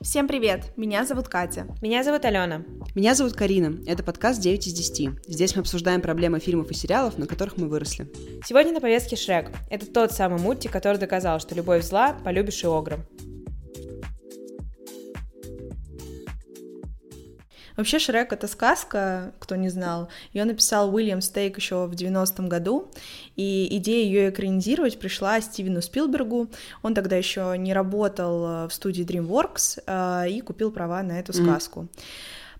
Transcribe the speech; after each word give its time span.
Всем 0.00 0.28
привет! 0.28 0.72
Меня 0.76 1.04
зовут 1.04 1.26
Катя. 1.26 1.66
Меня 1.82 2.04
зовут 2.04 2.24
Алена. 2.24 2.62
Меня 2.94 3.16
зовут 3.16 3.32
Карина. 3.32 3.76
Это 3.84 4.04
подкаст 4.04 4.40
9 4.40 4.68
из 4.68 4.72
10. 4.72 5.26
Здесь 5.26 5.56
мы 5.56 5.62
обсуждаем 5.62 6.00
проблемы 6.00 6.38
фильмов 6.38 6.70
и 6.70 6.74
сериалов, 6.74 7.18
на 7.18 7.26
которых 7.26 7.56
мы 7.56 7.66
выросли. 7.66 8.08
Сегодня 8.44 8.72
на 8.72 8.80
повестке 8.80 9.16
Шрек. 9.16 9.50
Это 9.68 9.86
тот 9.86 10.12
самый 10.12 10.38
мультик, 10.38 10.70
который 10.70 10.98
доказал, 10.98 11.40
что 11.40 11.56
любовь 11.56 11.82
зла, 11.82 12.12
полюбишь 12.12 12.62
и 12.62 12.68
огром. 12.68 13.00
Вообще 17.78 18.00
Шрек— 18.00 18.32
это 18.34 18.48
сказка, 18.48 19.32
кто 19.38 19.54
не 19.54 19.68
знал. 19.68 20.08
Ее 20.32 20.44
написал 20.44 20.92
Уильям 20.92 21.20
Стейк 21.20 21.58
еще 21.58 21.86
в 21.86 21.92
90-м 21.92 22.48
году, 22.48 22.90
и 23.36 23.68
идея 23.76 24.04
ее 24.04 24.30
экранизировать 24.30 24.98
пришла 24.98 25.40
Стивену 25.40 25.80
Спилбергу. 25.80 26.48
Он 26.82 26.92
тогда 26.92 27.14
еще 27.14 27.54
не 27.56 27.72
работал 27.72 28.64
э, 28.64 28.68
в 28.68 28.72
студии 28.72 29.04
DreamWorks 29.04 29.82
э, 29.86 30.30
и 30.30 30.40
купил 30.40 30.72
права 30.72 31.04
на 31.04 31.20
эту 31.20 31.32
сказку. 31.32 31.82
Mm. 31.82 31.88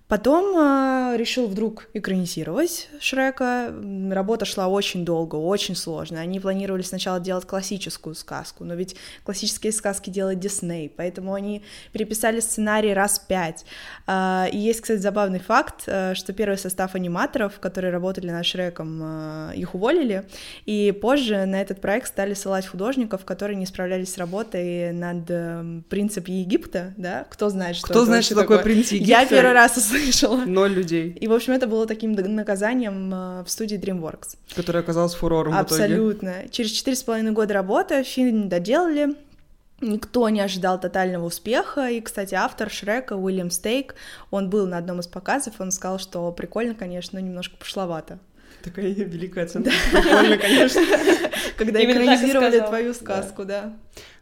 Потом 0.08 0.56
э, 0.56 1.16
решил 1.18 1.46
вдруг 1.48 1.88
экранизировать 1.92 2.88
Шрека. 2.98 3.74
Работа 4.10 4.46
шла 4.46 4.66
очень 4.68 5.04
долго, 5.04 5.36
очень 5.36 5.76
сложно. 5.76 6.20
Они 6.20 6.40
планировали 6.40 6.80
сначала 6.80 7.20
делать 7.20 7.44
классическую 7.44 8.14
сказку, 8.14 8.64
но 8.64 8.74
ведь 8.74 8.96
классические 9.24 9.70
сказки 9.70 10.08
делает 10.08 10.40
Дисней, 10.40 10.90
поэтому 10.94 11.34
они 11.34 11.62
переписали 11.92 12.40
сценарий 12.40 12.94
раз 12.94 13.18
пять. 13.18 13.66
Э, 14.06 14.46
и 14.50 14.56
есть, 14.56 14.80
кстати, 14.80 14.98
забавный 14.98 15.40
факт, 15.40 15.82
э, 15.86 16.14
что 16.14 16.32
первый 16.32 16.56
состав 16.56 16.94
аниматоров, 16.94 17.60
которые 17.60 17.92
работали 17.92 18.30
над 18.30 18.46
Шреком, 18.46 19.00
э, 19.02 19.56
их 19.56 19.74
уволили, 19.74 20.26
и 20.64 20.90
позже 20.92 21.44
на 21.44 21.60
этот 21.60 21.82
проект 21.82 22.08
стали 22.08 22.32
ссылать 22.32 22.66
художников, 22.66 23.26
которые 23.26 23.56
не 23.56 23.66
справлялись 23.66 24.14
с 24.14 24.16
работой 24.16 24.90
над 24.92 25.24
э, 25.28 25.82
«Принцип 25.90 26.28
Египта», 26.28 26.94
да? 26.96 27.26
Кто 27.28 27.50
знает, 27.50 27.76
что 27.76 27.88
Кто 27.88 28.06
знает, 28.06 28.24
что 28.24 28.36
такое, 28.36 28.56
такое 28.56 28.72
«Принц 28.72 28.90
Египта»? 28.92 29.10
Я 29.10 29.26
первый 29.26 29.52
раз 29.52 29.76
слышала. 30.04 30.44
Ноль 30.44 30.72
людей. 30.72 31.10
И, 31.10 31.28
в 31.28 31.32
общем, 31.32 31.52
это 31.52 31.66
было 31.66 31.86
таким 31.86 32.12
наказанием 32.12 33.12
э, 33.12 33.44
в 33.44 33.50
студии 33.50 33.78
DreamWorks. 33.78 34.36
Которое 34.54 34.80
оказалось 34.80 35.14
фурором 35.14 35.54
Абсолютно. 35.54 36.30
в 36.30 36.34
итоге. 36.34 36.48
Через 36.50 36.70
четыре 36.70 36.96
с 36.96 37.02
половиной 37.02 37.32
года 37.32 37.54
работы 37.54 38.02
фильм 38.02 38.48
доделали, 38.48 39.14
Никто 39.80 40.28
не 40.28 40.40
ожидал 40.40 40.80
тотального 40.80 41.26
успеха, 41.26 41.88
и, 41.88 42.00
кстати, 42.00 42.34
автор 42.34 42.68
Шрека 42.68 43.12
Уильям 43.12 43.48
Стейк, 43.52 43.94
он 44.32 44.50
был 44.50 44.66
на 44.66 44.76
одном 44.76 44.98
из 44.98 45.06
показов, 45.06 45.54
он 45.60 45.70
сказал, 45.70 46.00
что 46.00 46.32
прикольно, 46.32 46.74
конечно, 46.74 47.20
но 47.20 47.24
немножко 47.24 47.56
пошловато. 47.56 48.18
Такая 48.64 48.86
великая 48.86 49.44
оценка. 49.44 49.70
Прикольно, 49.92 50.36
конечно. 50.36 50.80
Когда 51.56 51.84
экранизировали 51.84 52.58
твою 52.58 52.92
сказку, 52.92 53.44
да. 53.44 53.72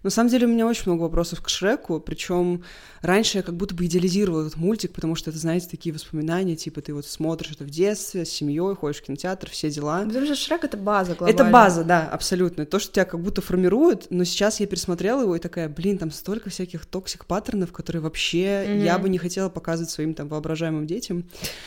На 0.03 0.11
самом 0.11 0.31
деле 0.31 0.47
у 0.47 0.51
меня 0.51 0.67
очень 0.67 0.85
много 0.87 1.03
вопросов 1.03 1.43
к 1.43 1.49
Шреку, 1.49 1.99
причем 1.99 2.63
раньше 3.03 3.39
я 3.39 3.43
как 3.43 3.57
будто 3.57 3.75
бы 3.75 3.87
идеализировала 3.87 4.43
этот 4.43 4.57
мультик, 4.57 4.93
потому 4.93 5.17
что 5.17 5.31
это, 5.31 5.39
знаете, 5.39 5.69
такие 5.69 5.93
воспоминания, 5.93 6.55
типа 6.55 6.81
ты 6.81 6.95
вот 6.95 7.07
смотришь 7.07 7.53
это 7.53 7.65
в 7.65 7.71
детстве, 7.71 8.25
с 8.25 8.31
семьей, 8.31 8.75
ходишь 8.77 9.01
в 9.01 9.05
кинотеатр, 9.05 9.51
все 9.51 9.71
дела. 9.71 10.05
Потому 10.07 10.27
что 10.27 10.35
Шрек— 10.37 10.63
это 10.65 10.77
база 10.77 11.15
глобально. 11.15 11.35
Это 11.35 11.51
база, 11.51 11.85
да, 11.85 12.09
абсолютно. 12.09 12.67
То, 12.67 12.79
что 12.79 12.93
тебя 12.93 13.05
как 13.05 13.21
будто 13.21 13.41
формирует, 13.41 14.07
но 14.11 14.25
сейчас 14.25 14.61
я 14.61 14.67
пересмотрела 14.67 15.23
его 15.23 15.35
и 15.35 15.41
такая, 15.41 15.69
блин, 15.69 15.99
там 15.99 16.11
столько 16.13 16.51
всяких 16.51 16.87
toxic 16.87 17.16
паттернов, 17.16 17.73
которые 17.73 18.03
вообще 18.03 18.45
mm-hmm. 18.45 18.85
я 18.85 18.99
бы 18.99 19.09
не 19.09 19.19
хотела 19.19 19.49
показывать 19.49 19.91
своим 19.91 20.15
там 20.15 20.29
воображаемым 20.29 20.87
детям. 20.87 21.25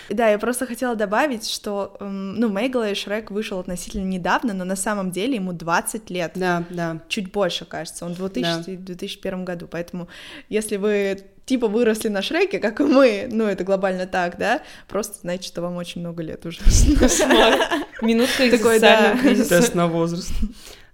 Да, 0.09 0.30
я 0.30 0.39
просто 0.39 0.65
хотела 0.65 0.95
добавить, 0.95 1.49
что, 1.49 1.97
ну, 1.99 2.47
в 2.47 2.52
моей 2.52 2.69
голове 2.69 2.95
Шрек 2.95 3.31
вышел 3.31 3.59
относительно 3.59 4.05
недавно, 4.05 4.53
но 4.53 4.63
на 4.63 4.75
самом 4.75 5.11
деле 5.11 5.35
ему 5.35 5.52
20 5.52 6.09
лет. 6.09 6.31
Да, 6.35 6.63
да. 6.69 7.02
Чуть 7.09 7.31
больше, 7.31 7.65
кажется. 7.65 7.98
Он 8.05 8.14
2000, 8.14 8.44
да. 8.44 8.75
2001 8.78 9.45
году. 9.45 9.67
Поэтому, 9.69 10.08
если 10.50 10.78
вы 10.78 11.19
типа 11.45 11.67
выросли 11.67 12.09
на 12.09 12.22
Шреке, 12.22 12.59
как 12.59 12.80
и 12.80 12.83
мы, 12.83 13.28
ну, 13.31 13.45
это 13.45 13.64
глобально 13.64 14.05
так, 14.05 14.38
да, 14.38 14.61
просто 14.88 15.16
знаете, 15.22 15.47
что 15.47 15.61
вам 15.61 15.78
очень 15.78 16.02
много 16.02 16.22
лет 16.22 16.45
уже. 16.45 16.59
Минутка 18.02 18.50
Такой, 18.52 18.80
да. 18.80 19.17
Тест 19.23 19.73
на 19.73 19.87
возраст. 19.87 20.32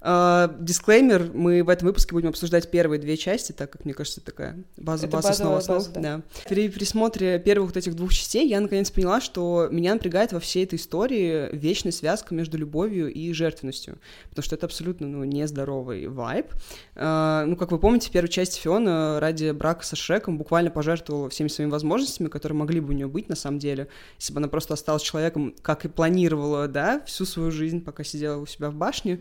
Uh, 0.06 0.56
дисклеймер, 0.60 1.32
мы 1.34 1.64
в 1.64 1.70
этом 1.70 1.88
выпуске 1.88 2.14
будем 2.14 2.30
обсуждать 2.30 2.70
первые 2.70 3.02
две 3.02 3.18
части, 3.18 3.54
так 3.54 3.72
как, 3.72 3.86
мне 3.86 3.94
кажется, 3.96 4.22
такая 4.22 4.56
база, 4.78 5.08
база, 5.08 5.30
основа 5.30 5.58
основ. 5.58 5.84
Да. 5.94 6.00
да. 6.00 6.22
При 6.48 6.70
пересмотре 6.70 7.40
первых 7.40 7.70
вот 7.70 7.78
этих 7.78 7.96
двух 7.96 8.14
частей 8.14 8.48
я 8.48 8.60
наконец 8.60 8.92
поняла, 8.92 9.20
что 9.20 9.68
меня 9.72 9.96
напрягает 9.96 10.32
во 10.32 10.40
всей 10.40 10.64
этой 10.64 10.76
истории 10.76 11.50
вечная 11.56 11.92
связка 11.92 12.36
между 12.36 12.56
любовью 12.56 13.12
и 13.12 13.34
жертвенностью, 13.34 13.98
потому 14.30 14.44
что 14.44 14.54
это 14.54 14.68
абсолютно, 14.68 15.08
ну, 15.08 15.24
нездоровый 15.24 16.06
вайб. 16.08 16.54
Uh, 16.94 17.46
ну, 17.46 17.56
как 17.56 17.72
вы 17.72 17.80
помните, 17.80 18.10
в 18.10 18.12
первой 18.12 18.30
части 18.30 18.60
Фиона 18.60 19.20
ради 19.20 19.50
брака 19.50 19.84
со 19.84 19.96
Шреком 19.96 20.38
буквально 20.38 20.70
пожертвовала 20.70 21.32
всеми 21.32 21.48
своими 21.48 21.72
возможностями, 21.72 22.28
которые 22.28 22.56
могли 22.56 22.80
бы 22.80 22.90
у 22.90 22.96
нее 22.96 23.08
быть 23.08 23.28
на 23.28 23.36
самом 23.36 23.58
деле, 23.58 23.88
если 24.20 24.34
бы 24.34 24.38
она 24.38 24.50
просто 24.50 24.76
осталась 24.76 25.02
человеком, 25.02 25.56
как 25.64 25.84
и 25.84 25.88
планировала, 25.88 26.68
да, 26.68 27.02
всю 27.08 27.26
свою 27.26 27.50
жизнь, 27.50 27.82
пока 27.82 28.04
сидела 28.04 28.40
у 28.40 28.46
себя 28.46 28.70
в 28.70 28.76
башне. 28.76 29.20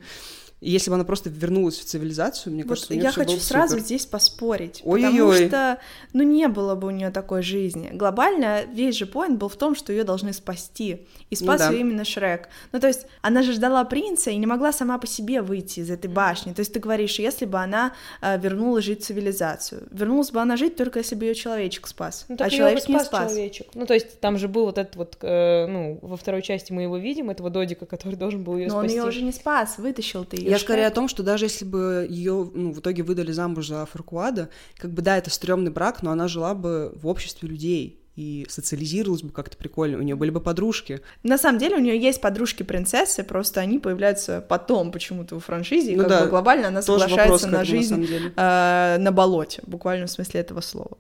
И 0.65 0.71
если 0.71 0.89
бы 0.89 0.95
она 0.95 1.05
просто 1.05 1.29
вернулась 1.29 1.79
в 1.79 1.85
цивилизацию, 1.85 2.55
мне 2.55 2.63
вот 2.63 2.71
кажется, 2.71 2.95
у 2.95 2.97
нее 2.97 3.05
Я 3.05 3.13
хочу 3.13 3.39
сразу 3.39 3.75
супер. 3.75 3.85
здесь 3.85 4.07
поспорить, 4.07 4.81
Ой-ой-ой. 4.83 5.13
потому 5.13 5.33
что, 5.35 5.79
ну, 6.15 6.23
не 6.23 6.49
было 6.49 6.75
бы 6.75 6.89
у 6.89 6.91
нее 6.91 7.11
такой 7.11 7.43
жизни. 7.43 7.91
Глобально 7.93 8.63
весь 8.73 8.97
же 8.97 9.05
поинт 9.05 9.39
был 9.39 9.51
в 9.51 9.57
том, 9.57 9.75
что 9.75 9.93
ее 9.93 10.05
должны 10.05 10.33
спасти, 10.33 11.07
и 11.29 11.37
спас 11.37 11.61
ну, 11.61 11.67
да. 11.67 11.71
ее 11.71 11.81
именно 11.81 12.05
Шрек. 12.07 12.49
Ну, 12.73 12.81
то 12.81 12.87
есть 12.87 13.07
она 13.21 13.43
же 13.43 13.53
ждала 13.53 13.85
принца 13.85 14.31
и 14.31 14.37
не 14.37 14.47
могла 14.47 14.73
сама 14.73 14.97
по 14.97 15.07
себе 15.07 15.43
выйти 15.43 15.81
из 15.81 15.91
этой 15.91 16.07
башни. 16.07 16.55
То 16.55 16.61
есть 16.61 16.73
ты 16.73 16.81
говоришь, 16.81 17.19
если 17.19 17.45
бы 17.45 17.59
она 17.59 17.93
э, 18.23 18.39
вернулась 18.39 18.87
жить 18.87 19.03
в 19.03 19.05
цивилизацию, 19.05 19.87
вернулась 19.91 20.31
бы 20.31 20.41
она 20.41 20.57
жить 20.57 20.77
только 20.77 21.01
если 21.01 21.15
бы 21.15 21.27
ее 21.27 21.35
человечек 21.35 21.87
спас, 21.87 22.25
ну, 22.31 22.37
а 22.39 22.49
человечек 22.49 22.89
не 22.89 23.01
спас. 23.01 23.33
Человечек. 23.33 23.67
Ну, 23.75 23.85
то 23.85 23.93
есть 23.93 24.19
там 24.19 24.39
же 24.39 24.49
был 24.49 24.65
вот 24.65 24.79
этот 24.79 24.97
вот, 24.97 25.19
э, 25.21 25.67
ну, 25.67 25.99
во 26.01 26.17
второй 26.17 26.41
части 26.41 26.73
мы 26.73 26.83
его 26.83 26.97
видим, 26.97 27.29
этого 27.29 27.51
Додика, 27.51 27.85
который 27.85 28.15
должен 28.15 28.43
был 28.43 28.57
ее 28.57 28.71
спасти. 28.71 28.97
Но 28.97 29.03
он 29.03 29.05
ее 29.05 29.07
уже 29.07 29.23
не 29.23 29.33
спас, 29.33 29.77
вытащил 29.77 30.25
ты 30.25 30.39
ее. 30.39 30.54
Я 30.55 30.59
скорее 30.59 30.87
о 30.87 30.91
том, 30.91 31.09
что 31.09 31.23
даже 31.23 31.47
если 31.47 31.65
бы 31.65 32.07
ее 32.09 32.51
ну, 32.55 32.73
в 32.73 32.81
итоге 32.81 33.03
выдали 33.03 33.33
замуж 33.33 33.69
за 33.69 33.87
Фаркуада, 33.87 34.49
как 34.77 34.93
бы 34.93 35.03
да, 35.03 35.17
это 35.19 35.31
стрёмный 35.31 35.71
брак, 35.71 36.03
но 36.03 36.11
она 36.11 36.29
жила 36.29 36.55
бы 36.55 36.93
в 36.95 37.07
обществе 37.07 37.49
людей, 37.49 38.01
и 38.17 38.47
социализировалась 38.49 39.23
бы 39.23 39.31
как-то 39.31 39.57
прикольно, 39.57 39.99
у 39.99 40.03
нее 40.03 40.15
были 40.15 40.31
бы 40.31 40.41
подружки. 40.41 41.01
На 41.23 41.37
самом 41.37 41.59
деле 41.59 41.77
у 41.77 41.81
нее 41.81 41.99
есть 41.99 42.21
подружки-принцессы, 42.21 43.25
просто 43.25 43.61
они 43.61 43.79
появляются 43.79 44.45
потом 44.49 44.93
почему-то 44.93 45.39
в 45.41 45.45
франшизе, 45.45 45.93
и 45.93 45.97
ну 45.97 46.03
как 46.03 46.09
да, 46.11 46.21
бы 46.23 46.31
глобально 46.31 46.69
она 46.69 46.83
соглашается 46.83 47.49
на 47.49 47.65
жизнь 47.65 48.09
на, 48.37 48.95
э, 48.97 48.99
на 48.99 49.11
болоте, 49.11 49.63
буквально 49.67 50.07
в 50.07 50.11
смысле 50.11 50.41
этого 50.41 50.61
слова. 50.61 50.97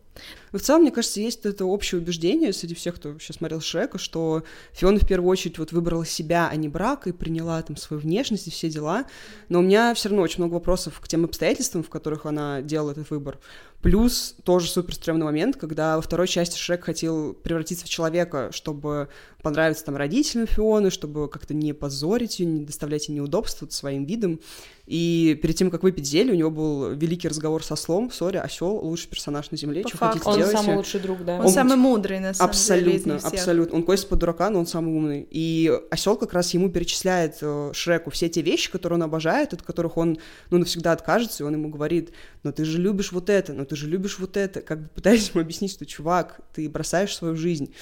Но 0.53 0.59
в 0.59 0.63
целом, 0.63 0.83
мне 0.83 0.91
кажется, 0.91 1.21
есть 1.21 1.45
это 1.45 1.65
общее 1.65 2.01
убеждение 2.01 2.53
среди 2.53 2.75
всех, 2.75 2.97
кто 2.97 3.19
сейчас 3.19 3.37
смотрел 3.37 3.61
Шрека, 3.61 3.99
что 3.99 4.45
Фиона 4.73 4.99
в 4.99 5.07
первую 5.07 5.31
очередь 5.31 5.59
вот 5.59 5.73
выбрала 5.73 6.07
себя, 6.07 6.49
а 6.51 6.57
не 6.57 6.69
брак, 6.69 7.07
и 7.07 7.13
приняла 7.13 7.61
там 7.63 7.77
свою 7.77 8.01
внешность 8.01 8.47
и 8.47 8.51
все 8.51 8.71
дела. 8.71 9.07
Но 9.49 9.59
у 9.59 9.63
меня 9.63 9.95
все 9.95 10.09
равно 10.09 10.23
очень 10.23 10.39
много 10.39 10.55
вопросов 10.55 11.01
к 11.01 11.09
тем 11.09 11.25
обстоятельствам, 11.25 11.83
в 11.83 11.89
которых 11.89 12.27
она 12.27 12.63
делала 12.63 12.93
этот 12.93 13.11
выбор. 13.11 13.39
Плюс 13.83 14.37
тоже 14.45 14.69
супер 14.69 14.95
стрёмный 14.95 15.27
момент, 15.27 15.57
когда 15.57 15.97
во 15.97 16.03
второй 16.03 16.27
части 16.27 16.57
Шрек 16.57 16.85
хотел 16.85 17.35
превратиться 17.35 17.85
в 17.85 17.89
человека, 17.89 18.51
чтобы 18.53 19.09
понравиться 19.45 19.85
там 19.85 19.95
родителям 19.95 20.49
Фионы, 20.49 20.91
чтобы 20.91 21.29
как-то 21.29 21.55
не 21.55 21.73
позорить 21.73 22.41
ее, 22.41 22.47
не 22.47 22.65
доставлять 22.65 23.09
ей 23.09 23.15
неудобства 23.15 23.69
своим 23.71 24.05
видом. 24.05 24.41
И 24.87 25.39
перед 25.41 25.57
тем, 25.57 25.71
как 25.71 25.83
выпить 25.83 26.07
зелье, 26.07 26.33
у 26.33 26.37
него 26.37 26.51
был 26.51 26.91
великий 26.91 27.29
разговор 27.29 27.63
со 27.65 27.75
слом. 27.77 28.11
Сори, 28.11 28.37
осел 28.37 28.77
лучший 28.77 29.09
персонаж 29.09 29.51
на 29.51 29.57
земле. 29.57 29.83
По 29.83 29.89
что 29.89 29.99
факту. 29.99 30.19
хотите 30.19 30.31
он 30.31 30.37
делайте. 30.37 30.59
Он 30.59 30.65
самый 30.65 30.77
лучший 30.77 31.01
друг, 31.01 31.25
да. 31.25 31.35
Он, 31.37 31.47
он 31.47 31.49
самый 31.49 31.77
мудрый, 31.77 32.21
на 32.21 32.35
самом 32.35 32.51
абсолютно, 32.51 32.93
деле. 32.93 33.15
Абсолютно, 33.15 33.39
абсолютно. 33.39 33.77
Он 33.77 33.83
косит 33.85 34.09
под 34.09 34.19
дурака, 34.19 34.51
но 34.51 34.59
он 34.59 34.67
самый 34.67 34.95
умный. 34.95 35.27
И 35.31 35.73
осел 35.91 36.17
как 36.17 36.35
раз 36.35 36.53
ему 36.53 36.71
перечисляет 36.71 37.39
э, 37.41 37.71
Шреку 37.73 38.11
все 38.11 38.29
те 38.29 38.43
вещи, 38.43 38.71
которые 38.71 38.97
он 38.97 39.05
обожает, 39.05 39.55
от 39.55 39.63
которых 39.63 39.97
он 39.97 40.19
ну, 40.51 40.59
навсегда 40.59 40.93
откажется, 40.93 41.45
и 41.45 41.47
он 41.47 41.55
ему 41.55 41.71
говорит: 41.71 42.11
но 42.43 42.53
ты 42.53 42.65
же 42.65 42.79
любишь 42.79 43.13
вот 43.13 43.31
это, 43.31 43.55
но 43.55 43.65
ты 43.65 43.77
же 43.77 43.89
любишь 43.89 44.19
вот 44.19 44.37
это. 44.37 44.61
Как 44.61 44.83
бы 44.83 44.89
пытаясь 44.89 45.31
ему 45.31 45.41
объяснить, 45.41 45.73
что 45.73 45.87
чувак, 45.87 46.41
ты 46.53 46.69
бросаешь 46.69 47.15
свою 47.17 47.37
жизнь. 47.37 47.73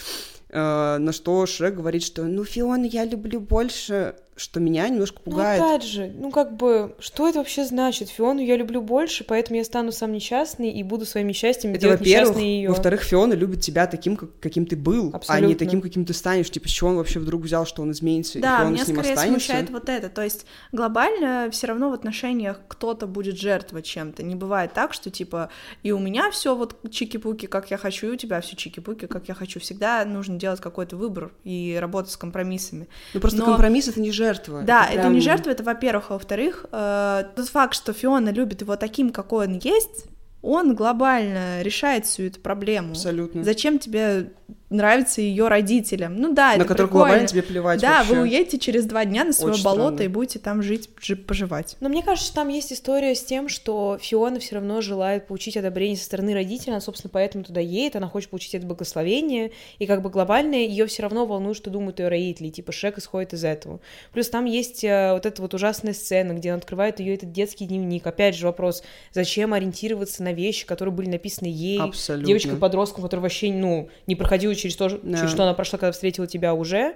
Э, 0.53 0.99
на 0.99 1.13
что 1.13 1.47
Шрек 1.47 1.75
говорит, 1.75 2.03
что 2.03 2.25
ну 2.25 2.45
Фиона 2.45 2.85
я 2.85 3.05
люблю 3.07 3.41
больше 3.41 4.17
что 4.43 4.59
меня 4.61 4.89
немножко 4.89 5.21
ну, 5.25 5.33
пугает. 5.33 5.61
Ну, 5.61 5.69
опять 5.69 5.87
же, 5.87 6.13
ну 6.19 6.31
как 6.31 6.57
бы, 6.57 6.97
что 6.99 7.29
это 7.29 7.39
вообще 7.39 7.65
значит? 7.65 8.09
Фиону 8.09 8.41
я 8.41 8.57
люблю 8.57 8.83
больше, 8.83 9.25
поэтому 9.25 9.59
я 9.59 9.65
стану 9.65 9.93
сам 9.93 10.13
несчастный 10.13 10.71
и 10.71 10.83
буду 10.83 11.07
своими 11.07 11.33
счастьями 11.33 11.75
это, 11.75 11.83
делать 11.83 12.01
несчастной 12.01 12.45
ее. 12.45 12.69
Во-вторых, 12.71 13.03
Фиона 13.03 13.35
любит 13.35 13.61
тебя 13.61 13.87
таким, 13.87 14.17
как, 14.17 14.31
каким 14.41 14.67
ты 14.67 14.77
был, 14.77 15.11
Абсолютно. 15.13 15.47
а 15.47 15.49
не 15.49 15.55
таким, 15.55 15.81
каким 15.81 16.05
ты 16.05 16.13
станешь. 16.13 16.51
Типа, 16.51 16.69
с 16.69 16.73
чего 16.73 16.91
он 16.91 16.97
вообще 16.97 17.21
вдруг 17.21 17.43
взял, 17.43 17.67
что 17.67 17.83
он 17.83 17.93
изменится, 17.93 18.41
да, 18.41 18.57
и 18.57 18.59
Фиона 18.59 18.71
меня 18.73 18.85
с 18.85 18.89
ним 18.89 18.97
скорее 18.97 19.13
останется? 19.15 19.47
смущает 19.47 19.71
вот 19.71 19.89
это. 19.89 20.09
То 20.09 20.23
есть 20.23 20.45
глобально 20.73 21.49
все 21.53 21.69
равно 21.69 21.91
в 21.91 21.93
отношениях 21.93 22.61
кто-то 22.67 23.07
будет 23.07 23.39
жертвовать 23.39 23.85
чем-то. 23.85 24.25
Не 24.25 24.35
бывает 24.35 24.73
так, 24.73 24.93
что 24.93 25.11
типа 25.11 25.51
и 25.85 25.93
у 25.93 26.01
меня 26.01 26.31
все 26.33 26.57
вот 26.57 26.77
чики-пуки, 26.91 27.47
как 27.47 27.71
я 27.71 27.77
хочу, 27.77 28.09
и 28.09 28.11
у 28.11 28.17
тебя 28.17 28.41
все 28.41 28.57
чики-пуки, 28.57 29.07
как 29.07 29.29
я 29.29 29.35
хочу. 29.35 29.61
Всегда 29.61 30.05
нужно 30.05 30.37
делать 30.37 30.61
какой-то 30.61 30.97
выбор 30.97 31.33
и 31.45 31.79
работать 31.81 32.11
с 32.11 32.17
компромиссами. 32.17 32.89
Ну 33.15 33.21
просто 33.21 33.39
Но... 33.39 33.47
компромисс 33.47 33.87
это 33.87 34.01
не 34.01 34.11
жертва. 34.11 34.32
Да, 34.63 34.87
это, 34.87 35.01
это 35.01 35.09
не 35.09 35.21
жертва, 35.21 35.51
это 35.51 35.63
во-первых, 35.63 36.11
а 36.11 36.15
во-вторых, 36.15 36.67
э, 36.73 37.25
тот 37.37 37.49
факт, 37.49 37.75
что 37.75 37.93
Фиона 37.93 38.31
любит 38.31 38.61
его 38.61 38.77
таким, 38.77 39.11
какой 39.11 39.47
он 39.47 39.59
есть, 39.63 40.07
он 40.43 40.75
глобально 40.75 41.63
решает 41.63 42.05
всю 42.07 42.25
эту 42.25 42.41
проблему. 42.41 42.91
Абсолютно. 42.91 43.45
Зачем 43.45 43.79
тебе 43.79 44.33
нравится 44.73 45.21
ее 45.21 45.49
родителям? 45.49 46.17
Ну 46.17 46.33
да, 46.33 46.51
это 46.55 46.61
На 46.61 46.65
которых 46.65 46.91
прикольно. 46.91 47.07
глобально 47.09 47.29
тебе 47.29 47.43
плевать 47.43 47.81
Да, 47.81 47.99
вообще. 47.99 48.15
вы 48.15 48.21
уедете 48.23 48.59
через 48.59 48.85
два 48.87 49.05
дня 49.05 49.25
на 49.25 49.33
свое 49.33 49.55
Очень 49.55 49.63
болото 49.65 49.95
странно. 49.95 50.03
и 50.03 50.09
будете 50.09 50.39
там 50.39 50.63
жить, 50.63 50.91
жи- 51.01 51.17
поживать. 51.17 51.77
Но 51.81 51.89
мне 51.89 52.03
кажется, 52.03 52.27
что 52.27 52.37
там 52.37 52.49
есть 52.49 52.73
история 52.73 53.15
с 53.15 53.23
тем, 53.25 53.49
что 53.49 53.99
Фиона 54.01 54.41
все 54.41 54.57
равно 54.57 54.81
желает 54.81 55.27
получить 55.27 55.57
одобрение 55.57 55.97
со 55.97 56.05
стороны 56.05 56.35
родителей, 56.35 56.73
она, 56.73 56.81
собственно, 56.81 57.11
поэтому 57.13 57.45
туда 57.45 57.61
едет, 57.61 57.97
она 57.97 58.09
хочет 58.09 58.31
получить 58.31 58.55
это 58.55 58.67
благословение, 58.67 59.53
и 59.79 59.87
как 59.87 60.03
бы 60.03 60.11
глобально 60.11 60.55
ее 60.55 60.87
все 60.87 61.03
равно 61.03 61.27
волнует, 61.27 61.57
что 61.57 61.71
думают 61.71 61.99
ее 62.01 62.09
родители, 62.09 62.49
и, 62.49 62.51
типа 62.51 62.73
Шрек 62.73 62.99
исходит 62.99 63.33
из 63.35 63.45
этого. 63.45 63.81
Плюс 64.13 64.29
там 64.29 64.45
есть 64.45 64.85
э, 64.85 65.13
вот 65.13 65.27
эта 65.27 65.41
вот 65.43 65.55
ужасная 65.55 65.93
сцена, 65.93 66.33
где 66.33 66.53
он 66.53 66.59
открывает 66.59 67.01
ее 67.01 67.15
этот 67.15 67.33
детский 67.33 67.67
дневник. 67.67 68.07
Опять 68.07 68.35
же 68.37 68.47
вопрос, 68.47 68.83
зачем 69.13 69.53
ориентироваться 69.53 70.23
на 70.23 70.33
вещи, 70.33 70.67
которые 70.67 70.93
были 70.95 71.09
написаны 71.09 71.47
ей, 71.49 71.81
Абсолютно. 71.81 72.27
девочкой-подростком, 72.27 73.03
которая 73.03 73.23
вообще, 73.23 73.53
ну, 73.53 73.89
не 74.07 74.15
проходила 74.17 74.55
через 74.63 74.77
то, 74.77 74.89
Да. 74.89 75.19
через 75.19 75.31
что 75.31 75.43
она 75.43 75.55
прошла, 75.55 75.79
когда 75.79 75.93
встретила 75.93 76.27
тебя 76.27 76.55
уже. 76.55 76.95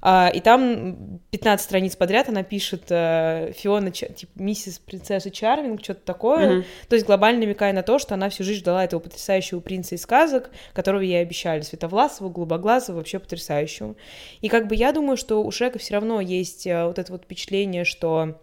А, 0.00 0.30
и 0.32 0.38
там 0.40 1.20
15 1.32 1.64
страниц 1.64 1.96
подряд 1.96 2.28
она 2.28 2.44
пишет 2.44 2.84
э, 2.90 3.52
Фиона, 3.56 3.90
Ча- 3.90 4.06
типа, 4.06 4.30
миссис 4.36 4.78
принцесса 4.78 5.28
Чарвинг, 5.28 5.82
что-то 5.82 6.02
такое. 6.04 6.48
Мгм. 6.50 6.64
То 6.88 6.94
есть 6.94 7.04
глобально 7.04 7.40
намекая 7.40 7.72
на 7.72 7.82
то, 7.82 7.98
что 7.98 8.14
она 8.14 8.28
всю 8.28 8.44
жизнь 8.44 8.60
ждала 8.60 8.84
этого 8.84 9.00
потрясающего 9.00 9.58
принца 9.58 9.96
из 9.96 10.02
сказок, 10.02 10.50
которого 10.72 11.00
ей 11.00 11.20
обещали, 11.20 11.62
световласого, 11.62 12.28
голубоглазого, 12.28 12.98
вообще 12.98 13.18
потрясающего. 13.18 13.96
И 14.40 14.48
как 14.48 14.68
бы 14.68 14.76
я 14.76 14.92
думаю, 14.92 15.16
что 15.16 15.42
у 15.42 15.50
Шрека 15.50 15.80
все 15.80 15.94
равно 15.94 16.20
есть 16.20 16.64
э, 16.68 16.84
вот 16.86 17.00
это 17.00 17.10
вот 17.10 17.24
впечатление, 17.24 17.84
что 17.84 18.40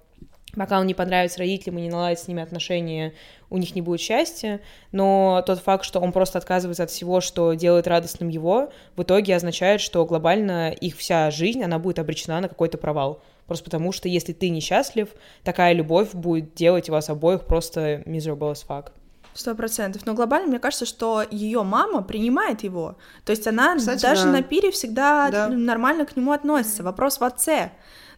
пока 0.55 0.79
он 0.79 0.87
не 0.87 0.93
понравится 0.93 1.39
родителям 1.39 1.77
и 1.77 1.81
не 1.81 1.89
наладит 1.89 2.19
с 2.19 2.27
ними 2.27 2.41
отношения, 2.41 3.13
у 3.49 3.57
них 3.57 3.75
не 3.75 3.81
будет 3.81 4.01
счастья, 4.01 4.61
но 4.91 5.43
тот 5.45 5.59
факт, 5.59 5.85
что 5.85 5.99
он 5.99 6.11
просто 6.11 6.37
отказывается 6.37 6.83
от 6.83 6.89
всего, 6.89 7.21
что 7.21 7.53
делает 7.53 7.87
радостным 7.87 8.29
его, 8.29 8.71
в 8.95 9.03
итоге 9.03 9.35
означает, 9.35 9.81
что 9.81 10.05
глобально 10.05 10.71
их 10.71 10.97
вся 10.97 11.29
жизнь, 11.31 11.63
она 11.63 11.79
будет 11.79 11.99
обречена 11.99 12.41
на 12.41 12.49
какой-то 12.49 12.77
провал. 12.77 13.21
Просто 13.47 13.65
потому 13.65 13.91
что 13.91 14.09
если 14.09 14.33
ты 14.33 14.49
несчастлив, 14.49 15.09
такая 15.43 15.73
любовь 15.73 16.13
будет 16.13 16.55
делать 16.55 16.89
вас 16.89 17.09
обоих 17.09 17.45
просто 17.45 18.01
miserable 18.05 18.51
as 18.51 18.65
fuck. 18.67 18.87
Сто 19.35 19.53
процентов. 19.53 20.05
Но 20.05 20.13
глобально 20.13 20.47
мне 20.47 20.59
кажется, 20.59 20.85
что 20.85 21.21
ее 21.29 21.63
мама 21.63 22.01
принимает 22.01 22.63
его. 22.63 22.95
То 23.25 23.31
есть 23.31 23.45
она 23.45 23.75
Кстати, 23.75 24.01
даже 24.01 24.23
да. 24.23 24.31
на 24.31 24.41
пире 24.41 24.71
всегда 24.71 25.29
Да. 25.29 25.49
нормально 25.49 26.05
к 26.05 26.15
нему 26.15 26.31
относится. 26.31 26.83
Вопрос 26.83 27.19
в 27.19 27.23
отце. 27.23 27.71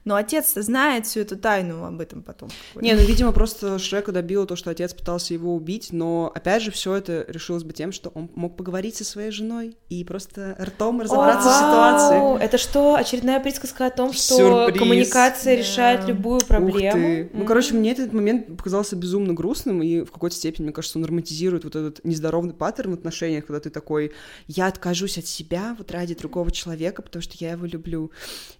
Но 0.07 0.15
отец 0.15 0.54
знает 0.56 1.06
всю 1.06 1.19
эту 1.19 1.36
тайну 1.36 1.83
об 1.83 2.00
этом 2.00 2.24
потом. 2.24 2.48
Не, 2.75 2.94
ну, 2.94 3.01
видимо, 3.01 3.33
просто 3.33 3.77
Шрека 3.77 4.13
добило 4.13 4.48
то, 4.48 4.56
что 4.56 4.69
отец 4.69 4.94
пытался 4.94 5.33
его 5.33 5.54
убить, 5.54 5.89
но, 5.92 6.31
опять 6.33 6.63
же, 6.63 6.71
все 6.71 6.95
это 6.95 7.25
решилось 7.27 7.65
бы 7.65 7.74
тем, 7.74 7.92
что 7.92 8.07
он 8.15 8.30
мог 8.33 8.56
поговорить 8.56 8.95
со 8.95 9.04
своей 9.04 9.31
женой 9.31 9.75
и 9.89 10.06
просто 10.06 10.56
ртом 10.62 11.01
разобраться 11.01 11.50
в 11.50 11.56
ситуации. 11.56 12.42
Это 12.42 12.57
что, 12.57 12.95
очередная 12.95 13.42
присказка 13.42 13.88
о 13.88 13.89
том, 13.89 14.13
что 14.13 14.38
Сюрприз. 14.38 14.80
коммуникация 14.80 15.56
решает 15.56 16.07
любую 16.07 16.38
Ух 16.38 16.45
проблему? 16.45 17.30
Ну, 17.33 17.44
короче, 17.44 17.74
мне 17.74 17.92
этот 17.92 18.13
момент 18.13 18.56
показался 18.56 18.95
безумно 18.95 19.33
грустным, 19.33 19.83
и 19.83 20.06
в 20.06 20.12
какой-то 20.12 20.38
степени, 20.38 20.68
мне 20.68 20.74
кажется, 20.74 21.00
он 21.00 21.01
норматизирует 21.01 21.65
вот 21.65 21.75
этот 21.75 22.06
нездоровый 22.06 22.54
паттерн 22.54 22.92
в 22.92 22.94
отношениях, 22.94 23.45
когда 23.45 23.59
ты 23.59 23.71
такой, 23.71 24.13
я 24.48 24.68
откажусь 24.68 25.18
от 25.18 25.27
себя 25.27 25.75
вот 25.77 25.92
ради 25.92 26.15
другого 26.15 26.50
человека, 26.50 27.01
потому 27.01 27.21
что 27.21 27.36
я 27.39 27.51
его 27.51 27.65
люблю. 27.65 28.09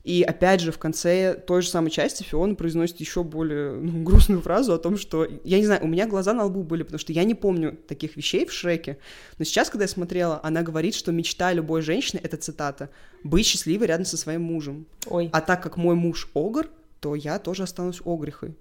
И 0.04 0.24
опять 0.24 0.60
же, 0.60 0.74
в 0.74 0.78
конце 0.78 1.37
той 1.46 1.62
же 1.62 1.70
самой 1.70 1.92
части 1.92 2.24
Фиона 2.24 2.56
произносит 2.56 3.00
еще 3.00 3.24
более 3.24 3.72
ну, 3.74 4.04
грустную 4.04 4.42
фразу 4.42 4.74
о 4.74 4.78
том, 4.78 4.98
что, 4.98 5.28
я 5.44 5.60
не 5.60 5.66
знаю, 5.66 5.84
у 5.84 5.88
меня 5.88 6.08
глаза 6.08 6.34
на 6.34 6.46
лбу 6.46 6.64
были, 6.64 6.84
потому 6.84 7.00
что 7.00 7.14
я 7.14 7.24
не 7.24 7.36
помню 7.36 7.78
таких 7.88 8.18
вещей 8.18 8.46
в 8.46 8.52
Шреке, 8.52 8.98
но 9.38 9.46
сейчас, 9.46 9.70
когда 9.70 9.86
я 9.86 9.90
смотрела, 9.90 10.40
она 10.44 10.64
говорит, 10.64 10.96
что 10.96 11.12
мечта 11.12 11.54
любой 11.54 11.82
женщины, 11.82 12.20
это 12.24 12.38
цитата, 12.38 12.90
быть 13.24 13.46
счастливой 13.46 13.88
рядом 13.88 14.06
со 14.06 14.18
своим 14.18 14.42
мужем. 14.44 14.86
Ой. 15.08 15.30
А 15.32 15.42
так 15.42 15.62
как 15.62 15.78
мой 15.78 15.96
муж 15.96 16.30
огр, 16.34 16.70
то 17.00 17.16
я 17.16 17.40
тоже 17.40 17.64
останусь 17.64 18.02
огрихой. 18.06 18.56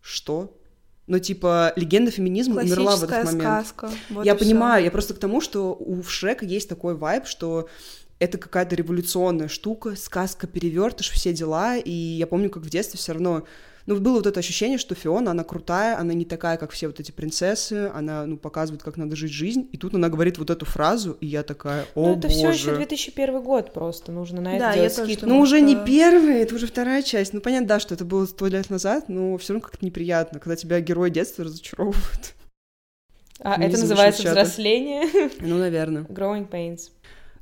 Что? 0.00 0.56
Ну, 1.06 1.20
типа, 1.20 1.72
легенда 1.76 2.10
феминизма 2.10 2.62
умерла 2.62 2.96
в 2.96 3.04
этот 3.04 3.24
момент. 3.24 3.42
сказка. 3.42 3.90
Вот 4.10 4.24
я 4.24 4.34
понимаю, 4.34 4.84
я 4.84 4.90
просто 4.90 5.14
к 5.14 5.18
тому, 5.18 5.40
что 5.40 5.74
у 5.74 6.02
Шрека 6.02 6.44
есть 6.44 6.68
такой 6.68 6.96
вайб, 6.96 7.26
что 7.26 7.68
это 8.18 8.38
какая-то 8.38 8.74
революционная 8.76 9.48
штука, 9.48 9.94
сказка, 9.96 10.46
перевертыш, 10.46 11.10
все 11.10 11.32
дела. 11.32 11.76
И 11.76 11.90
я 11.90 12.26
помню, 12.26 12.50
как 12.50 12.62
в 12.62 12.70
детстве 12.70 12.98
все 12.98 13.12
равно 13.12 13.44
ну, 13.86 14.00
было 14.00 14.16
вот 14.16 14.26
это 14.26 14.40
ощущение, 14.40 14.78
что 14.78 14.94
Фиона, 14.96 15.30
она 15.30 15.44
крутая, 15.44 15.96
она 15.98 16.12
не 16.12 16.24
такая, 16.24 16.56
как 16.56 16.72
все 16.72 16.88
вот 16.88 16.98
эти 16.98 17.12
принцессы, 17.12 17.90
она, 17.94 18.26
ну, 18.26 18.36
показывает, 18.36 18.82
как 18.82 18.96
надо 18.96 19.14
жить 19.14 19.30
жизнь, 19.30 19.68
и 19.70 19.76
тут 19.76 19.94
она 19.94 20.08
говорит 20.08 20.38
вот 20.38 20.50
эту 20.50 20.66
фразу, 20.66 21.16
и 21.20 21.26
я 21.26 21.44
такая, 21.44 21.86
о, 21.94 22.08
Ну, 22.08 22.18
это 22.18 22.28
все 22.28 22.50
еще 22.50 22.74
2001 22.74 23.42
год 23.42 23.72
просто, 23.72 24.10
нужно 24.10 24.40
на 24.40 24.58
Да, 24.58 24.58
это 24.58 24.64
я 24.66 24.74
делать 24.74 24.96
тоже 24.96 25.12
скидку. 25.12 25.26
Ну, 25.26 25.38
уже 25.38 25.60
не 25.60 25.76
первая, 25.76 26.42
это 26.42 26.56
уже 26.56 26.66
вторая 26.66 27.02
часть. 27.02 27.32
Ну, 27.32 27.40
понятно, 27.40 27.68
да, 27.68 27.80
что 27.80 27.94
это 27.94 28.04
было 28.04 28.26
сто 28.26 28.48
лет 28.48 28.70
назад, 28.70 29.08
но 29.08 29.38
все 29.38 29.52
равно 29.52 29.68
как-то 29.68 29.84
неприятно, 29.84 30.40
когда 30.40 30.56
тебя 30.56 30.80
герои 30.80 31.10
детства 31.10 31.44
разочаровывают. 31.44 32.34
А 33.38 33.62
это 33.62 33.78
называется 33.78 34.22
чата. 34.22 34.40
взросление. 34.40 35.30
Ну, 35.40 35.58
наверное. 35.58 36.02
Growing 36.04 36.48
pains. 36.48 36.90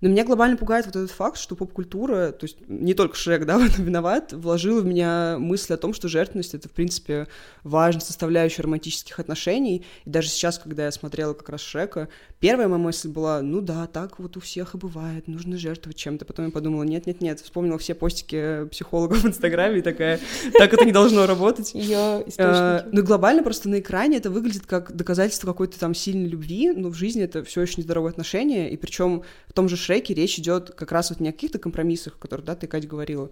Но 0.05 0.11
меня 0.11 0.25
глобально 0.25 0.59
пугает 0.59 0.85
вот 0.85 0.95
этот 0.95 1.11
факт, 1.11 1.39
что 1.39 1.57
поп-культура, 1.57 2.31
то 2.31 2.45
есть 2.45 2.59
не 2.69 2.93
только 2.93 3.17
Шрек, 3.17 3.47
да, 3.47 3.59
в 3.59 3.65
этом 3.65 3.85
виноват, 3.85 4.35
вложила 4.35 4.83
в 4.83 4.85
меня 4.85 5.37
мысль 5.39 5.73
о 5.73 5.77
том, 5.79 5.95
что 5.95 6.09
жертвенность— 6.09 6.55
это, 6.55 6.69
в 6.69 6.73
принципе, 6.73 7.27
важная 7.63 8.03
составляющая 8.03 8.63
романтических 8.63 9.19
отношений. 9.19 9.85
И 10.05 10.11
даже 10.11 10.29
сейчас, 10.29 10.59
когда 10.59 10.85
я 10.85 10.93
смотрела 10.93 11.33
как 11.33 11.49
раз 11.49 11.63
Шрека, 11.63 12.09
первая 12.39 12.69
моя 12.69 12.83
мысль 12.83 13.09
была, 13.09 13.43
ну 13.43 13.61
да, 13.61 13.87
так 13.87 14.19
вот 14.19 14.37
у 14.37 14.41
всех 14.41 14.75
и 14.75 14.79
бывает, 14.79 15.27
нужно 15.27 15.57
жертвовать 15.57 15.97
чем-то. 15.97 16.25
Потом 16.25 16.47
я 16.47 16.51
подумала, 16.53 16.83
нет-нет-нет, 16.83 17.41
вспомнила 17.41 17.79
все 17.79 17.95
постики 17.95 18.67
психологов 18.71 19.23
в 19.23 19.27
Инстаграме 19.27 19.79
и 19.79 19.83
такая, 19.83 20.21
так 20.53 20.73
это 20.73 20.85
не 20.85 20.93
должно 20.93 21.27
работать. 21.27 21.75
Ее 21.75 22.05
Э, 22.05 22.23
источники. 22.27 22.95
Ну, 22.95 23.03
глобально 23.03 23.43
просто 23.43 23.69
на 23.69 23.81
экране 23.81 24.19
это 24.19 24.31
выглядит 24.31 24.67
как 24.67 24.95
доказательство 24.95 25.47
какой-то 25.47 25.79
там 25.79 25.95
сильной 25.95 26.29
любви, 26.29 26.73
но 26.75 26.89
в 26.89 26.95
жизни 26.95 27.23
это 27.23 27.43
все 27.45 27.63
еще 27.63 27.75
нездоровые 27.79 28.11
отношения, 28.11 28.71
и 28.71 28.77
причем 28.77 29.23
в 29.49 29.53
том 29.53 29.69
же 29.69 29.77
Шреке 29.77 29.94
речь 30.01 30.39
идет 30.39 30.71
как 30.71 30.93
раз 30.93 31.11
вот 31.11 31.21
не 31.21 31.29
о 31.29 31.33
каких-то 31.33 31.59
компромиссах, 31.59 32.17
о 32.17 32.19
которых, 32.19 32.45
да, 32.45 32.55
ты, 32.55 32.67
Катя, 32.67 32.89
говорила. 32.89 33.31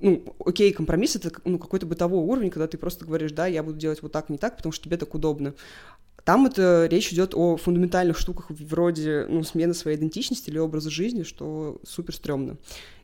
Ну, 0.00 0.34
окей, 0.44 0.72
компромисс— 0.72 1.16
это 1.16 1.30
ну, 1.44 1.58
какой-то 1.58 1.86
бытовой 1.86 2.22
уровень, 2.22 2.50
когда 2.50 2.66
ты 2.66 2.78
просто 2.78 3.04
говоришь, 3.04 3.32
да, 3.32 3.46
я 3.46 3.62
буду 3.62 3.78
делать 3.78 4.02
вот 4.02 4.12
так, 4.12 4.28
не 4.28 4.38
так, 4.38 4.56
потому 4.56 4.72
что 4.72 4.84
тебе 4.84 4.96
так 4.96 5.14
удобно. 5.14 5.54
Там 6.24 6.46
это 6.46 6.86
речь 6.90 7.12
идет 7.12 7.34
о 7.34 7.56
фундаментальных 7.56 8.18
штуках 8.18 8.46
вроде 8.50 9.26
ну, 9.28 9.42
смены 9.42 9.74
своей 9.74 9.96
идентичности 9.96 10.50
или 10.50 10.58
образа 10.58 10.90
жизни, 10.90 11.22
что 11.22 11.80
супер 11.84 12.14
стрёмно. 12.14 12.58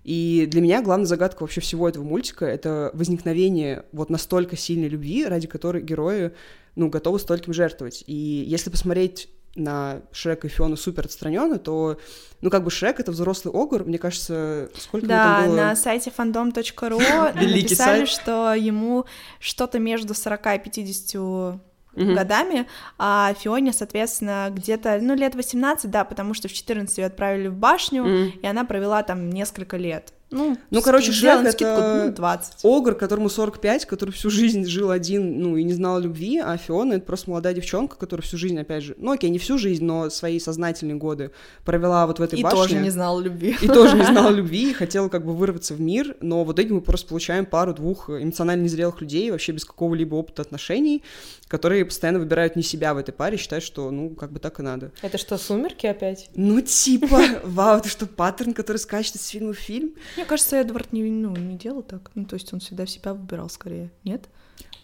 И 0.05 0.47
для 0.49 0.61
меня 0.61 0.83
главная 0.83 1.07
загадка 1.07 1.43
вообще 1.43 1.61
всего 1.61 1.88
этого 1.88 2.05
мультика— 2.05 2.45
это 2.47 2.90
возникновение 2.95 3.85
вот 3.93 4.11
настолько 4.11 4.57
сильной 4.57 4.88
любви, 4.88 5.25
ради 5.25 5.47
которой 5.47 5.83
герои 5.83 6.33
ну, 6.76 6.88
готовы 6.88 7.19
стольким 7.19 7.52
жертвовать. 7.52 8.05
И 8.07 8.14
если 8.47 8.71
посмотреть 8.71 9.28
на 9.56 10.02
Шрека 10.12 10.46
и 10.46 10.50
Фиону 10.50 10.76
супер 10.76 11.06
отстраненно, 11.06 11.58
то, 11.58 11.98
ну, 12.40 12.50
как 12.50 12.62
бы 12.64 12.70
Шрек— 12.70 13.00
это 13.00 13.10
взрослый 13.10 13.52
огр, 13.52 13.84
мне 13.84 13.98
кажется, 13.98 14.70
сколько 14.78 15.06
ему 15.06 15.16
Да, 15.16 15.36
там 15.38 15.46
было... 15.46 15.56
на 15.56 15.76
сайте 15.76 16.12
fandom.ru 16.16 17.34
написали, 17.34 18.04
что 18.04 18.54
ему 18.54 19.06
что-то 19.40 19.78
между 19.78 20.14
40 20.14 20.46
и 20.46 20.58
50 20.58 21.60
Мгм. 21.96 22.14
годами, 22.14 22.66
а 22.98 23.32
Фионе, 23.38 23.72
соответственно, 23.72 24.48
где-то, 24.50 24.98
ну, 25.00 25.14
лет 25.14 25.34
18, 25.34 25.90
да, 25.90 26.04
потому 26.04 26.34
что 26.34 26.46
в 26.46 26.52
14 26.52 26.98
ее 26.98 27.06
отправили 27.06 27.48
в 27.48 27.54
башню, 27.56 28.04
и 28.42 28.46
она 28.46 28.64
провела 28.64 29.02
там 29.02 29.30
несколько 29.30 29.78
лет. 29.78 30.12
Ну, 30.30 30.56
Ну, 30.71 30.83
короче, 30.83 31.12
Шрек 31.12 31.40
скидку, 31.52 31.64
это- 31.64 32.04
ну, 32.06 32.12
20. 32.12 32.64
Огр, 32.64 32.95
которому 32.97 33.28
45, 33.28 33.87
который 33.87 34.11
всю 34.11 34.28
жизнь 34.28 34.64
жил 34.66 34.90
один, 34.90 35.40
ну, 35.40 35.56
и 35.56 35.62
не 35.62 35.73
знал 35.73 36.00
любви, 36.00 36.38
а 36.38 36.56
Фиона— 36.56 36.92
это 36.95 37.06
просто 37.06 37.30
молодая 37.30 37.54
девчонка, 37.54 37.97
которая 37.97 38.25
всю 38.25 38.37
жизнь, 38.37 38.59
опять 38.59 38.83
же, 38.83 38.97
ну, 38.99 39.12
окей, 39.12 39.30
не 39.30 39.38
всю 39.38 39.56
жизнь, 39.56 39.85
но 39.85 40.11
свои 40.11 40.40
сознательные 40.40 40.97
годы 40.97 41.30
провела 41.64 42.06
вот 42.09 42.18
в 42.18 42.23
этой 42.23 42.40
И 42.40 42.42
башне. 42.42 42.59
тоже 42.61 42.76
не 42.76 42.90
знала 42.90 43.21
любви. 43.21 43.56
и 43.61 43.68
тоже 43.68 43.97
не 43.97 44.02
знала 44.04 44.30
любви, 44.30 44.71
и 44.71 44.73
хотела 44.73 45.09
как 45.09 45.25
бы 45.25 45.33
вырваться 45.33 45.75
в 45.75 45.80
мир, 45.80 46.16
но 46.21 46.42
в 46.45 46.52
итоге 46.52 46.75
мы 46.75 46.80
просто 46.80 47.06
получаем 47.09 47.47
пару-двух 47.47 48.11
эмоционально 48.11 48.62
незрелых 48.64 49.00
людей, 49.00 49.30
вообще 49.30 49.52
без 49.52 49.64
какого-либо 49.64 50.16
опыта 50.16 50.42
отношений, 50.42 51.04
которые 51.47 51.85
постоянно 51.85 52.18
выбирают 52.18 52.56
не 52.56 52.64
себя 52.64 52.95
в 52.95 52.99
этой 52.99 53.12
паре, 53.12 53.37
считают, 53.37 53.64
что, 53.64 53.92
ну, 53.92 54.11
как 54.11 54.33
бы 54.33 54.40
так 54.40 54.59
и 54.59 54.62
надо. 54.64 54.90
Это 55.02 55.18
что, 55.18 55.38
сумерки 55.38 55.87
опять? 55.87 56.28
Ну, 56.35 56.61
типа, 56.61 57.21
вау, 57.45 57.78
это 57.78 57.88
что, 57.88 58.06
паттерн, 58.06 58.52
который 58.54 58.78
скачет 58.78 59.14
из 59.14 59.28
фильма 59.28 59.52
в 59.52 59.56
фильм? 59.59 59.92
Мне 60.16 60.25
кажется, 60.25 60.56
Эдвард 60.56 60.92
не, 60.92 61.02
ну, 61.02 61.37
не 61.37 61.56
делал 61.56 61.82
так. 61.82 62.11
Ну, 62.14 62.25
то 62.25 62.35
есть 62.35 62.52
он 62.52 62.61
всегда 62.61 62.87
себя 62.87 63.12
выбирал 63.12 63.50
скорее. 63.50 63.90
Нет? 64.04 64.28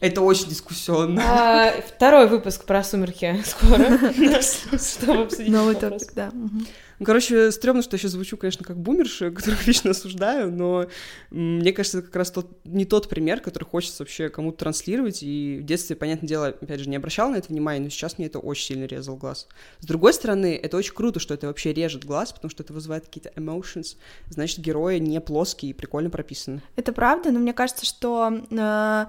Это 0.01 0.21
очень 0.21 0.49
дискуссионно. 0.49 1.23
А, 1.25 1.73
второй 1.81 2.27
выпуск 2.27 2.65
про 2.65 2.83
сумерки 2.83 3.41
скоро, 3.45 3.99
чтобы 4.43 5.23
обсудить 5.23 5.53
Новый 5.53 5.77
топик, 5.77 6.13
да. 6.15 6.33
Ну, 7.03 7.07
короче, 7.07 7.51
стрёмно, 7.51 7.83
что 7.83 7.95
я 7.95 7.99
сейчас 7.99 8.13
звучу, 8.13 8.37
конечно, 8.37 8.65
как 8.65 8.77
бумерша, 8.77 9.31
которых 9.33 9.67
лично 9.67 9.91
осуждаю, 9.91 10.53
но 10.53 10.87
мне 11.31 11.73
кажется, 11.73 11.99
это 11.99 12.07
как 12.07 12.15
раз 12.15 12.31
тот, 12.31 12.47
не 12.65 12.85
тот 12.85 13.09
пример, 13.09 13.41
который 13.41 13.65
хочется 13.65 14.05
вообще 14.05 14.29
кому-то 14.29 14.59
транслировать, 14.59 15.25
и 15.25 15.59
в 15.61 15.65
детстве, 15.65 15.97
понятное 15.97 16.29
дело, 16.29 16.47
опять 16.47 16.79
же, 16.79 16.89
не 16.89 16.95
обращал 16.95 17.31
на 17.31 17.39
это 17.39 17.49
внимания, 17.49 17.81
но 17.81 17.89
сейчас 17.89 18.19
мне 18.19 18.29
это 18.29 18.39
очень 18.39 18.67
сильно 18.67 18.85
резал 18.85 19.17
глаз. 19.17 19.49
С 19.81 19.85
другой 19.85 20.13
стороны, 20.13 20.55
это 20.55 20.77
очень 20.77 20.95
круто, 20.95 21.19
что 21.19 21.35
это 21.35 21.49
вообще 21.49 21.73
режет 21.73 22.05
глаз, 22.05 22.33
потому 22.33 22.53
что 22.53 22.63
это 22.63 22.73
вызывает 22.73 23.07
какие-то 23.07 23.31
emotions, 23.31 23.97
значит, 24.29 24.61
герои 24.61 24.99
не 24.99 25.21
плоские 25.21 25.71
и 25.71 25.75
прикольно 25.75 26.09
прописаны. 26.09 26.63
Это 26.77 26.93
правда, 26.93 27.33
но 27.33 27.41
мне 27.41 27.53
кажется, 27.53 27.85
что 27.85 28.45
э, 28.49 29.07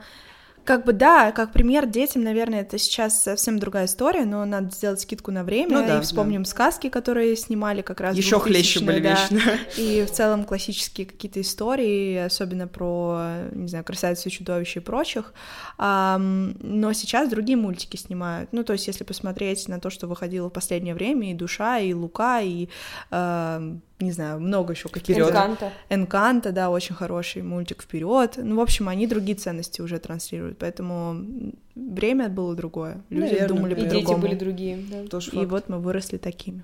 как 0.63 0.85
бы 0.85 0.93
да, 0.93 1.31
как 1.31 1.51
пример 1.51 1.85
детям, 1.85 2.23
наверное, 2.23 2.61
это 2.61 2.77
сейчас 2.77 3.23
совсем 3.23 3.59
другая 3.59 3.85
история, 3.85 4.25
но 4.25 4.45
надо 4.45 4.71
сделать 4.71 5.01
скидку 5.01 5.31
на 5.31 5.43
время 5.43 5.79
ну, 5.79 5.87
да, 5.87 5.97
и 5.99 6.01
вспомним 6.01 6.43
да. 6.43 6.49
сказки, 6.49 6.89
которые 6.89 7.35
снимали 7.35 7.81
как 7.81 7.99
раз 7.99 8.15
еще 8.15 8.39
хлеще 8.39 8.79
были 8.79 8.99
да, 8.99 9.09
вечно. 9.11 9.41
И 9.77 10.05
в 10.05 10.11
целом 10.11 10.45
классические 10.45 11.07
какие-то 11.07 11.41
истории, 11.41 12.17
особенно 12.17 12.67
про, 12.67 13.47
не 13.51 13.67
знаю, 13.67 13.83
красавицу 13.83 14.29
и 14.29 14.31
чудовище 14.31 14.79
и 14.79 14.83
прочих. 14.83 15.33
Но 15.77 16.93
сейчас 16.93 17.29
другие 17.29 17.57
мультики 17.57 17.97
снимают. 17.97 18.49
Ну, 18.53 18.63
то 18.63 18.73
есть, 18.73 18.87
если 18.87 19.03
посмотреть 19.03 19.67
на 19.67 19.79
то, 19.79 19.89
что 19.89 20.07
выходило 20.07 20.49
в 20.49 20.53
последнее 20.53 20.93
время, 20.93 21.31
и 21.31 21.33
Душа, 21.33 21.79
и 21.79 21.93
Лука, 21.93 22.41
и 22.41 22.69
а, 23.11 23.77
не 23.99 24.11
знаю, 24.11 24.39
много 24.39 24.73
еще 24.73 24.89
каких-то. 24.89 25.29
Энканта. 25.29 25.71
Энканта, 25.89 26.51
да, 26.51 26.69
очень 26.69 26.95
хороший 26.95 27.41
мультик 27.41 27.83
вперед. 27.83 28.33
Ну, 28.37 28.57
в 28.57 28.59
общем, 28.59 28.89
они 28.89 29.07
другие 29.07 29.37
ценности 29.37 29.81
уже 29.81 29.99
транслируют, 29.99 30.57
поэтому 30.57 31.25
время 31.75 32.29
было 32.29 32.55
другое. 32.55 33.01
Люди 33.09 33.31
Наверное, 33.31 33.47
думали 33.47 33.73
И 33.73 33.89
дети 33.89 34.13
были 34.13 34.35
другие. 34.35 34.77
Да. 34.77 35.07
Тоже 35.07 35.31
и 35.31 35.35
факт. 35.35 35.51
вот 35.51 35.69
мы 35.69 35.79
выросли 35.79 36.17
такими. 36.17 36.63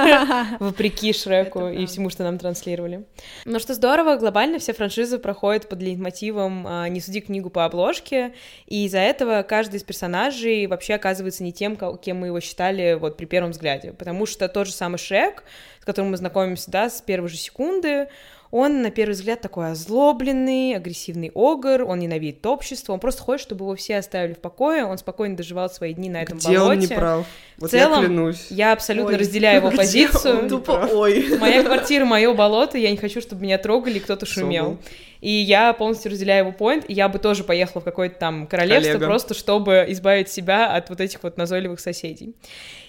Вопреки 0.60 1.12
Шреку 1.12 1.68
и 1.68 1.84
всему, 1.86 2.10
что 2.10 2.24
нам 2.24 2.38
транслировали. 2.38 3.04
Ну 3.44 3.58
что 3.58 3.74
здорово, 3.74 4.16
глобально 4.16 4.58
все 4.58 4.72
франшизы 4.72 5.18
проходят 5.18 5.68
под 5.68 5.82
лейтмотивом 5.82 6.66
а, 6.66 6.88
«Не 6.88 7.00
суди 7.00 7.20
книгу 7.20 7.50
по 7.50 7.64
обложке», 7.64 8.34
и 8.66 8.86
из-за 8.86 8.98
этого 8.98 9.42
каждый 9.42 9.76
из 9.76 9.82
персонажей 9.82 10.66
вообще 10.66 10.94
оказывается 10.94 11.44
не 11.44 11.52
тем, 11.52 11.76
кем 11.98 12.18
мы 12.18 12.28
его 12.28 12.40
считали 12.40 12.94
вот 12.94 13.16
при 13.16 13.26
первом 13.26 13.50
взгляде, 13.50 13.92
потому 13.92 14.26
что 14.26 14.48
тот 14.48 14.66
же 14.66 14.72
самый 14.72 14.98
Шрек, 14.98 15.44
с 15.80 15.84
которым 15.84 16.10
мы 16.12 16.16
знакомимся, 16.16 16.70
да, 16.70 16.88
с 16.88 17.02
первой 17.02 17.28
же 17.28 17.36
секунды, 17.36 18.08
он, 18.50 18.82
на 18.82 18.90
первый 18.90 19.12
взгляд, 19.12 19.40
такой 19.40 19.70
озлобленный, 19.72 20.74
агрессивный 20.74 21.30
огр, 21.34 21.82
он 21.82 21.98
ненавидит 21.98 22.44
общество, 22.46 22.92
он 22.92 23.00
просто 23.00 23.22
хочет, 23.22 23.42
чтобы 23.46 23.64
его 23.64 23.74
все 23.76 23.96
оставили 23.98 24.34
в 24.34 24.38
покое, 24.38 24.84
он 24.84 24.98
спокойно 24.98 25.36
доживал 25.36 25.68
свои 25.70 25.94
дни 25.94 26.08
на 26.08 26.22
этом 26.22 26.38
Где 26.38 26.58
болоте. 26.58 26.72
он 26.72 26.78
не 26.78 26.86
прав? 26.86 27.26
Вот 27.58 27.68
в 27.68 27.70
целом, 27.70 28.00
я 28.02 28.06
клянусь. 28.06 28.46
Я 28.50 28.72
абсолютно 28.72 29.12
ой, 29.12 29.18
разделяю 29.18 29.58
его 29.58 29.70
позицию. 29.76 30.48
Тупо 30.48 30.88
ой. 30.92 31.38
Моя 31.38 31.62
квартира, 31.62 32.04
мое 32.04 32.32
болото, 32.34 32.78
я 32.78 32.90
не 32.90 32.96
хочу, 32.96 33.20
чтобы 33.20 33.42
меня 33.42 33.58
трогали, 33.58 33.98
кто-то 33.98 34.26
шумел. 34.26 34.78
И 35.20 35.30
я 35.30 35.72
полностью 35.72 36.12
разделяю 36.12 36.44
его 36.44 36.52
поинт, 36.52 36.84
и 36.88 36.92
я 36.92 37.08
бы 37.08 37.18
тоже 37.18 37.42
поехала 37.42 37.80
в 37.80 37.84
какое-то 37.84 38.18
там 38.18 38.46
королевство, 38.46 38.92
Коллега. 38.92 39.06
просто 39.06 39.34
чтобы 39.34 39.86
избавить 39.88 40.28
себя 40.28 40.72
от 40.72 40.90
вот 40.90 41.00
этих 41.00 41.22
вот 41.22 41.36
назойливых 41.38 41.80
соседей. 41.80 42.34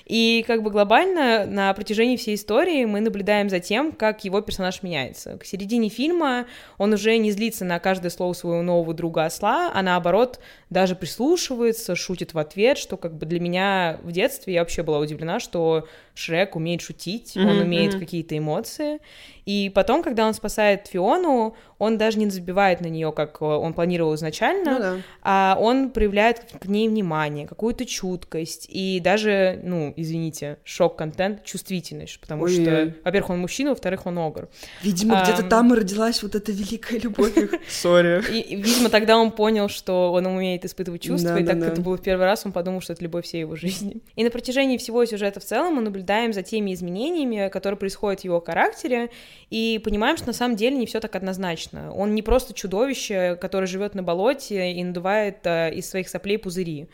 И 0.07 0.45
как 0.47 0.63
бы 0.63 0.71
глобально 0.71 1.45
на 1.45 1.73
протяжении 1.73 2.15
всей 2.15 2.35
истории 2.35 2.85
мы 2.85 3.01
наблюдаем 3.01 3.49
за 3.49 3.59
тем, 3.59 3.91
как 3.91 4.23
его 4.23 4.39
персонаж 4.39 4.81
меняется. 4.81 5.37
К 5.37 5.45
середине 5.45 5.89
фильма 5.89 6.45
он 6.77 6.93
уже 6.93 7.17
не 7.17 7.31
злится 7.31 7.65
на 7.65 7.79
каждое 7.79 8.09
слово 8.09 8.31
своего 8.31 8.61
нового 8.61 8.93
друга 8.93 9.25
осла, 9.25 9.69
а 9.73 9.81
наоборот 9.81 10.39
даже 10.69 10.95
прислушивается, 10.95 11.95
шутит 11.95 12.33
в 12.33 12.39
ответ, 12.39 12.77
что 12.77 12.97
как 12.97 13.15
бы 13.15 13.25
для 13.25 13.39
меня 13.39 13.99
в 14.03 14.11
детстве 14.11 14.55
я 14.55 14.61
вообще 14.61 14.83
была 14.83 14.99
удивлена, 14.99 15.39
что 15.39 15.87
Шрек 16.13 16.55
умеет 16.55 16.81
шутить, 16.81 17.35
mm-hmm, 17.35 17.49
он 17.49 17.59
умеет 17.59 17.93
mm-hmm. 17.93 17.99
какие-то 17.99 18.37
эмоции. 18.37 18.99
И 19.45 19.71
потом, 19.73 20.03
когда 20.03 20.27
он 20.27 20.33
спасает 20.33 20.87
Фиону, 20.87 21.55
он 21.77 21.97
даже 21.97 22.19
не 22.19 22.29
забивает 22.29 22.81
на 22.81 22.87
нее, 22.87 23.13
как 23.13 23.41
он 23.41 23.73
планировал 23.73 24.15
изначально, 24.15 24.71
ну, 24.73 24.79
да. 24.79 24.95
а 25.21 25.57
он 25.59 25.91
проявляет 25.91 26.43
к 26.59 26.65
ней 26.65 26.89
внимание, 26.89 27.47
какую-то 27.47 27.85
чуткость 27.85 28.65
и 28.67 28.99
даже, 28.99 29.61
ну, 29.63 29.93
извините, 29.95 30.57
шок-контент, 30.65 31.45
чувствительность, 31.45 32.19
потому 32.19 32.43
Ой. 32.43 32.51
что, 32.51 32.93
во-первых, 33.05 33.29
он 33.29 33.39
мужчина, 33.39 33.69
во-вторых, 33.69 34.05
он 34.05 34.17
огр. 34.17 34.49
Видимо, 34.81 35.21
а, 35.21 35.23
где-то 35.23 35.43
там 35.43 35.73
и 35.73 35.77
родилась 35.77 36.23
вот 36.23 36.35
эта 36.35 36.51
великая 36.51 36.99
любовь 36.99 37.33
Сори. 37.69 38.21
Видимо, 38.53 38.89
тогда 38.89 39.17
он 39.17 39.31
понял, 39.31 39.69
что 39.69 40.11
он 40.11 40.25
умеет 40.25 40.56
испытывать 40.65 41.01
чувства, 41.01 41.37
и 41.37 41.45
так 41.45 41.59
как 41.59 41.73
это 41.73 41.81
было 41.81 41.97
в 41.97 42.01
первый 42.01 42.25
раз, 42.25 42.45
он 42.45 42.51
подумал, 42.51 42.81
что 42.81 42.93
это 42.93 43.03
любовь 43.03 43.25
всей 43.25 43.41
его 43.41 43.55
жизни. 43.55 44.01
И 44.15 44.23
на 44.23 44.31
протяжении 44.31 44.77
всего 44.77 45.05
сюжета 45.05 45.39
в 45.39 45.43
целом 45.43 45.75
мы 45.75 45.81
наблюдаем 45.81 46.33
за 46.33 46.43
теми 46.43 46.73
изменениями, 46.73 47.49
которые 47.49 47.77
происходят 47.77 48.21
в 48.21 48.25
его 48.25 48.41
характере, 48.41 49.09
и 49.49 49.79
понимаем, 49.83 50.17
что 50.17 50.27
на 50.27 50.33
самом 50.33 50.55
деле 50.55 50.77
не 50.77 50.85
все 50.85 50.99
так 50.99 51.15
однозначно. 51.15 51.93
Он 51.93 52.15
не 52.15 52.21
просто 52.21 52.53
чудовище, 52.53 53.37
которое 53.39 53.67
живет 53.67 53.95
на 53.95 54.03
болоте 54.03 54.71
и 54.71 54.83
надувает 54.83 55.39
э, 55.43 55.73
из 55.73 55.89
своих 55.89 56.09
соплей 56.09 56.37
пузыри. 56.37 56.87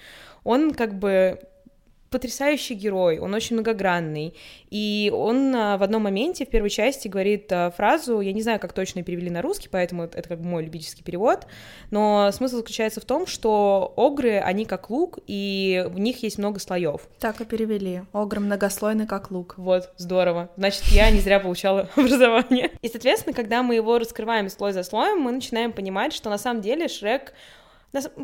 Он 0.43 0.74
как 0.74 0.98
бы 0.98 1.39
потрясающий 2.13 2.75
герой, 2.75 3.17
он 3.17 3.34
очень 3.34 3.55
многогранный, 3.55 4.36
и 4.70 5.12
он 5.13 5.55
а, 5.55 5.77
в 5.77 5.84
одном 5.84 6.03
моменте 6.03 6.46
в 6.46 6.50
первой 6.50 6.70
части 6.70 7.08
говорит 7.08 7.51
а, 7.51 7.72
фразу, 7.72 8.22
я 8.22 8.32
не 8.34 8.43
знаю, 8.43 8.60
как 8.60 8.72
точно 8.72 9.01
перевели 9.01 9.32
на 9.32 9.41
русский, 9.41 9.67
поэтому 9.67 10.03
это 10.03 10.29
как 10.29 10.39
бы 10.39 10.48
мой 10.48 10.63
любительский 10.63 11.03
перевод, 11.03 11.48
но 11.89 12.29
смысл 12.32 12.58
заключается 12.58 13.01
в 13.01 13.05
том, 13.05 13.25
что 13.25 13.93
огры, 13.98 14.38
они 14.38 14.65
как 14.65 14.91
лук, 14.91 15.17
и 15.25 15.86
в 15.89 15.98
них 16.00 16.22
есть 16.22 16.38
много 16.38 16.60
слоев. 16.60 17.01
Так 17.20 17.41
и 17.41 17.46
перевели. 17.46 18.03
Огры 18.13 18.39
многослойный, 18.39 19.08
как 19.08 19.32
лук. 19.32 19.55
Вот, 19.58 19.91
здорово. 19.98 20.51
Значит, 20.55 20.84
я 20.91 21.10
не 21.10 21.20
зря 21.20 21.39
получала 21.39 21.89
образование. 21.96 22.70
И, 22.84 22.89
соответственно, 22.89 23.34
когда 23.34 23.63
мы 23.63 23.74
его 23.74 23.98
раскрываем 23.98 24.50
слой 24.50 24.72
за 24.72 24.84
слоем, 24.84 25.20
мы 25.20 25.32
начинаем 25.32 25.74
понимать, 25.74 26.13
что 26.13 26.29
на 26.29 26.38
самом 26.38 26.62
деле 26.62 26.88
Шрек 26.88 27.34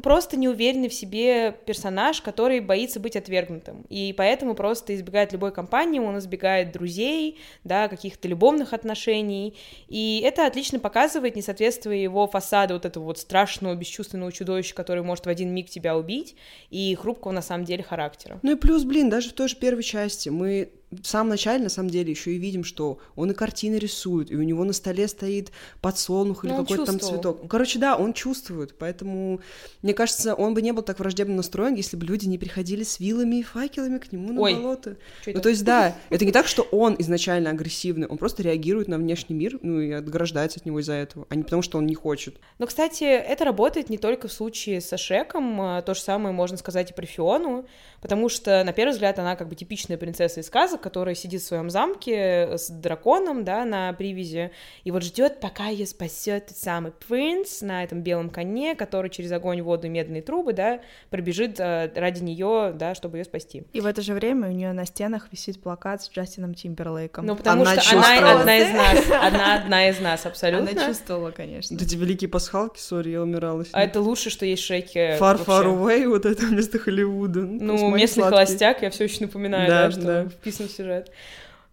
просто 0.01 0.37
неуверенный 0.37 0.89
в 0.89 0.93
себе 0.93 1.51
персонаж, 1.65 2.21
который 2.21 2.59
боится 2.59 2.99
быть 2.99 3.15
отвергнутым, 3.15 3.85
и 3.89 4.13
поэтому 4.17 4.55
просто 4.55 4.95
избегает 4.95 5.31
любой 5.31 5.51
компании, 5.51 5.99
он 5.99 6.17
избегает 6.17 6.71
друзей, 6.71 7.39
да, 7.63 7.87
каких-то 7.87 8.27
любовных 8.27 8.73
отношений, 8.73 9.55
и 9.87 10.21
это 10.25 10.47
отлично 10.47 10.79
показывает 10.79 11.35
несоответствие 11.35 12.03
его 12.03 12.27
фасада 12.27 12.73
вот 12.73 12.85
этого 12.85 13.03
вот 13.03 13.19
страшного, 13.19 13.75
бесчувственного 13.75 14.31
чудовища, 14.31 14.73
который 14.73 15.03
может 15.03 15.25
в 15.25 15.29
один 15.29 15.53
миг 15.53 15.69
тебя 15.69 15.97
убить, 15.97 16.35
и 16.69 16.95
хрупкого 16.95 17.31
на 17.31 17.41
самом 17.41 17.65
деле 17.65 17.83
характера. 17.83 18.39
Ну 18.41 18.51
и 18.51 18.55
плюс, 18.55 18.83
блин, 18.83 19.09
даже 19.09 19.29
в 19.29 19.33
той 19.33 19.47
же 19.47 19.55
первой 19.55 19.83
части 19.83 20.29
мы 20.29 20.71
в 20.91 21.05
самом 21.05 21.29
начале, 21.29 21.63
на 21.63 21.69
самом 21.69 21.89
деле, 21.89 22.11
еще 22.11 22.33
и 22.33 22.37
видим, 22.37 22.63
что 22.63 22.99
он 23.15 23.31
и 23.31 23.33
картины 23.33 23.75
рисует, 23.75 24.31
и 24.31 24.35
у 24.35 24.41
него 24.41 24.63
на 24.63 24.73
столе 24.73 25.07
стоит 25.07 25.51
подсолнух 25.81 26.43
или 26.43 26.51
ну, 26.51 26.59
какой-то 26.59 26.85
там 26.85 26.99
цветок. 26.99 27.47
Короче, 27.47 27.77
да, 27.77 27.95
он 27.95 28.13
чувствует, 28.13 28.75
поэтому, 28.77 29.39
мне 29.83 29.93
кажется, 29.93 30.33
он 30.33 30.53
бы 30.53 30.61
не 30.61 30.71
был 30.71 30.81
так 30.81 30.99
враждебно 30.99 31.35
настроен, 31.35 31.75
если 31.75 31.95
бы 31.95 32.05
люди 32.05 32.25
не 32.25 32.37
приходили 32.37 32.83
с 32.83 32.99
вилами 32.99 33.37
и 33.37 33.43
факелами 33.43 33.99
к 33.99 34.11
нему 34.11 34.33
на 34.33 34.41
Ой, 34.41 34.55
болото. 34.55 34.97
Ну, 35.27 35.39
то 35.39 35.49
есть, 35.49 35.63
да, 35.63 35.95
это 36.09 36.25
не 36.25 36.31
так, 36.31 36.47
что 36.47 36.63
он 36.63 36.95
изначально 36.99 37.51
агрессивный, 37.51 38.07
он 38.07 38.17
просто 38.17 38.41
реагирует 38.41 38.87
на 38.87 38.97
внешний 38.97 39.35
мир, 39.35 39.59
ну, 39.61 39.79
и 39.79 39.91
отграждается 39.91 40.59
от 40.59 40.65
него 40.65 40.79
из-за 40.79 40.93
этого, 40.93 41.27
а 41.29 41.35
не 41.35 41.43
потому, 41.43 41.61
что 41.61 41.77
он 41.77 41.85
не 41.85 41.95
хочет. 41.95 42.37
Но, 42.57 42.65
кстати, 42.65 43.03
это 43.03 43.45
работает 43.45 43.89
не 43.89 43.97
только 43.97 44.27
в 44.27 44.33
случае 44.33 44.81
со 44.81 44.97
Шеком, 44.97 45.61
а 45.61 45.81
то 45.83 45.93
же 45.93 46.01
самое 46.01 46.33
можно 46.33 46.57
сказать 46.57 46.91
и 46.91 46.93
про 46.93 47.05
Фиону, 47.05 47.65
потому 48.01 48.29
что, 48.29 48.63
на 48.63 48.73
первый 48.73 48.91
взгляд, 48.91 49.19
она 49.19 49.35
как 49.35 49.49
бы 49.49 49.55
типичная 49.55 49.97
принцесса 49.97 50.39
из 50.39 50.47
сказок, 50.47 50.81
которая 50.81 51.15
сидит 51.15 51.41
в 51.41 51.45
своем 51.45 51.69
замке 51.69 52.57
с 52.57 52.69
драконом, 52.69 53.43
да, 53.43 53.65
на 53.65 53.93
привязи, 53.93 54.51
и 54.83 54.91
вот 54.91 55.03
ждет, 55.03 55.39
пока 55.39 55.67
ее 55.67 55.85
спасет 55.85 56.47
тот 56.47 56.57
самый 56.57 56.91
принц 56.91 57.61
на 57.61 57.83
этом 57.83 58.01
белом 58.01 58.29
коне, 58.29 58.75
который 58.75 59.09
через 59.09 59.31
огонь, 59.31 59.61
воду 59.61 59.87
и 59.87 59.89
медные 59.89 60.21
трубы, 60.21 60.53
да, 60.53 60.81
пробежит 61.09 61.59
э, 61.59 61.91
ради 61.95 62.23
нее, 62.23 62.73
да, 62.75 62.95
чтобы 62.95 63.17
ее 63.17 63.25
спасти. 63.25 63.63
И 63.73 63.81
в 63.81 63.85
это 63.85 64.01
же 64.01 64.13
время 64.13 64.49
у 64.49 64.51
нее 64.51 64.71
на 64.73 64.85
стенах 64.85 65.27
висит 65.31 65.61
плакат 65.61 66.03
с 66.03 66.09
Джастином 66.09 66.53
Тимберлейком. 66.53 67.25
Ну, 67.25 67.35
потому 67.35 67.63
она 67.63 67.79
что 67.79 67.97
она 67.97 68.39
одна 68.39 68.57
из 68.57 68.73
нас, 68.73 69.11
она 69.21 69.55
одна 69.55 69.89
из 69.89 69.99
нас, 69.99 70.25
абсолютно. 70.25 70.71
Она 70.71 70.87
чувствовала, 70.87 71.31
конечно. 71.31 71.75
Вот 71.75 71.85
эти 71.85 71.95
великие 71.95 72.29
пасхалки, 72.29 72.79
сори, 72.79 73.09
я 73.11 73.21
умирала. 73.21 73.63
А 73.71 73.83
это 73.83 74.01
лучше, 74.01 74.29
что 74.29 74.45
есть 74.45 74.63
шеки. 74.63 75.17
Far, 75.19 75.43
far 75.45 75.65
away, 75.65 76.07
вот 76.07 76.25
это 76.25 76.45
вместо 76.45 76.79
Холливуда. 76.79 77.41
Ну, 77.41 77.88
местный 77.95 78.23
холостяк, 78.23 78.81
я 78.81 78.89
все 78.89 79.05
еще 79.05 79.21
напоминаю, 79.21 79.67
да, 79.69 79.85
да 79.85 79.91
что 79.91 80.01
да. 80.01 80.25
вписан 80.29 80.67
в 80.67 80.71
сюжет. 80.71 81.11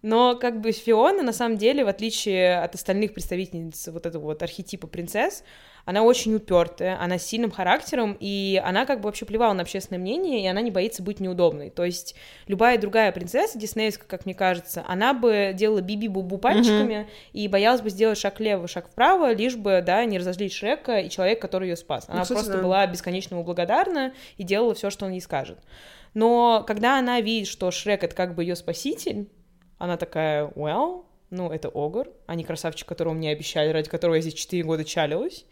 Но 0.07 0.37
как 0.37 0.61
бы 0.61 0.71
Фиона, 0.71 1.21
на 1.21 1.33
самом 1.33 1.57
деле, 1.57 1.83
в 1.83 1.89
отличие 1.89 2.59
от 2.59 2.75
остальных 2.75 3.13
представительниц 3.13 3.89
вот 3.89 4.05
этого 4.05 4.23
вот 4.23 4.41
архетипа 4.41 4.87
принцесс, 4.87 5.43
она 5.83 6.01
очень 6.01 6.33
упертая, 6.33 6.97
она 6.97 7.17
с 7.17 7.25
сильным 7.25 7.51
характером, 7.51 8.15
и 8.17 8.61
она 8.63 8.85
как 8.85 9.01
бы 9.01 9.07
вообще 9.07 9.25
плевала 9.25 9.51
на 9.51 9.63
общественное 9.63 9.99
мнение, 9.99 10.41
и 10.41 10.47
она 10.47 10.61
не 10.61 10.71
боится 10.71 11.03
быть 11.03 11.19
неудобной. 11.19 11.71
То 11.71 11.83
есть 11.83 12.15
любая 12.47 12.77
другая 12.77 13.11
принцесса 13.11 13.59
диснеевская, 13.59 14.07
как 14.07 14.25
мне 14.25 14.33
кажется, 14.33 14.81
она 14.87 15.13
бы 15.13 15.51
делала 15.53 15.81
биби-бубу 15.81 16.37
пальчиками 16.37 16.93
mm-hmm. 16.93 17.31
и 17.33 17.47
боялась 17.49 17.81
бы 17.81 17.89
сделать 17.89 18.17
шаг 18.17 18.39
влево, 18.39 18.65
шаг 18.69 18.87
вправо, 18.89 19.33
лишь 19.33 19.57
бы, 19.57 19.83
да, 19.85 20.05
не 20.05 20.19
разозлить 20.19 20.53
Шрека 20.53 20.99
и 20.99 21.09
человек, 21.09 21.41
который 21.41 21.67
ее 21.67 21.75
спас. 21.75 22.05
Она 22.07 22.19
ну, 22.19 22.21
кстати, 22.21 22.37
просто 22.37 22.55
да. 22.55 22.63
была 22.63 22.87
бесконечно 22.87 23.35
ему 23.35 23.43
благодарна 23.43 24.13
и 24.37 24.43
делала 24.43 24.73
все, 24.73 24.89
что 24.89 25.05
он 25.05 25.11
ей 25.11 25.21
скажет. 25.21 25.59
Но 26.13 26.63
когда 26.65 26.97
она 26.97 27.19
видит, 27.19 27.49
что 27.49 27.69
Шрек— 27.71 28.03
это 28.05 28.15
как 28.15 28.35
бы 28.35 28.43
ее 28.45 28.55
спаситель, 28.55 29.27
она 29.77 29.97
такая, 29.97 30.47
well, 30.55 31.05
ну, 31.29 31.51
это 31.51 31.69
Огр, 31.73 32.07
а 32.25 32.35
не 32.35 32.43
красавчик, 32.43 32.87
которого 32.87 33.13
мне 33.13 33.31
обещали, 33.31 33.71
ради 33.71 33.89
которого 33.89 34.15
я 34.15 34.21
здесь 34.21 34.33
4 34.33 34.63
года 34.63 34.83
чалилась. 34.83 35.45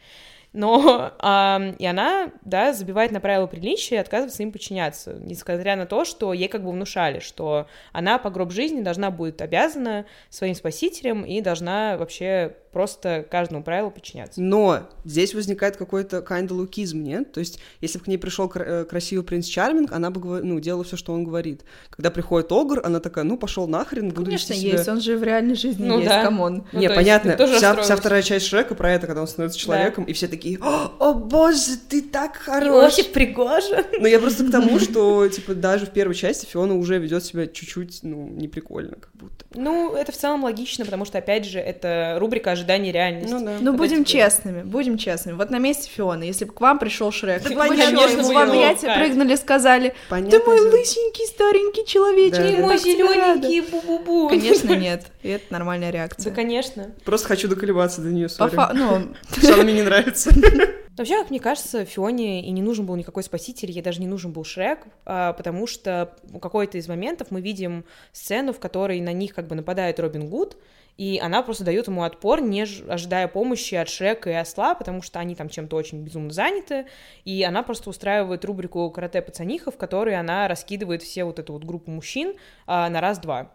Но 0.56 1.12
а, 1.20 1.74
и 1.78 1.86
она, 1.86 2.32
да, 2.46 2.72
забивает 2.72 3.12
на 3.12 3.20
правила 3.20 3.46
приличия 3.46 3.96
и 3.96 4.00
отказывается 4.00 4.42
им 4.42 4.54
подчиняться, 4.54 5.18
несмотря 5.20 5.76
на 5.76 5.86
то, 5.86 6.06
что 6.06 6.32
ей 6.32 6.48
как 6.48 6.64
бы 6.64 6.72
внушали, 6.72 7.20
что 7.20 7.68
она 7.92 8.18
по 8.20 8.30
гроб 8.30 8.52
жизни 8.52 8.82
должна 8.82 9.12
будет 9.12 9.42
обязана 9.42 10.06
своим 10.30 10.56
спасителям 10.56 11.26
и 11.26 11.42
должна 11.42 11.98
вообще 11.98 12.56
просто 12.76 13.26
каждому 13.32 13.64
правилу 13.64 13.90
подчиняться. 13.90 14.42
Но 14.42 14.90
здесь 15.06 15.34
возникает 15.34 15.78
какой-то 15.78 16.18
kind 16.18 16.50
of 16.50 16.56
лукизм, 16.56 17.02
нет? 17.02 17.32
То 17.32 17.40
есть, 17.40 17.58
если 17.80 18.00
бы 18.00 18.04
к 18.04 18.08
ней 18.10 18.18
пришел 18.18 18.50
кр- 18.50 18.68
э, 18.68 18.84
красивый 18.84 19.24
принц 19.24 19.46
Чарминг, 19.46 19.94
она 19.94 20.12
бы 20.12 20.42
ну, 20.44 20.60
делала 20.60 20.84
все, 20.84 20.98
что 20.98 21.14
он 21.14 21.24
говорит. 21.24 21.64
Когда 21.90 22.12
приходит 22.12 22.52
Огр, 22.52 22.82
она 22.84 23.00
такая, 23.00 23.24
ну, 23.24 23.38
пошел 23.38 23.66
нахрен, 23.66 24.10
буду 24.10 24.26
Конечно, 24.26 24.52
вести 24.52 24.68
есть, 24.68 24.90
он 24.90 25.00
же 25.00 25.16
в 25.16 25.24
реальной 25.24 25.56
жизни 25.56 25.86
ну, 25.88 26.00
есть, 26.00 26.10
да. 26.10 26.26
come 26.26 26.49
on. 26.49 26.66
Ну, 26.74 26.80
Не, 26.82 26.90
понятно, 26.90 27.38
вся, 27.48 27.82
вся 27.82 27.96
вторая 27.96 28.22
часть 28.22 28.48
Шрека 28.48 28.76
про 28.76 28.92
это, 28.92 29.08
когда 29.08 29.22
он 29.22 29.28
становится 29.30 29.58
человеком, 29.58 30.04
да. 30.04 30.12
и 30.12 30.14
все 30.14 30.28
такие, 30.28 30.60
о, 30.62 30.92
о 31.00 31.14
боже, 31.14 31.78
ты 31.88 32.02
так 32.02 32.36
хорош! 32.36 32.92
Иосиф 32.92 33.14
Пригожин! 33.14 33.86
Но 34.02 34.08
я 34.10 34.20
просто 34.20 34.44
к 34.44 34.52
тому, 34.52 34.80
что, 34.80 35.26
типа, 35.30 35.56
даже 35.56 35.86
в 35.86 35.92
первой 35.92 36.14
части 36.14 36.46
Фиона 36.46 36.76
уже 36.76 37.00
ведет 37.00 37.24
себя 37.24 37.48
чуть-чуть, 37.48 38.00
ну, 38.04 38.28
неприкольно, 38.28 38.98
как 39.00 39.12
будто. 39.14 39.46
Ну, 39.54 39.96
это 39.96 40.12
в 40.12 40.18
целом 40.18 40.44
логично, 40.44 40.84
потому 40.84 41.06
что, 41.06 41.20
опять 41.20 41.46
же, 41.46 41.60
это 41.60 42.18
рубрика 42.20 42.52
ожидания 42.66 42.92
реальности. 42.92 43.34
Ну, 43.34 43.46
да. 43.46 43.58
Ну, 43.62 43.74
будем 43.74 44.04
тебе... 44.04 44.22
честными, 44.22 44.64
будем 44.64 44.98
честными. 44.98 45.36
Вот 45.36 45.50
на 45.50 45.60
месте 45.60 45.90
Фионы, 45.90 46.24
если 46.24 46.46
бы 46.46 46.54
к 46.54 46.62
вам 46.62 46.80
пришел 46.80 47.12
Шрек, 47.12 47.44
да, 47.44 47.50
ему 47.50 48.34
в 48.34 48.38
объятия 48.38 48.94
прыгнули, 48.96 49.36
сказали, 49.36 49.94
понятно, 50.10 50.40
ты 50.40 50.46
мой 50.46 50.60
лысенький 50.60 51.26
старенький 51.28 51.86
человечек, 51.86 52.38
да, 52.38 52.50
ты 52.50 52.58
мой 52.58 52.78
зелененький 52.78 53.62
бу-бу-бу. 53.62 54.30
Конечно, 54.30 54.74
нет. 54.76 55.06
И 55.24 55.30
это 55.30 55.46
нормальная 55.52 55.92
реакция. 55.92 56.30
Да, 56.30 56.36
конечно. 56.36 56.92
Просто 57.04 57.28
хочу 57.28 57.48
доколебаться 57.48 58.02
до 58.02 58.10
нее, 58.10 58.30
сори. 58.30 58.56
Ну... 58.74 59.14
Что 59.38 59.54
она 59.54 59.64
мне 59.64 59.74
не 59.74 59.84
нравится. 59.84 60.32
Вообще, 60.98 61.18
как 61.20 61.30
мне 61.30 61.42
кажется, 61.42 61.84
Фионе 61.84 62.42
и 62.42 62.52
не 62.52 62.62
нужен 62.62 62.86
был 62.86 62.96
никакой 62.96 63.24
спаситель, 63.24 63.70
ей 63.70 63.82
даже 63.82 64.00
не 64.00 64.08
нужен 64.08 64.32
был 64.32 64.46
Шрек, 64.46 64.88
а, 65.06 65.34
потому 65.34 65.68
что 65.68 66.16
у 66.32 66.40
какой-то 66.40 66.78
из 66.78 66.88
моментов 66.88 67.32
мы 67.32 67.42
видим 67.42 67.84
сцену, 68.14 68.54
в 68.54 68.60
которой 68.60 69.02
на 69.02 69.12
них 69.12 69.36
как 69.36 69.48
бы 69.48 69.56
нападает 69.56 70.00
Робин 70.00 70.30
Гуд, 70.30 70.56
и 70.96 71.20
она 71.22 71.44
просто 71.44 71.66
дает 71.66 71.88
ему 71.88 72.04
отпор, 72.04 72.42
не 72.42 72.62
ожидая 72.62 73.28
помощи 73.28 73.76
от 73.76 73.90
Шрека 73.90 74.30
и 74.30 74.34
Осла, 74.34 74.74
потому 74.74 75.02
что 75.02 75.20
они 75.20 75.36
там 75.36 75.50
чем-то 75.50 75.76
очень 75.76 76.02
безумно 76.02 76.32
заняты, 76.32 76.86
и 77.26 77.44
она 77.44 77.64
просто 77.64 77.90
устраивает 77.90 78.46
рубрику 78.46 78.90
«Карате 78.90 79.22
пацанихов», 79.22 79.76
в 79.76 79.78
которой 79.78 80.16
она 80.16 80.48
раскидывает 80.48 81.04
все 81.04 81.26
вот 81.26 81.40
эту 81.40 81.52
вот 81.52 81.66
группу 81.66 81.92
мужчин 81.92 82.36
а, 82.66 82.90
на 82.90 83.02
раз-два. 83.02 83.52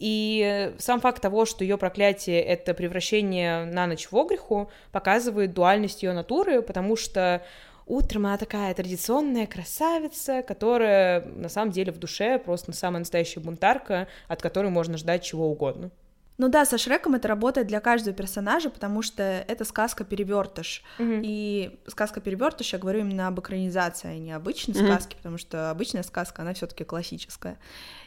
И 0.00 0.74
сам 0.78 0.98
факт 1.00 1.20
того, 1.20 1.44
что 1.44 1.62
ее 1.62 1.76
проклятие— 1.76 2.40
это 2.42 2.72
превращение 2.72 3.66
на 3.66 3.86
ночь 3.86 4.08
в 4.10 4.16
огреху, 4.16 4.70
показывает 4.92 5.52
дуальность 5.52 6.02
ее 6.02 6.14
натуры, 6.14 6.62
потому 6.62 6.96
что 6.96 7.44
утром 7.86 8.24
она 8.24 8.38
такая 8.38 8.72
традиционная 8.72 9.46
красавица, 9.46 10.42
которая 10.42 11.26
на 11.26 11.50
самом 11.50 11.70
деле 11.70 11.92
в 11.92 11.98
душе 11.98 12.38
просто 12.38 12.72
самая 12.72 13.00
настоящая 13.00 13.40
бунтарка, 13.40 14.08
от 14.26 14.40
которой 14.40 14.70
можно 14.70 14.96
ждать 14.96 15.22
чего 15.22 15.50
угодно. 15.50 15.90
Ну 16.38 16.48
да, 16.48 16.64
со 16.64 16.78
Шреком 16.78 17.14
это 17.16 17.28
работает 17.28 17.66
для 17.66 17.80
каждого 17.80 18.16
персонажа, 18.16 18.70
потому 18.70 19.02
что 19.02 19.22
это 19.22 19.66
сказка 19.66 20.04
перевертыш. 20.04 20.82
Mm-hmm. 20.98 21.20
И 21.22 21.80
сказка 21.86 22.22
перевертыш, 22.22 22.72
я 22.72 22.78
говорю 22.78 23.00
именно 23.00 23.28
об 23.28 23.38
экранизации, 23.38 24.08
а 24.08 24.18
не 24.18 24.32
обычной 24.32 24.74
mm-hmm. 24.74 24.86
сказке, 24.86 25.16
потому 25.18 25.36
что 25.36 25.70
обычная 25.70 26.02
сказка, 26.02 26.40
она 26.40 26.54
все-таки 26.54 26.84
классическая. 26.84 27.58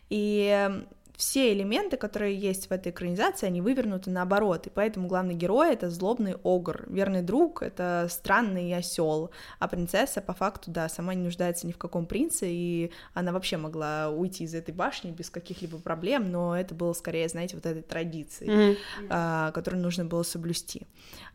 И 0.09 0.83
все 1.23 1.53
элементы, 1.53 1.95
которые 1.95 2.37
есть 2.37 2.67
в 2.67 2.71
этой 2.73 2.91
экранизации, 2.91 3.47
они 3.47 3.61
вывернуты 3.61 4.09
наоборот, 4.09 4.67
и 4.67 4.69
поэтому 4.69 5.07
главный 5.07 5.35
герой— 5.35 5.71
это 5.73 5.89
злобный 5.89 6.35
огр, 6.43 6.83
верный 6.87 7.21
друг— 7.21 7.61
это 7.63 8.07
странный 8.09 8.75
осел, 8.75 9.31
а 9.57 9.69
принцесса, 9.69 10.21
по 10.21 10.33
факту, 10.33 10.69
да, 10.69 10.89
сама 10.89 11.13
не 11.13 11.23
нуждается 11.23 11.65
ни 11.65 11.71
в 11.71 11.77
каком 11.77 12.07
принце, 12.07 12.47
и 12.49 12.91
она 13.13 13.31
вообще 13.31 13.55
могла 13.55 14.09
уйти 14.09 14.43
из 14.43 14.53
этой 14.53 14.73
башни 14.73 15.11
без 15.11 15.29
каких-либо 15.29 15.79
проблем, 15.79 16.29
но 16.29 16.57
это 16.57 16.75
было 16.75 16.91
скорее, 16.91 17.29
знаете, 17.29 17.55
вот 17.55 17.65
этой 17.65 17.83
традицией, 17.83 18.51
mm-hmm. 18.51 19.07
а, 19.09 19.51
которую 19.51 19.81
нужно 19.81 20.03
было 20.03 20.23
соблюсти. 20.23 20.87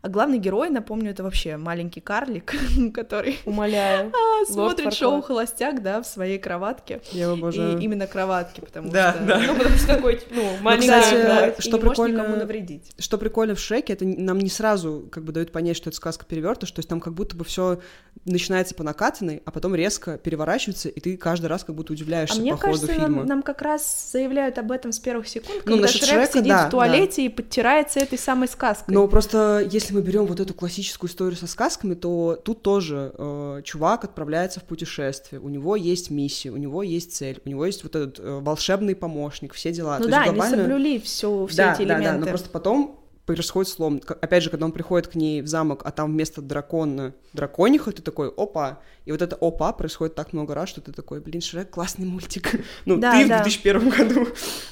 А 0.03 0.09
главный 0.09 0.37
герой, 0.37 0.69
напомню, 0.69 1.11
это 1.11 1.23
вообще 1.23 1.57
маленький 1.57 1.99
карлик, 1.99 2.53
который... 2.93 3.39
Умоляю. 3.45 4.11
А, 4.39 4.45
смотрит 4.45 4.93
шоу 4.93 5.21
«Холостяк», 5.21 5.81
да, 5.81 6.01
в 6.01 6.05
своей 6.05 6.37
кроватке. 6.37 7.01
Я 7.11 7.31
обожаю. 7.31 7.77
И 7.77 7.83
именно 7.83 8.07
кроватке, 8.07 8.61
потому 8.61 8.89
да, 8.91 9.13
что... 9.13 9.25
Да, 9.25 9.39
ну, 9.39 9.55
потому 9.55 9.78
что 9.79 9.95
такой, 9.95 10.21
ну, 10.31 10.43
ну 10.43 10.57
маленькая 10.61 11.01
кстати, 11.01 11.61
что 11.61 11.77
прикольно, 11.77 12.35
навредить. 12.35 12.91
Что 12.97 13.17
прикольно 13.17 13.55
в 13.55 13.59
Шреке, 13.59 13.93
это 13.93 14.05
нам 14.05 14.39
не 14.39 14.49
сразу 14.49 15.07
как 15.11 15.23
бы 15.23 15.31
дают 15.31 15.51
понять, 15.51 15.77
что 15.77 15.89
это 15.89 15.97
сказка 15.97 16.25
перевертыш, 16.25 16.71
то 16.71 16.79
есть 16.79 16.89
там 16.89 16.99
как 16.99 17.13
будто 17.13 17.35
бы 17.35 17.45
все 17.45 17.79
начинается 18.25 18.75
по 18.75 18.83
накатанной, 18.83 19.41
а 19.45 19.51
потом 19.51 19.75
резко 19.75 20.17
переворачивается, 20.17 20.89
и 20.89 20.99
ты 20.99 21.17
каждый 21.17 21.47
раз 21.47 21.63
как 21.63 21.75
будто 21.75 21.93
удивляешься 21.93 22.35
а 22.35 22.37
по 22.37 22.41
мне 22.41 22.51
ходу 22.51 22.63
кажется, 22.63 22.87
фильма. 22.87 23.07
Нам, 23.09 23.25
нам 23.25 23.43
как 23.43 23.61
раз 23.61 24.11
заявляют 24.11 24.57
об 24.57 24.71
этом 24.71 24.91
с 24.91 24.99
первых 24.99 25.27
секунд, 25.27 25.61
ну, 25.65 25.73
когда 25.73 25.87
Шрек 25.87 26.03
Шрека, 26.03 26.31
сидит 26.33 26.47
да, 26.47 26.67
в 26.67 26.71
туалете 26.71 27.15
да. 27.17 27.21
и 27.23 27.29
подтирается 27.29 27.99
этой 27.99 28.17
самой 28.17 28.47
сказкой. 28.47 28.93
Но 28.93 29.07
просто 29.07 29.67
если 29.71 29.93
мы 29.93 30.01
берем 30.01 30.25
вот 30.25 30.39
эту 30.39 30.53
классическую 30.53 31.09
историю 31.09 31.37
со 31.37 31.47
сказками, 31.47 31.93
то 31.93 32.39
тут 32.43 32.61
тоже 32.61 33.13
э, 33.17 33.61
чувак 33.63 34.03
отправляется 34.03 34.59
в 34.59 34.63
путешествие, 34.63 35.39
у 35.39 35.49
него 35.49 35.75
есть 35.75 36.09
миссия, 36.09 36.49
у 36.49 36.57
него 36.57 36.83
есть 36.83 37.15
цель, 37.15 37.41
у 37.45 37.49
него 37.49 37.65
есть 37.65 37.83
вот 37.83 37.95
этот 37.95 38.19
э, 38.19 38.39
волшебный 38.39 38.95
помощник, 38.95 39.53
все 39.59 39.71
дела. 39.71 39.97
Ну 39.99 40.05
то 40.05 40.11
да, 40.11 40.23
глобально... 40.23 40.45
они 40.45 40.55
соблюли 40.55 40.99
все, 40.99 41.45
все 41.47 41.57
да, 41.57 41.73
эти 41.73 41.81
элементы. 41.81 42.03
Да, 42.05 42.13
да, 42.13 42.19
но 42.19 42.25
просто 42.27 42.49
потом 42.49 42.99
происходит 43.35 43.71
слом. 43.71 44.01
Опять 44.07 44.41
же, 44.41 44.49
когда 44.49 44.65
он 44.65 44.71
приходит 44.71 45.07
к 45.07 45.13
ней 45.13 45.43
в 45.43 45.47
замок, 45.47 45.83
а 45.85 45.91
там 45.91 46.13
вместо 46.13 46.41
дракона 46.41 47.13
дракониха, 47.33 47.91
ты 47.91 48.01
такой, 48.01 48.29
опа, 48.35 48.79
и 49.05 49.11
вот 49.11 49.21
это 49.21 49.35
опа 49.39 49.71
происходит 49.73 50.15
так 50.15 50.33
много 50.33 50.53
раз, 50.53 50.69
что 50.69 50.81
ты 50.81 50.91
такой, 50.91 51.19
блин, 51.19 51.41
Шрек, 51.41 51.69
классный 51.69 52.05
мультик. 52.05 52.51
Ну, 52.85 52.97
да, 52.97 53.11
ты 53.11 53.27
да. 53.27 53.39
в 53.39 53.43
2001 53.43 53.89
году. 53.89 54.27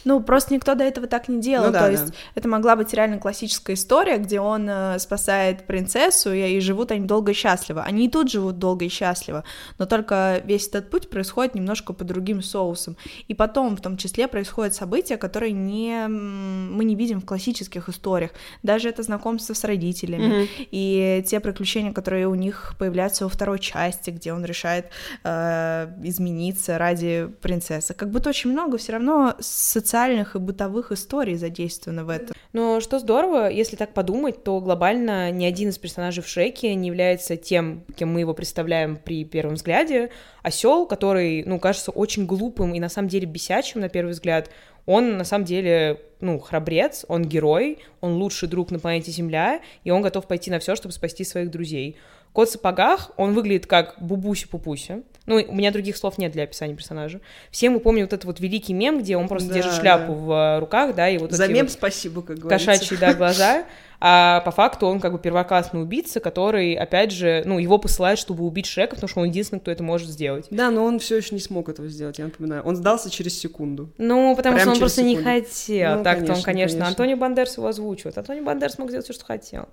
Ну, 0.05 0.21
просто 0.21 0.53
никто 0.53 0.73
до 0.75 0.83
этого 0.83 1.07
так 1.07 1.27
не 1.27 1.41
делал. 1.41 1.67
Ну, 1.67 1.71
да, 1.71 1.85
То 1.85 1.91
есть 1.91 2.07
да. 2.07 2.13
это 2.35 2.47
могла 2.47 2.75
быть 2.75 2.93
реально 2.93 3.19
классическая 3.19 3.73
история, 3.73 4.17
где 4.17 4.39
он 4.39 4.67
э, 4.69 4.97
спасает 4.99 5.67
принцессу, 5.67 6.31
и, 6.31 6.57
и 6.57 6.59
живут 6.59 6.91
они 6.91 7.05
долго 7.05 7.31
и 7.31 7.35
счастливо. 7.35 7.83
Они 7.83 8.05
и 8.05 8.09
тут 8.09 8.31
живут 8.31 8.59
долго 8.59 8.85
и 8.85 8.89
счастливо, 8.89 9.43
но 9.77 9.85
только 9.85 10.41
весь 10.45 10.67
этот 10.67 10.89
путь 10.89 11.09
происходит 11.09 11.55
немножко 11.55 11.93
по 11.93 12.03
другим 12.03 12.41
соусам. 12.41 12.95
И 13.27 13.33
потом, 13.33 13.75
в 13.75 13.81
том 13.81 13.97
числе, 13.97 14.27
происходят 14.27 14.73
события, 14.73 15.17
которые 15.17 15.51
не, 15.51 16.07
мы 16.07 16.85
не 16.85 16.95
видим 16.95 17.21
в 17.21 17.25
классических 17.25 17.89
историях. 17.89 18.31
Даже 18.63 18.89
это 18.89 19.03
знакомство 19.03 19.53
с 19.53 19.63
родителями, 19.63 20.43
mm-hmm. 20.43 20.67
и 20.71 21.23
те 21.25 21.39
приключения, 21.39 21.93
которые 21.93 22.27
у 22.27 22.35
них 22.35 22.75
появляются 22.77 23.23
во 23.23 23.29
второй 23.29 23.59
части, 23.59 24.09
где 24.09 24.33
он 24.33 24.45
решает 24.45 24.87
э, 25.23 25.87
измениться 26.03 26.77
ради 26.77 27.29
принцессы. 27.41 27.93
Как 27.93 28.11
будто 28.11 28.29
очень 28.29 28.51
много 28.51 28.77
все 28.77 28.93
равно 28.93 29.35
социальных 29.39 30.35
и 30.35 30.39
бытовых 30.39 30.91
историй 30.91 31.35
задействовано 31.35 32.05
в 32.05 32.09
этом. 32.09 32.35
Но 32.53 32.79
что 32.79 32.99
здорово, 32.99 33.49
если 33.49 33.75
так 33.75 33.93
подумать, 33.93 34.43
то 34.43 34.59
глобально 34.59 35.31
ни 35.31 35.45
один 35.45 35.69
из 35.69 35.77
персонажей 35.77 36.23
в 36.23 36.27
Шреке 36.27 36.73
не 36.75 36.87
является 36.87 37.37
тем, 37.37 37.83
кем 37.95 38.11
мы 38.11 38.21
его 38.21 38.33
представляем 38.33 38.97
при 38.97 39.25
первом 39.25 39.55
взгляде. 39.55 40.09
Осел, 40.41 40.85
который, 40.85 41.43
ну, 41.45 41.59
кажется 41.59 41.91
очень 41.91 42.25
глупым 42.25 42.73
и 42.73 42.79
на 42.79 42.89
самом 42.89 43.09
деле 43.09 43.25
бесячим 43.25 43.81
на 43.81 43.89
первый 43.89 44.11
взгляд, 44.11 44.49
он 44.87 45.17
на 45.17 45.25
самом 45.25 45.45
деле, 45.45 46.01
ну, 46.21 46.39
храбрец, 46.39 47.05
он 47.09 47.25
герой, 47.25 47.79
он 47.99 48.13
лучший 48.13 48.47
друг 48.47 48.71
на 48.71 48.79
планете 48.79 49.11
Земля, 49.11 49.59
и 49.83 49.91
он 49.91 50.01
готов 50.01 50.27
пойти 50.27 50.49
на 50.49 50.59
все, 50.59 50.75
чтобы 50.75 50.93
спасти 50.93 51.25
своих 51.25 51.51
друзей. 51.51 51.97
Кот 52.31 52.47
в 52.47 52.51
сапогах, 52.53 53.11
он 53.17 53.33
выглядит 53.33 53.67
как 53.67 53.95
Бубуси-Пупуси. 53.99 55.03
Ну, 55.25 55.43
у 55.45 55.53
меня 55.53 55.71
других 55.71 55.97
слов 55.97 56.17
нет 56.17 56.31
для 56.31 56.43
описания 56.43 56.73
персонажа. 56.73 57.19
Все 57.51 57.69
мы 57.69 57.81
помним 57.81 58.03
вот 58.05 58.13
этот 58.13 58.25
вот 58.25 58.39
великий 58.39 58.73
мем, 58.73 58.99
где 58.99 59.17
он 59.17 59.27
просто 59.27 59.49
да, 59.49 59.55
держит 59.55 59.73
шляпу 59.73 60.13
да. 60.13 60.19
в 60.19 60.31
э, 60.31 60.59
руках, 60.59 60.95
да, 60.95 61.09
и 61.09 61.17
вот 61.17 61.33
За 61.33 61.47
мем 61.47 61.65
вот 61.65 61.73
спасибо, 61.73 62.21
как 62.21 62.37
говорится. 62.37 62.71
Кошачьи, 62.71 62.97
да, 62.97 63.13
глаза. 63.13 63.65
а 63.99 64.41
по 64.41 64.51
факту 64.51 64.85
он 64.85 64.99
как 64.99 65.11
бы 65.11 65.19
первоклассный 65.19 65.81
убийца, 65.81 66.19
который, 66.19 66.75
опять 66.75 67.11
же, 67.11 67.41
ну, 67.45 67.57
его 67.57 67.77
посылают, 67.79 68.19
чтобы 68.19 68.43
убить 68.43 68.67
Шрека, 68.67 68.95
потому 68.95 69.09
что 69.09 69.21
он 69.21 69.27
единственный, 69.27 69.59
кто 69.59 69.71
это 69.71 69.81
может 69.81 70.09
сделать. 70.09 70.45
Да, 70.51 70.69
но 70.69 70.83
он 70.83 70.99
все 70.99 71.17
еще 71.17 71.33
не 71.33 71.41
смог 71.41 71.69
этого 71.69 71.87
сделать, 71.87 72.19
я 72.19 72.25
напоминаю. 72.25 72.61
Он 72.63 72.75
сдался 72.75 73.09
через 73.09 73.39
секунду. 73.39 73.89
Ну, 73.97 74.35
потому 74.35 74.55
Прям 74.55 74.65
что 74.65 74.73
он 74.73 74.79
просто 74.79 75.01
секунду. 75.01 75.19
не 75.19 75.23
хотел. 75.23 75.97
Ну, 75.97 76.03
Так-то 76.03 76.33
он, 76.33 76.41
конечно, 76.41 76.43
конечно. 76.43 76.87
Антони 76.87 77.13
Бандерс 77.15 77.57
его 77.57 77.67
озвучивает. 77.67 78.17
Антони 78.17 78.41
Бандерс 78.41 78.77
мог 78.77 78.89
сделать 78.89 79.05
все, 79.05 79.13
что 79.13 79.25
хотел. 79.25 79.67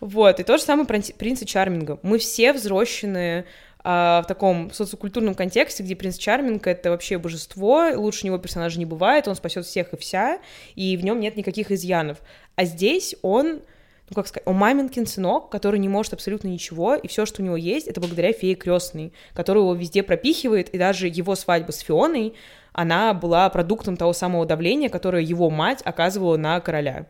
Вот, 0.00 0.38
и 0.38 0.42
то 0.42 0.58
же 0.58 0.62
самое 0.62 0.86
принца 0.86 1.46
Чарминга. 1.46 1.98
Мы 2.02 2.18
все 2.18 2.52
взросленные 2.52 3.46
в 3.86 4.24
таком 4.26 4.72
социокультурном 4.72 5.36
контексте, 5.36 5.84
где 5.84 5.94
принц 5.94 6.18
Чарминг— 6.18 6.66
это 6.68 6.90
вообще 6.90 7.18
божество, 7.18 7.90
лучше 7.94 8.26
него 8.26 8.36
персонажа 8.36 8.80
не 8.80 8.84
бывает, 8.84 9.28
он 9.28 9.36
спасет 9.36 9.64
всех 9.64 9.92
и 9.92 9.96
вся, 9.96 10.40
и 10.74 10.96
в 10.96 11.04
нем 11.04 11.20
нет 11.20 11.36
никаких 11.36 11.70
изъянов. 11.70 12.18
А 12.56 12.64
здесь 12.64 13.14
он 13.22 13.60
ну 14.08 14.14
как 14.14 14.28
сказать, 14.28 14.46
он 14.46 14.56
маменькин 14.56 15.06
сынок, 15.06 15.50
который 15.50 15.80
не 15.80 15.88
может 15.88 16.12
абсолютно 16.12 16.48
ничего, 16.48 16.94
и 16.94 17.08
все, 17.08 17.26
что 17.26 17.42
у 17.42 17.44
него 17.44 17.56
есть, 17.56 17.88
это 17.88 18.00
благодаря 18.00 18.32
фее 18.32 18.54
крестной, 18.54 19.12
которая 19.34 19.64
его 19.64 19.74
везде 19.74 20.02
пропихивает, 20.02 20.68
и 20.68 20.78
даже 20.78 21.08
его 21.08 21.34
свадьба 21.34 21.72
с 21.72 21.80
Фионой, 21.80 22.34
она 22.72 23.14
была 23.14 23.48
продуктом 23.50 23.96
того 23.96 24.12
самого 24.12 24.46
давления, 24.46 24.88
которое 24.88 25.22
его 25.22 25.50
мать 25.50 25.80
оказывала 25.84 26.36
на 26.36 26.60
короля. 26.60 27.06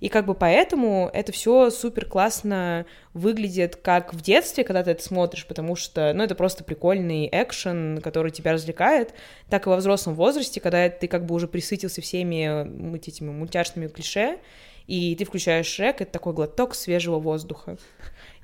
И 0.00 0.08
как 0.08 0.26
бы 0.26 0.34
поэтому 0.34 1.10
это 1.12 1.32
все 1.32 1.70
супер 1.70 2.06
классно 2.06 2.86
выглядит 3.12 3.76
как 3.76 4.12
в 4.12 4.20
детстве, 4.20 4.64
когда 4.64 4.82
ты 4.82 4.90
это 4.90 5.02
смотришь, 5.02 5.46
потому 5.46 5.76
что, 5.76 6.12
ну, 6.14 6.24
это 6.24 6.34
просто 6.34 6.64
прикольный 6.64 7.28
экшен, 7.30 8.00
который 8.02 8.32
тебя 8.32 8.52
развлекает, 8.52 9.14
так 9.48 9.66
и 9.66 9.68
во 9.68 9.76
взрослом 9.76 10.14
возрасте, 10.14 10.60
когда 10.60 10.88
ты 10.88 11.08
как 11.08 11.26
бы 11.26 11.34
уже 11.34 11.48
присытился 11.48 12.00
всеми 12.00 12.96
этими 12.96 13.30
мультяшными 13.30 13.88
клише, 13.88 14.38
и 14.86 15.16
ты 15.16 15.24
включаешь 15.24 15.66
Шрек, 15.66 16.00
это 16.00 16.12
такой 16.12 16.34
глоток 16.34 16.74
свежего 16.74 17.18
воздуха. 17.18 17.78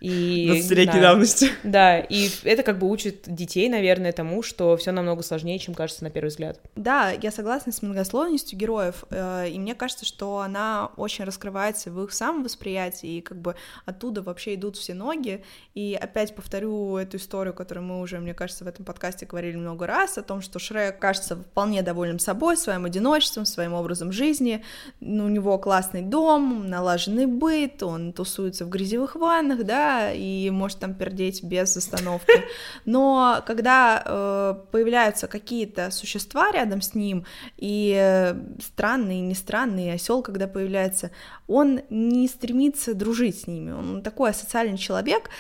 И, 0.01 0.49
20-летней 0.51 1.01
да, 1.01 1.13
давности. 1.13 1.51
Да, 1.63 1.99
и 1.99 2.31
это 2.45 2.63
как 2.63 2.79
бы 2.79 2.89
учит 2.89 3.25
детей, 3.27 3.69
наверное, 3.69 4.13
тому, 4.13 4.43
что 4.43 4.77
все 4.77 4.93
намного 4.93 5.23
сложнее, 5.23 5.59
чем 5.59 5.75
кажется 5.75 6.05
на 6.05 6.11
первый 6.11 6.29
взгляд. 6.29 6.59
Да, 6.75 7.11
я 7.11 7.31
согласна 7.31 7.71
с 7.71 7.83
многословностью 7.83 8.59
героев, 8.59 9.05
э, 9.11 9.49
и 9.51 9.59
мне 9.59 9.75
кажется, 9.75 10.07
что 10.07 10.39
она 10.39 10.91
очень 10.97 11.25
раскрывается 11.25 11.91
в 11.91 12.03
их 12.03 12.13
самом 12.13 12.45
восприятии, 12.45 13.19
и 13.19 13.21
как 13.21 13.41
бы 13.41 13.57
оттуда 13.85 14.23
вообще 14.23 14.55
идут 14.55 14.77
все 14.77 14.95
ноги. 14.95 15.45
И 15.75 15.99
опять 16.01 16.35
повторю 16.35 16.97
эту 16.97 17.19
историю, 17.19 17.53
которую 17.53 17.85
мы 17.85 18.01
уже, 18.01 18.19
мне 18.21 18.33
кажется, 18.33 18.65
в 18.65 18.69
этом 18.69 18.87
подкасте 18.87 19.27
говорили 19.27 19.57
много 19.57 19.87
раз, 19.87 20.17
о 20.17 20.23
том, 20.23 20.41
что 20.41 20.59
Шрек 20.59 20.99
кажется 20.99 21.37
вполне 21.37 21.83
довольным 21.83 22.19
собой, 22.19 22.57
своим 22.57 22.87
одиночеством, 22.87 23.45
своим 23.45 23.75
образом 23.75 24.13
жизни. 24.13 24.65
Ну, 25.01 25.27
у 25.27 25.29
него 25.29 25.59
классный 25.59 26.03
дом, 26.03 26.69
налаженный 26.69 27.27
быт, 27.27 27.83
он 27.83 28.15
тусуется 28.15 28.65
в 28.65 28.71
грязевых 28.71 29.15
ваннах, 29.15 29.65
да, 29.65 29.90
и 30.15 30.51
может 30.51 30.79
там 30.79 30.95
пердеть 30.95 31.43
без 31.43 31.77
остановки. 31.77 32.45
Но 32.85 33.43
когда 33.47 34.03
э, 34.05 34.55
появляются 34.71 35.27
какие-то 35.27 35.91
существа 35.91 36.51
рядом 36.53 36.81
с 36.83 36.95
ним, 36.95 37.25
и 37.57 37.95
э, 37.99 38.35
странные, 38.63 39.21
не 39.21 39.35
странные, 39.35 39.95
осел, 39.95 40.23
когда 40.23 40.47
появляется, 40.47 41.11
он 41.47 41.81
не 41.91 42.29
стремится 42.29 42.95
дружить 42.95 43.41
с 43.41 43.47
ними, 43.47 43.73
он 43.73 44.03
такой 44.03 44.31
асоциальный 44.31 44.79
человек, 44.79 45.31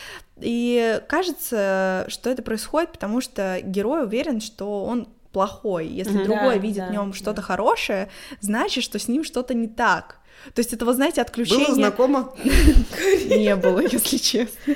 и 0.40 1.00
кажется, 1.08 2.06
что 2.08 2.30
это 2.30 2.42
происходит, 2.42 2.92
потому 2.92 3.20
что 3.20 3.60
герой 3.62 4.04
уверен, 4.04 4.40
что 4.40 4.84
он 4.84 5.08
плохой. 5.32 5.86
Если 5.86 6.20
mm-hmm. 6.20 6.24
другой 6.24 6.54
да, 6.54 6.60
видит 6.60 6.78
да, 6.78 6.88
в 6.88 6.92
нем 6.92 7.12
что-то 7.12 7.42
хорошее, 7.42 8.08
значит, 8.40 8.84
что 8.84 8.98
с 8.98 9.08
ним 9.08 9.24
что-то 9.24 9.54
не 9.54 9.68
так. 9.68 10.19
То 10.54 10.60
есть 10.60 10.72
это, 10.72 10.84
вы 10.84 10.94
знаете, 10.94 11.20
отключение... 11.20 11.66
Было 11.66 11.74
знакомо? 11.74 12.34
Не 12.44 13.56
было, 13.56 13.80
если 13.80 14.16
честно. 14.16 14.74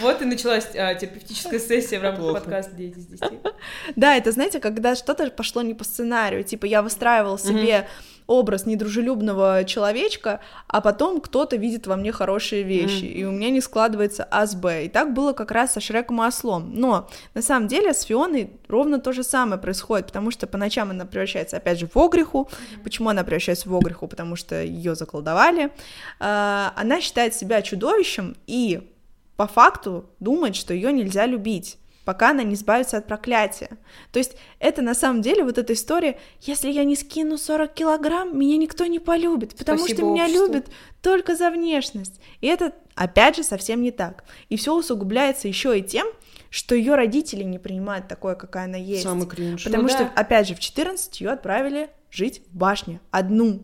Вот 0.00 0.22
и 0.22 0.24
началась 0.24 0.68
а, 0.76 0.94
терапевтическая 0.94 1.58
сессия 1.58 1.98
в 1.98 2.02
рамках 2.02 2.34
подкаста 2.34 2.72
«Дети 2.76 2.98
из 2.98 3.06
10». 3.08 3.52
Да, 3.96 4.16
это, 4.16 4.30
знаете, 4.30 4.60
когда 4.60 4.94
что-то 4.94 5.28
пошло 5.30 5.62
не 5.62 5.74
по 5.74 5.82
сценарию, 5.82 6.44
типа 6.44 6.66
я 6.66 6.82
выстраивал 6.82 7.38
себе 7.38 7.88
образ 8.30 8.64
недружелюбного 8.64 9.64
человечка, 9.64 10.40
а 10.68 10.80
потом 10.80 11.20
кто-то 11.20 11.56
видит 11.56 11.88
во 11.88 11.96
мне 11.96 12.12
хорошие 12.12 12.62
вещи, 12.62 13.04
mm. 13.04 13.12
и 13.12 13.24
у 13.24 13.32
меня 13.32 13.50
не 13.50 13.60
складывается 13.60 14.22
А 14.30 14.46
с 14.46 14.54
Б. 14.54 14.84
И 14.84 14.88
так 14.88 15.12
было 15.12 15.32
как 15.32 15.50
раз 15.50 15.72
со 15.72 15.80
Шреком 15.80 16.22
и 16.22 16.26
Ослом. 16.26 16.72
Но 16.72 17.10
на 17.34 17.42
самом 17.42 17.66
деле 17.66 17.92
с 17.92 18.02
Фионой 18.02 18.52
ровно 18.68 19.00
то 19.00 19.12
же 19.12 19.24
самое 19.24 19.60
происходит, 19.60 20.06
потому 20.06 20.30
что 20.30 20.46
по 20.46 20.56
ночам 20.56 20.90
она 20.90 21.06
превращается 21.06 21.56
опять 21.56 21.80
же 21.80 21.88
в 21.92 21.98
Огриху. 21.98 22.48
Mm. 22.48 22.82
Почему 22.84 23.08
она 23.08 23.24
превращается 23.24 23.68
в 23.68 23.74
Огриху? 23.74 24.06
Потому 24.06 24.36
что 24.36 24.62
ее 24.62 24.94
заколдовали. 24.94 25.72
А, 26.20 26.72
она 26.76 27.00
считает 27.00 27.34
себя 27.34 27.62
чудовищем 27.62 28.36
и 28.46 28.88
по 29.36 29.48
факту 29.48 30.04
думает, 30.20 30.54
что 30.54 30.72
ее 30.72 30.92
нельзя 30.92 31.26
любить 31.26 31.78
пока 32.04 32.30
она 32.30 32.42
не 32.42 32.54
избавится 32.54 32.96
от 32.96 33.06
проклятия. 33.06 33.70
То 34.12 34.18
есть 34.18 34.36
это 34.58 34.82
на 34.82 34.94
самом 34.94 35.22
деле 35.22 35.44
вот 35.44 35.58
эта 35.58 35.72
история, 35.72 36.18
если 36.40 36.70
я 36.70 36.84
не 36.84 36.96
скину 36.96 37.38
40 37.38 37.72
килограмм, 37.72 38.38
меня 38.38 38.56
никто 38.56 38.86
не 38.86 38.98
полюбит, 38.98 39.54
потому 39.56 39.78
Спасибо 39.78 39.98
что 39.98 40.10
меня 40.10 40.24
обществу. 40.24 40.46
любят 40.46 40.66
только 41.02 41.36
за 41.36 41.50
внешность. 41.50 42.20
И 42.40 42.46
это, 42.46 42.72
опять 42.94 43.36
же, 43.36 43.44
совсем 43.44 43.82
не 43.82 43.90
так. 43.90 44.24
И 44.48 44.56
все 44.56 44.74
усугубляется 44.76 45.48
еще 45.48 45.78
и 45.78 45.82
тем, 45.82 46.06
что 46.50 46.74
ее 46.74 46.96
родители 46.96 47.44
не 47.44 47.58
принимают 47.58 48.08
такое, 48.08 48.34
какая 48.34 48.64
она 48.64 48.76
есть. 48.76 49.04
Самый 49.04 49.26
кринж. 49.26 49.64
Потому 49.64 49.84
ну, 49.84 49.88
что, 49.88 50.04
да. 50.04 50.12
опять 50.16 50.48
же, 50.48 50.54
в 50.54 50.60
14 50.60 51.20
ее 51.20 51.30
отправили 51.30 51.90
жить 52.10 52.42
в 52.50 52.56
башне 52.56 53.00
одну. 53.10 53.62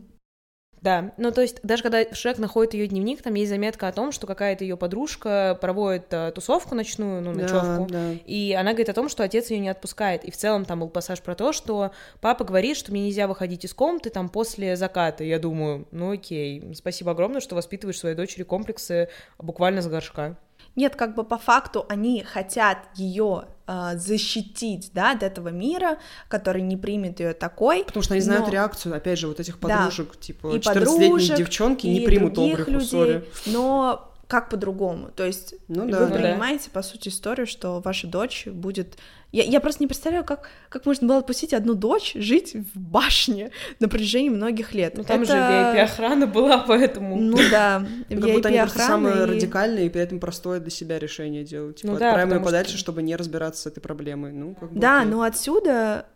Да, 0.83 1.13
ну 1.17 1.33
то 1.33 1.41
есть 1.41 1.59
даже 1.63 1.83
когда 1.83 2.05
Шрек 2.13 2.39
находит 2.39 2.75
ее 2.75 2.87
дневник, 2.87 3.23
там 3.23 3.35
есть 3.35 3.51
заметка 3.51 3.89
о 3.89 3.93
том, 3.93 4.13
что 4.13 4.27
какая-то 4.27 4.63
ее 4.63 4.77
подружка 4.77 5.59
проводит 5.61 6.07
э, 6.11 6.33
тусовку 6.35 6.75
ночную, 6.75 7.23
ну 7.23 7.33
ночевку, 7.33 7.87
да, 7.91 8.11
да. 8.11 8.13
и 8.25 8.53
она 8.53 8.71
говорит 8.71 8.91
о 8.91 8.93
том, 8.93 9.09
что 9.09 9.25
отец 9.25 9.51
ее 9.51 9.59
не 9.59 9.69
отпускает. 9.69 10.25
И 10.25 10.31
в 10.31 10.37
целом 10.37 10.65
там 10.65 10.81
был 10.81 10.89
пассаж 10.89 11.21
про 11.23 11.35
то, 11.35 11.53
что 11.53 11.93
папа 12.21 12.45
говорит, 12.45 12.77
что 12.77 12.93
мне 12.93 13.07
нельзя 13.07 13.27
выходить 13.27 13.65
из 13.65 13.75
комнаты 13.75 14.11
там 14.11 14.29
после 14.29 14.77
заката. 14.77 15.25
Я 15.25 15.39
думаю, 15.39 15.89
ну 15.91 16.13
окей, 16.13 16.73
спасибо 16.75 17.13
огромное, 17.13 17.41
что 17.41 17.55
воспитываешь 17.55 17.99
своей 17.99 18.15
дочери 18.15 18.43
комплексы 18.43 19.09
буквально 19.39 19.83
с 19.83 19.89
горшка. 19.89 20.37
Нет, 20.77 20.95
как 20.95 21.15
бы 21.15 21.25
по 21.25 21.39
факту 21.39 21.87
они 21.89 22.23
хотят 22.23 22.79
ее 22.95 23.47
э, 23.67 23.93
защитить, 23.97 24.91
да, 24.93 25.13
от 25.13 25.23
этого 25.23 25.49
мира, 25.49 25.99
который 26.29 26.63
не 26.63 26.77
примет 26.77 27.19
ее 27.21 27.33
такой. 27.33 27.85
Потому 27.85 28.03
что 28.03 28.15
они 28.15 28.21
знают 28.21 28.47
но... 28.47 28.53
реакцию, 28.53 28.95
опять 28.95 29.19
же, 29.19 29.27
вот 29.27 29.41
этих 29.41 29.59
подружек, 29.59 30.13
да, 30.13 30.21
типа 30.21 30.47
14-летние 30.57 31.37
девчонки 31.37 31.87
не 31.87 32.01
примут 32.01 32.39
обрыв 32.39 32.69
людей, 32.69 33.25
но 33.47 34.13
как 34.27 34.49
по-другому. 34.49 35.11
То 35.15 35.25
есть 35.25 35.55
ну, 35.69 35.89
да. 35.89 36.05
вы 36.05 36.15
принимаете, 36.15 36.71
по 36.71 36.83
сути, 36.83 37.09
историю, 37.09 37.47
что 37.47 37.81
ваша 37.81 38.07
дочь 38.07 38.47
будет 38.47 38.99
я, 39.33 39.43
я 39.43 39.61
просто 39.61 39.83
не 39.83 39.87
представляю, 39.87 40.25
как, 40.25 40.49
как 40.69 40.87
можно 40.87 41.07
было 41.07 41.19
отпустить 41.19 41.53
одну 41.53 41.75
дочь 41.75 42.15
жить 42.15 42.55
в 42.55 42.79
башне 42.79 43.51
на 43.81 43.89
протяжении 43.89 44.31
многих 44.31 44.73
лет. 44.73 44.97
Ну 44.97 45.05
там 45.05 45.23
Это... 45.23 45.33
же 45.33 45.39
VIP-охрана 45.39 46.27
была, 46.27 46.59
поэтому... 46.59 47.17
Ну 47.17 47.37
да, 47.51 47.85
VIP-охрана. 48.09 48.21
Как 48.21 48.35
будто 48.35 48.49
они 48.49 48.59
просто 48.59 48.79
самое 48.79 49.17
и... 49.17 49.27
радикальное 49.27 49.83
и 49.83 49.89
при 49.89 50.01
этом 50.01 50.21
простое 50.21 50.61
для 50.61 50.71
себя 50.71 50.99
решение 50.99 51.45
делают. 51.45 51.79
Типа, 51.79 51.93
ну, 51.95 51.99
да, 51.99 52.11
отправим 52.11 52.35
ее 52.35 52.41
подальше, 52.41 52.73
что... 52.73 52.79
чтобы 52.79 53.03
не 53.03 53.17
разбираться 53.17 53.63
с 53.63 53.67
этой 53.67 53.81
проблемой. 53.81 54.33
Ну, 54.33 54.55
как. 54.55 54.73
Да, 54.79 55.05
но 55.05 55.23
отсюда 55.23 56.07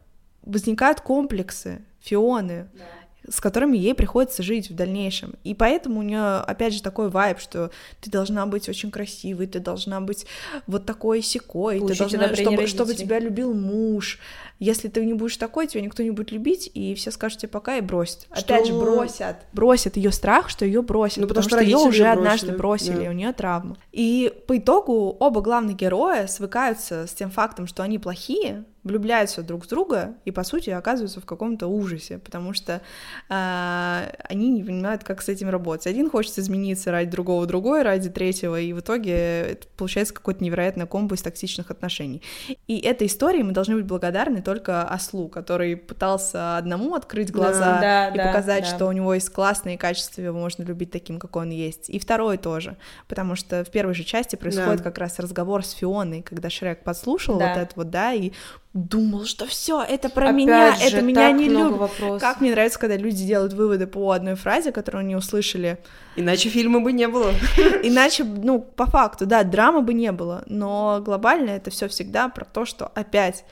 возникают 0.42 1.00
комплексы, 1.00 1.84
фионы. 2.00 2.70
Да 2.72 2.84
с 3.28 3.40
которыми 3.40 3.76
ей 3.76 3.94
приходится 3.94 4.42
жить 4.42 4.70
в 4.70 4.74
дальнейшем. 4.74 5.34
И 5.44 5.54
поэтому 5.54 6.00
у 6.00 6.02
нее, 6.02 6.38
опять 6.38 6.74
же, 6.74 6.82
такой 6.82 7.10
вайб, 7.10 7.38
что 7.38 7.70
ты 8.00 8.10
должна 8.10 8.46
быть 8.46 8.68
очень 8.68 8.90
красивой, 8.90 9.46
ты 9.46 9.60
должна 9.60 10.00
быть 10.00 10.26
вот 10.66 10.86
такой 10.86 11.22
секой, 11.22 11.80
ты 11.80 11.96
должна, 11.96 12.34
чтобы, 12.34 12.66
чтобы 12.66 12.94
тебя 12.94 13.18
любил 13.18 13.54
муж. 13.54 14.18
Если 14.58 14.88
ты 14.88 15.04
не 15.06 15.14
будешь 15.14 15.38
такой, 15.38 15.66
тебя 15.66 15.80
никто 15.80 16.02
не 16.02 16.10
будет 16.10 16.32
любить, 16.32 16.70
и 16.74 16.94
все 16.94 17.10
скажут 17.10 17.40
тебе 17.40 17.48
пока 17.48 17.78
и 17.78 17.80
бросят. 17.80 18.26
Что? 18.34 18.54
Опять 18.54 18.66
же, 18.66 18.74
бросят. 18.74 19.36
Бросят 19.52 19.96
ее 19.96 20.12
страх, 20.12 20.50
что 20.50 20.64
ее 20.64 20.82
бросят. 20.82 21.18
Ну, 21.18 21.28
потому, 21.28 21.44
потому 21.44 21.62
что, 21.62 21.64
ее 21.64 21.78
уже 21.78 22.02
бросили. 22.02 22.18
однажды 22.18 22.52
бросили, 22.52 23.04
да. 23.04 23.10
у 23.10 23.12
нее 23.12 23.32
травма. 23.32 23.78
И 23.92 24.32
по 24.46 24.58
итогу 24.58 25.16
оба 25.18 25.40
главных 25.40 25.76
героя 25.76 26.26
свыкаются 26.26 27.06
с 27.06 27.12
тем 27.14 27.30
фактом, 27.30 27.66
что 27.66 27.82
они 27.82 27.98
плохие, 27.98 28.64
влюбляются 28.82 29.42
друг 29.42 29.64
в 29.64 29.68
друга 29.68 30.14
и, 30.24 30.30
по 30.30 30.42
сути, 30.42 30.70
оказываются 30.70 31.20
в 31.20 31.26
каком-то 31.26 31.66
ужасе, 31.66 32.18
потому 32.18 32.54
что 32.54 32.80
э, 33.28 34.12
они 34.28 34.50
не 34.50 34.64
понимают, 34.64 35.04
как 35.04 35.20
с 35.20 35.28
этим 35.28 35.50
работать. 35.50 35.86
Один 35.86 36.08
хочет 36.08 36.38
измениться 36.38 36.90
ради 36.90 37.10
другого, 37.10 37.46
другой 37.46 37.82
ради 37.82 38.08
третьего, 38.08 38.58
и 38.58 38.72
в 38.72 38.80
итоге 38.80 39.12
это 39.12 39.68
получается 39.76 40.14
какое-то 40.14 40.42
невероятное 40.42 40.86
комбо 40.86 41.14
из 41.14 41.22
токсичных 41.22 41.70
отношений. 41.70 42.22
И 42.66 42.78
этой 42.78 43.06
истории 43.06 43.42
мы 43.42 43.52
должны 43.52 43.76
быть 43.76 43.84
благодарны 43.84 44.40
только 44.40 44.84
ослу, 44.84 45.28
который 45.28 45.76
пытался 45.76 46.56
одному 46.56 46.94
открыть 46.94 47.30
глаза 47.30 47.80
да, 47.80 48.08
и 48.08 48.16
да, 48.16 48.26
показать, 48.26 48.64
да. 48.64 48.76
что 48.76 48.86
у 48.86 48.92
него 48.92 49.12
есть 49.12 49.30
классные 49.30 49.76
качества, 49.76 50.22
его 50.22 50.38
можно 50.38 50.62
любить 50.62 50.90
таким, 50.90 51.18
какой 51.18 51.42
он 51.42 51.50
есть. 51.50 51.90
И 51.90 51.98
второй 51.98 52.38
тоже, 52.38 52.76
потому 53.08 53.34
что 53.34 53.62
в 53.62 53.70
первой 53.70 53.92
же 53.92 54.04
части 54.04 54.36
происходит 54.36 54.78
да. 54.78 54.84
как 54.84 54.96
раз 54.98 55.18
разговор 55.18 55.64
с 55.64 55.72
Фионой, 55.72 56.22
когда 56.22 56.48
Шрек 56.48 56.82
подслушал 56.82 57.38
да. 57.38 57.48
вот 57.48 57.58
это 57.58 57.72
вот, 57.76 57.90
да, 57.90 58.14
и 58.14 58.32
думал, 58.72 59.24
что 59.24 59.46
все, 59.46 59.82
это 59.82 60.08
про 60.08 60.26
Опять 60.26 60.36
меня, 60.36 60.76
же, 60.76 60.84
это 60.84 61.02
меня 61.02 61.32
не 61.32 61.48
любит. 61.48 61.78
Вопросов. 61.78 62.20
Как 62.20 62.40
мне 62.40 62.52
нравится, 62.52 62.78
когда 62.78 62.96
люди 62.96 63.26
делают 63.26 63.52
выводы 63.52 63.86
по 63.86 64.12
одной 64.12 64.36
фразе, 64.36 64.70
которую 64.70 65.00
они 65.00 65.16
услышали. 65.16 65.78
Иначе 66.16 66.48
фильма 66.48 66.80
бы 66.80 66.92
не 66.92 67.08
было. 67.08 67.32
Иначе, 67.82 68.22
ну, 68.24 68.60
по 68.60 68.86
факту, 68.86 69.26
да, 69.26 69.42
драмы 69.42 69.82
бы 69.82 69.92
не 69.92 70.12
было. 70.12 70.44
Но 70.46 71.00
глобально 71.04 71.50
это 71.50 71.70
все 71.70 71.88
всегда 71.88 72.28
про 72.28 72.44
то, 72.44 72.64
что 72.64 72.86
опять, 72.86 73.44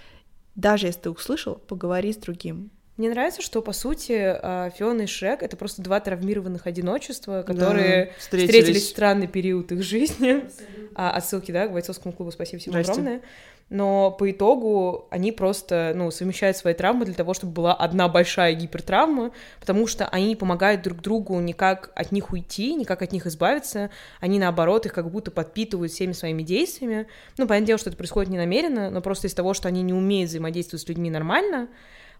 даже 0.55 0.87
если 0.87 1.01
ты 1.01 1.11
услышал, 1.11 1.57
поговори 1.57 2.13
с 2.13 2.17
другим. 2.17 2.71
Мне 2.97 3.11
нравится, 3.11 3.43
что, 3.43 3.63
по 3.63 3.73
сути, 3.73 4.13
а, 4.13 4.71
Фиона 4.71 5.03
и 5.03 5.07
Шрек— 5.07 5.43
это 5.45 5.57
просто 5.57 5.83
два 5.83 6.01
травмированных 6.01 6.67
одиночества, 6.67 7.43
которые 7.43 8.07
да, 8.07 8.13
встретились. 8.19 8.51
встретились 8.51 8.83
в 8.87 8.89
странный 8.89 9.29
период 9.29 9.71
их 9.71 9.83
жизни. 9.85 10.49
А, 10.97 11.13
отсылки, 11.13 11.53
да, 11.53 11.69
к 11.69 11.73
бойцовскому 11.73 12.13
клубу, 12.13 12.33
спасибо 12.33 12.61
всем 12.61 12.73
Здрасте. 12.73 12.93
огромное 12.93 13.23
но 13.71 14.11
по 14.11 14.31
итогу 14.31 15.09
они 15.11 15.31
просто, 15.31 15.93
ну, 15.95 16.11
совмещают 16.11 16.57
свои 16.57 16.73
травмы 16.73 17.05
для 17.05 17.15
того, 17.15 17.35
чтобы 17.35 17.53
была 17.53 17.75
одна 17.75 18.09
большая 18.09 18.55
гипертравма, 18.55 19.33
потому 19.61 19.87
что 19.87 20.07
они 20.09 20.37
помогают 20.37 20.83
друг 20.83 21.01
другу 21.01 21.39
никак 21.41 21.91
от 21.95 22.11
них 22.11 22.33
уйти, 22.33 22.75
никак 22.75 23.03
от 23.03 23.13
них 23.13 23.27
избавиться, 23.27 23.91
они, 24.21 24.39
наоборот, 24.39 24.87
их 24.87 24.95
как 24.95 25.11
будто 25.11 25.31
подпитывают 25.31 25.93
всеми 25.93 26.13
своими 26.13 26.43
действиями. 26.43 27.07
Ну, 27.37 27.47
понятное 27.47 27.67
дело, 27.67 27.79
что 27.79 27.91
это 27.91 27.99
происходит 27.99 28.31
не 28.31 28.39
намеренно, 28.39 28.91
но 28.91 29.03
просто 29.03 29.27
из 29.27 29.35
того, 29.35 29.53
что 29.53 29.69
они 29.69 29.83
не 29.83 29.93
умеют 29.93 30.31
взаимодействовать 30.31 30.83
с 30.83 30.89
людьми 30.89 31.11
нормально, 31.11 31.69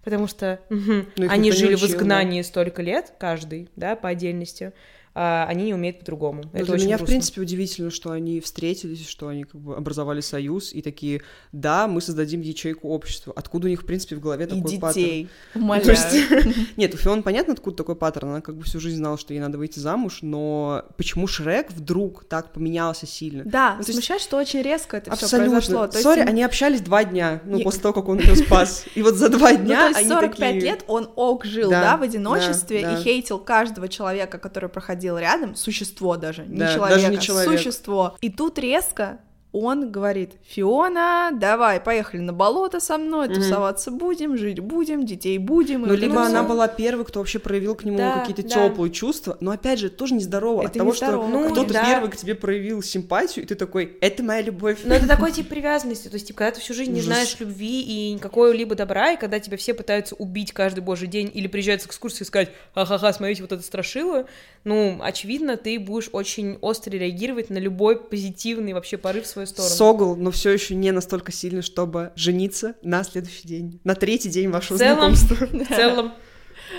потому 0.05 0.27
что 0.27 0.61
угу, 0.69 1.07
они 1.29 1.51
жили 1.51 1.77
в 1.77 1.83
изгнании 1.85 2.43
да. 2.43 2.47
столько 2.47 2.83
лет, 2.83 3.15
каждый, 3.19 3.71
да, 3.75 3.97
по 3.97 4.11
отдельности, 4.11 4.73
они 5.21 5.65
не 5.65 5.75
умеют 5.75 6.01
по-другому. 6.01 6.45
Это 6.53 6.67
для 6.67 6.85
меня, 6.85 6.97
грустно. 6.97 7.05
в 7.05 7.09
принципе, 7.09 7.41
удивительно, 7.41 7.91
что 7.91 8.11
они 8.13 8.41
встретились, 8.41 9.09
что 9.09 9.29
они 9.29 9.45
как 9.45 9.61
бы 9.61 9.75
образовали 9.75 10.21
союз 10.21 10.73
и 10.73 10.81
такие, 10.81 11.23
да, 11.51 11.89
мы 11.89 12.01
создадим 12.01 12.41
ячейку 12.41 12.89
общества. 12.89 13.33
Откуда 13.35 13.67
у 13.67 13.71
них, 13.71 13.83
в 13.83 13.87
принципе, 13.87 14.15
в 14.15 14.21
голове 14.21 14.47
такой 14.47 14.61
и 14.61 14.65
детей. 14.65 14.79
паттерн? 14.81 15.29
Умоляю. 15.65 15.89
Есть... 15.89 16.77
Нет, 16.77 16.95
у 16.95 16.97
Фион 16.99 17.23
понятно, 17.23 17.55
откуда 17.55 17.77
такой 17.77 17.97
паттерн. 17.97 18.29
Она 18.29 18.41
как 18.41 18.57
бы 18.57 18.63
всю 18.63 18.79
жизнь 18.79 18.99
знала, 18.99 19.19
что 19.19 19.35
ей 19.35 19.41
надо 19.41 19.59
выйти 19.59 19.81
замуж, 19.81 20.21
но 20.23 20.85
почему 20.97 21.27
Шрек 21.27 21.73
вдруг 21.73 22.25
так 22.25 22.53
поменялся 22.53 23.07
сильно? 23.07 23.45
Да, 23.45 23.75
ну, 23.79 23.83
смущает, 23.83 24.21
что 24.21 24.37
очень 24.37 24.63
резко 24.63 24.99
это 24.99 25.17
все 25.17 25.37
произошло. 25.37 25.87
То 25.89 25.99
Sorry, 25.99 26.21
есть... 26.21 26.31
они 26.31 26.45
общались 26.45 26.81
два 26.81 27.03
дня, 27.05 27.43
ну, 27.45 27.61
после 27.63 27.83
того, 27.83 27.95
как 27.95 28.09
он 28.09 28.21
ее 28.21 28.37
спас. 28.37 28.85
И 28.95 29.03
вот 29.03 29.17
за 29.17 29.29
два 29.31 29.55
дня 29.55 29.89
ну, 29.89 29.95
то 29.95 29.99
есть 29.99 30.11
45 30.11 30.55
лет 30.63 30.85
он 30.87 31.11
ок 31.17 31.45
жил, 31.45 31.71
да, 31.71 31.97
в 31.97 32.03
одиночестве 32.03 32.83
и 32.83 33.03
хейтил 33.03 33.39
каждого 33.39 33.89
человека, 33.89 34.39
который 34.39 34.69
проходил 34.69 35.08
происходило 35.09 35.19
рядом, 35.19 35.55
существо 35.55 36.17
даже, 36.17 36.47
не 36.47 36.59
да, 36.59 36.75
человек, 36.75 36.97
даже 36.97 37.09
не 37.11 37.21
человек. 37.21 37.59
существо. 37.59 38.17
И 38.21 38.31
тут 38.31 38.59
резко 38.59 39.19
он 39.53 39.91
говорит, 39.91 40.33
Фиона, 40.47 41.31
давай, 41.33 41.81
поехали 41.81 42.21
на 42.21 42.35
болото 42.35 42.81
со 42.81 42.99
мной, 42.99 43.29
mm-hmm. 43.29 43.35
тусоваться 43.35 43.91
будем, 43.91 44.37
жить 44.37 44.61
будем, 44.61 45.07
детей 45.07 45.39
будем. 45.39 45.83
Ну, 45.83 45.95
либо 45.95 46.23
она 46.23 46.43
была 46.43 46.69
первой, 46.69 47.07
кто 47.07 47.21
вообще 47.21 47.39
проявил 47.39 47.75
к 47.75 47.85
нему 47.85 47.97
да, 47.97 48.21
какие-то 48.21 48.43
да. 48.43 48.69
теплые 48.69 48.93
чувства, 48.93 49.39
но 49.41 49.53
опять 49.53 49.79
же, 49.79 49.89
тоже 49.89 50.15
нездорово 50.15 50.63
это 50.63 50.71
от 50.71 50.75
того, 50.75 50.93
что 50.93 51.27
ну, 51.27 51.51
кто-то 51.51 51.73
да. 51.73 51.85
первый 51.85 52.11
к 52.11 52.17
тебе 52.17 52.35
проявил 52.35 52.83
симпатию, 52.83 53.45
и 53.45 53.49
ты 53.49 53.55
такой, 53.55 53.97
это 54.03 54.23
моя 54.23 54.43
любовь. 54.43 54.81
Но 54.85 54.95
это 54.95 55.09
такой 55.09 55.33
тип 55.33 55.49
привязанности, 55.49 56.09
то 56.09 56.15
есть, 56.15 56.27
типа, 56.27 56.39
когда 56.39 56.53
ты 56.53 56.61
всю 56.61 56.75
жизнь 56.75 56.93
не 56.93 57.01
знаешь 57.01 57.37
любви 57.41 57.81
и 57.81 58.13
никакого 58.13 58.53
либо 58.53 58.75
добра, 58.75 59.13
и 59.13 59.17
когда 59.17 59.41
тебя 59.41 59.57
все 59.57 59.73
пытаются 59.73 60.15
убить 60.17 60.53
каждый 60.53 60.81
божий 60.81 61.09
день 61.09 61.31
или 61.33 61.47
приезжают 61.47 61.83
с 61.83 61.87
экскурсии 61.87 62.23
и 62.23 62.27
сказать, 62.27 62.51
ха-ха-ха, 62.75 63.13
смотрите, 63.15 63.41
вот 63.43 63.53
это 63.53 63.63
страшило, 63.63 64.27
ну, 64.65 65.01
очевидно, 65.03 65.57
ты 65.57 65.79
будешь 65.79 66.11
очень 66.13 66.59
остро 66.61 66.91
реагировать 66.91 67.49
на 67.49 67.59
любой 67.59 67.99
позитивный 67.99 68.75
вообще 68.75 68.99
порыв 68.99 69.25
в 69.25 69.27
свою 69.39 69.47
сторону. 69.47 69.75
Согл, 69.75 70.17
но 70.17 70.31
все 70.31 70.51
еще 70.51 70.75
не 70.75 70.91
настолько 70.91 71.33
сильно, 71.33 71.63
чтобы 71.63 72.13
жениться 72.17 72.75
на 72.83 73.05
следующий 73.05 73.47
день, 73.47 73.81
на 73.85 73.95
третий 73.95 74.29
день 74.29 74.49
вашего 74.49 74.77
в 74.77 74.81
целом, 74.81 75.15
знакомства. 75.15 75.47
В 75.65 75.69
целом, 75.69 76.13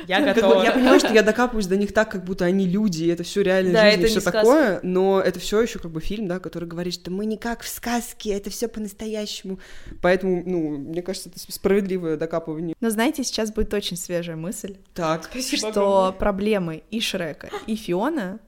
я 0.07 0.21
готова. 0.21 0.63
я 0.63 0.71
понимаю, 0.71 0.99
что 0.99 1.13
я 1.13 1.23
докапываюсь 1.23 1.67
до 1.67 1.77
них 1.77 1.93
так, 1.93 2.11
как 2.11 2.23
будто 2.23 2.45
они 2.45 2.67
люди, 2.67 3.03
и 3.03 3.07
это 3.07 3.23
все 3.23 3.41
реально 3.41 3.73
да, 3.73 3.91
жизнь 3.91 4.03
и 4.03 4.05
все 4.07 4.21
такое, 4.21 4.79
но 4.83 5.19
это 5.19 5.39
все 5.39 5.61
еще 5.61 5.79
как 5.79 5.91
бы 5.91 6.01
фильм, 6.01 6.27
да, 6.27 6.39
который 6.39 6.67
говорит, 6.67 6.93
что 6.93 7.11
мы 7.11 7.25
не 7.25 7.37
как 7.37 7.61
в 7.61 7.67
сказке, 7.67 8.31
это 8.31 8.49
все 8.49 8.67
по-настоящему. 8.67 9.59
Поэтому, 10.01 10.43
ну, 10.45 10.77
мне 10.77 11.01
кажется, 11.01 11.29
это 11.29 11.39
справедливое 11.39 12.17
докапывание. 12.17 12.75
Но 12.79 12.89
знаете, 12.89 13.23
сейчас 13.23 13.51
будет 13.51 13.73
очень 13.73 13.97
свежая 13.97 14.35
мысль. 14.35 14.77
Так. 14.93 15.25
Спасибо 15.31 15.71
что 15.71 15.81
огромное. 15.81 16.11
проблемы 16.19 16.83
и 16.91 16.99
Шрека, 16.99 17.49
и 17.67 17.75
Фиона 17.75 18.39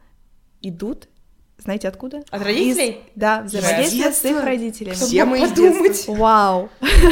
идут 0.61 1.07
знаете 1.63 1.87
откуда? 1.87 2.23
От 2.29 2.43
родителей? 2.43 2.89
Из... 2.91 2.97
Да, 3.15 3.41
взаимодействие 3.41 4.11
с 4.11 4.25
их 4.25 4.43
родителями. 4.43 4.95
Все 4.95 5.25
мы 5.25 5.47
подумать. 5.47 6.07
Вау. 6.07 6.69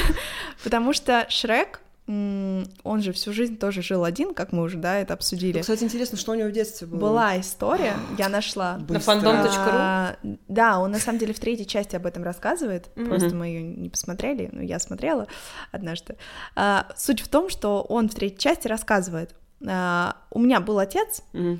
Потому 0.63 0.93
что 0.93 1.25
Шрек 1.29 1.81
он 2.09 3.01
же 3.03 3.13
всю 3.13 3.31
жизнь 3.33 3.57
тоже 3.57 3.83
жил 3.83 4.03
один, 4.03 4.33
как 4.33 4.51
мы 4.51 4.63
уже, 4.63 4.79
да, 4.79 4.97
это 4.97 5.13
обсудили. 5.13 5.57
Ну, 5.57 5.61
кстати, 5.61 5.83
интересно, 5.83 6.17
что 6.17 6.31
у 6.31 6.35
него 6.35 6.49
в 6.49 6.51
детстве 6.51 6.87
было? 6.87 6.99
Была 6.99 7.39
история, 7.39 7.93
я 8.17 8.29
нашла. 8.29 8.77
На 8.77 8.97
fandom.ru? 8.97 9.47
А, 9.55 10.15
да, 10.47 10.79
он 10.79 10.89
на 10.89 10.97
самом 10.97 11.19
деле 11.19 11.35
в 11.35 11.39
третьей 11.39 11.67
части 11.67 11.95
об 11.95 12.07
этом 12.07 12.23
рассказывает, 12.23 12.89
mm-hmm. 12.95 13.05
просто 13.07 13.35
мы 13.35 13.47
ее 13.47 13.61
не 13.61 13.89
посмотрели, 13.89 14.49
но 14.51 14.63
я 14.63 14.79
смотрела 14.79 15.27
однажды. 15.71 16.15
А, 16.55 16.87
суть 16.97 17.19
в 17.19 17.27
том, 17.27 17.47
что 17.47 17.83
он 17.83 18.09
в 18.09 18.15
третьей 18.15 18.39
части 18.39 18.67
рассказывает. 18.67 19.35
А, 19.67 20.15
у 20.31 20.39
меня 20.39 20.61
был 20.61 20.79
отец, 20.79 21.21
mm-hmm. 21.33 21.59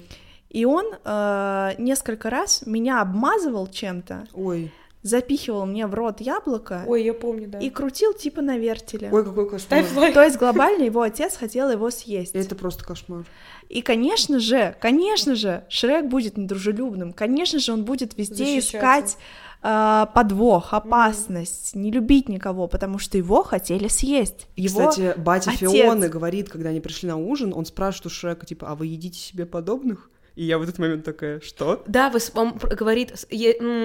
И 0.49 0.65
он 0.65 0.85
а, 1.03 1.73
несколько 1.77 2.29
раз 2.29 2.63
меня 2.65 3.01
обмазывал 3.01 3.67
чем-то. 3.67 4.27
Ой 4.33 4.71
запихивал 5.01 5.65
мне 5.65 5.87
в 5.87 5.93
рот 5.93 6.19
яблоко. 6.19 6.83
Ой, 6.85 7.03
я 7.03 7.13
помню, 7.13 7.47
да. 7.47 7.59
И 7.59 7.69
крутил 7.69 8.13
типа 8.13 8.41
на 8.41 8.57
вертеле. 8.57 9.09
Ой, 9.11 9.23
какой 9.23 9.49
кошмар. 9.49 9.85
То 10.13 10.23
есть 10.23 10.37
глобально 10.37 10.83
его 10.83 11.01
отец 11.01 11.37
хотел 11.37 11.69
его 11.71 11.89
съесть. 11.89 12.35
Это 12.35 12.55
просто 12.55 12.83
кошмар. 12.83 13.25
И, 13.69 13.81
конечно 13.81 14.39
же, 14.39 14.75
конечно 14.79 15.35
же, 15.35 15.63
Шрек 15.69 16.05
будет 16.07 16.37
недружелюбным. 16.37 17.13
Конечно 17.13 17.59
же, 17.59 17.71
он 17.71 17.85
будет 17.85 18.17
везде 18.17 18.59
искать 18.59 19.17
э, 19.61 20.05
подвох, 20.13 20.73
опасность, 20.73 21.75
не 21.75 21.91
любить 21.91 22.27
никого, 22.29 22.67
потому 22.67 22.97
что 22.97 23.17
его 23.17 23.43
хотели 23.43 23.87
съесть. 23.87 24.47
Его 24.55 24.89
Кстати, 24.89 25.13
батя 25.17 25.51
отец... 25.51 25.71
Фионы 25.71 26.09
говорит, 26.09 26.49
когда 26.49 26.69
они 26.69 26.81
пришли 26.81 27.07
на 27.07 27.17
ужин, 27.17 27.53
он 27.55 27.65
спрашивает 27.65 28.07
у 28.07 28.09
Шрека, 28.09 28.45
типа, 28.45 28.69
а 28.69 28.75
вы 28.75 28.87
едите 28.87 29.19
себе 29.19 29.45
подобных? 29.45 30.09
И 30.39 30.45
я 30.45 30.57
в 30.57 30.61
этот 30.61 30.79
момент 30.79 31.03
такая, 31.03 31.41
что? 31.41 31.83
Да, 31.85 32.09
вы, 32.09 32.19
он 32.35 32.53
говорит, 32.53 33.25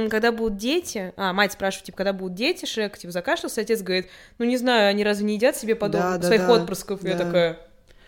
когда 0.09 0.31
будут 0.31 0.57
дети, 0.57 1.13
а, 1.17 1.33
мать 1.33 1.51
спрашивает, 1.51 1.87
типа, 1.87 1.99
когда 1.99 2.13
будут 2.13 2.35
дети, 2.35 2.65
Шрек, 2.65 2.97
типа, 2.97 3.13
закашлялся, 3.13 3.61
отец 3.61 3.83
говорит, 3.83 4.07
ну, 4.39 4.45
не 4.45 4.57
знаю, 4.57 4.89
они 4.89 5.03
разве 5.03 5.27
не 5.27 5.35
едят 5.35 5.57
себе 5.57 5.75
подобных 5.75 6.21
да, 6.21 6.27
своих 6.29 6.43
да, 6.43 6.53
отпрысков? 6.53 7.01
Да. 7.01 7.09
Я 7.09 7.19
такая... 7.19 7.59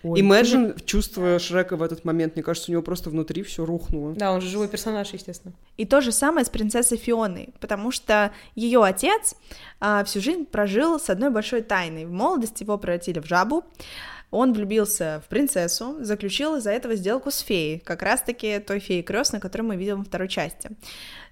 Ой. 0.05 0.21
Imagine, 0.21 0.81
чувствуя 0.85 1.41
Шрека 1.41 1.75
в 1.75 1.83
этот 1.83 2.05
момент, 2.05 2.37
мне 2.37 2.45
кажется, 2.45 2.71
у 2.71 2.73
него 2.73 2.83
просто 2.83 3.11
внутри 3.11 3.43
все 3.43 3.65
рухнуло. 3.65 4.15
Да, 4.15 4.31
он 4.31 4.41
же 4.41 4.47
живой 4.47 4.69
персонаж, 4.69 5.13
естественно. 5.13 5.53
И 5.77 5.85
то 5.85 6.01
же 6.01 6.13
самое 6.13 6.47
с 6.47 6.49
принцессой 6.49 6.99
Фионой, 6.99 7.53
потому 7.59 7.91
что 7.91 8.31
ее 8.55 8.85
отец 8.85 9.35
а, 9.81 10.05
всю 10.05 10.21
жизнь 10.21 10.45
прожил 10.45 11.01
с 11.01 11.11
одной 11.11 11.31
большой 11.31 11.63
тайной. 11.63 12.05
В 12.05 12.13
молодости 12.13 12.63
его 12.63 12.79
превратили 12.79 13.19
в 13.19 13.27
жабу, 13.27 13.65
он 14.31 14.53
влюбился 14.53 15.23
в 15.25 15.29
принцессу, 15.29 15.97
заключил 16.01 16.57
из-за 16.57 16.71
этого 16.71 16.95
сделку 16.95 17.31
с 17.31 17.39
феей, 17.39 17.79
как 17.81 18.03
раз-таки 18.03 18.59
той 18.59 18.81
феей 18.81 19.03
крестной, 19.03 19.41
которую 19.41 19.69
мы 19.69 19.77
видим 19.77 19.99
во 19.99 20.05
второй 20.05 20.29
части. 20.29 20.71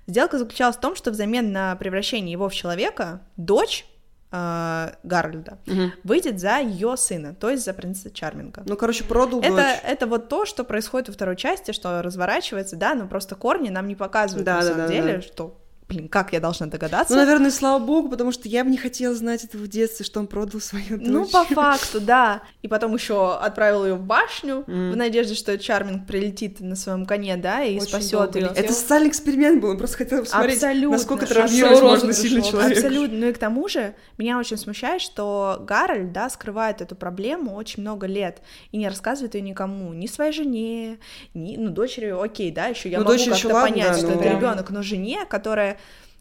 Сделка 0.07 0.39
заключалась 0.39 0.77
в 0.77 0.81
том, 0.81 0.95
что 0.95 1.11
взамен 1.11 1.53
на 1.53 1.77
превращение 1.77 2.33
его 2.33 2.49
в 2.49 2.55
человека, 2.55 3.23
дочь 3.37 3.87
э, 4.31 4.93
Гарольда 5.03 5.59
угу. 5.67 5.93
выйдет 6.05 6.41
за 6.41 6.59
ее 6.59 6.97
сына, 6.97 7.35
то 7.35 7.49
есть 7.49 7.65
за 7.65 7.73
принца 7.73 8.11
Чарминга. 8.11 8.63
Ну, 8.67 8.77
короче, 8.77 9.05
продал 9.05 9.41
это, 9.41 9.55
дочь. 9.55 9.81
Это 9.83 10.07
вот 10.07 10.29
то, 10.29 10.45
что 10.45 10.63
происходит 10.63 11.09
во 11.09 11.15
второй 11.15 11.37
части, 11.37 11.73
что 11.73 12.03
разворачивается, 12.03 12.77
да, 12.77 12.95
но 12.95 13.07
просто 13.07 13.35
корни 13.35 13.71
нам 13.71 13.89
не 13.89 13.97
показывают 13.97 14.45
да, 14.45 14.57
на 14.57 14.61
да, 14.61 14.67
самом 14.67 14.87
да, 14.87 14.89
деле, 14.89 15.17
да. 15.17 15.23
что 15.23 15.64
Блин, 15.87 16.09
как 16.09 16.33
я 16.33 16.41
должна 16.41 16.67
догадаться? 16.67 17.15
Ну, 17.15 17.21
наверное, 17.21 17.51
слава 17.51 17.83
богу, 17.83 18.09
потому 18.09 18.33
что 18.33 18.49
я 18.49 18.65
бы 18.65 18.71
не 18.71 18.79
хотела 18.79 19.15
знать 19.15 19.45
этого 19.45 19.65
в 19.65 19.69
детстве, 19.69 20.05
что 20.05 20.19
он 20.19 20.27
продал 20.27 20.61
свою 20.61 20.97
дочь. 20.97 21.07
Ну, 21.07 21.27
по 21.27 21.45
факту, 21.45 22.01
да. 22.01 22.43
И 22.63 22.69
потом 22.69 22.95
еще 22.95 23.35
отправил 23.37 23.85
ее 23.85 23.95
в 23.95 24.03
башню 24.03 24.65
mm. 24.67 24.93
в 24.93 24.97
надежде, 24.97 25.35
что 25.35 25.59
Чарминг 25.59 26.07
прилетит 26.07 26.61
на 26.61 26.75
своем 26.75 27.05
коне, 27.05 27.37
да, 27.37 27.63
и 27.63 27.77
Очень 27.77 27.89
спасет 27.89 28.35
ее. 28.35 28.51
Это 28.57 28.73
социальный 28.73 29.11
эксперимент 29.11 29.61
был, 29.61 29.71
он 29.71 29.79
просто 29.79 29.99
хотел 29.99 30.21
посмотреть, 30.21 30.57
Абсолютно. 30.57 30.91
насколько 30.91 31.27
травмировать 31.27 31.83
можно 31.83 32.13
сильный 32.15 32.43
человек. 32.43 32.79
Абсолютно. 32.79 33.19
Ну 33.19 33.27
и 33.29 33.33
к 33.33 33.39
тому 33.39 33.69
же 33.69 33.95
меня 34.17 34.39
очень 34.39 34.57
смущает, 34.57 35.03
что 35.03 35.63
Гарольд, 35.67 36.13
да, 36.13 36.31
скрывает 36.31 36.81
эту 36.81 36.97
проблему 36.97 37.55
очень 37.55 37.83
много 37.83 38.07
лет 38.07 38.41
и 38.73 38.79
не 38.79 38.89
рассказывает 38.89 39.35
ее 39.35 39.43
никому, 39.43 39.93
ни 39.93 40.07
своей 40.07 40.33
жене, 40.33 40.99
ни, 41.35 41.57
ну, 41.57 41.69
дочери, 41.71 42.07
окей, 42.07 42.51
да, 42.51 42.67
еще 42.67 42.89
я 42.89 43.01
ну, 43.01 43.05
могу 43.05 43.19
как-то 43.23 43.49
понять, 43.51 43.93
да, 43.93 43.99
что 43.99 44.07
но... 44.09 44.15
это 44.15 44.29
ребенок, 44.31 44.71
но 44.71 44.83
жене, 44.83 45.27
которая 45.29 45.74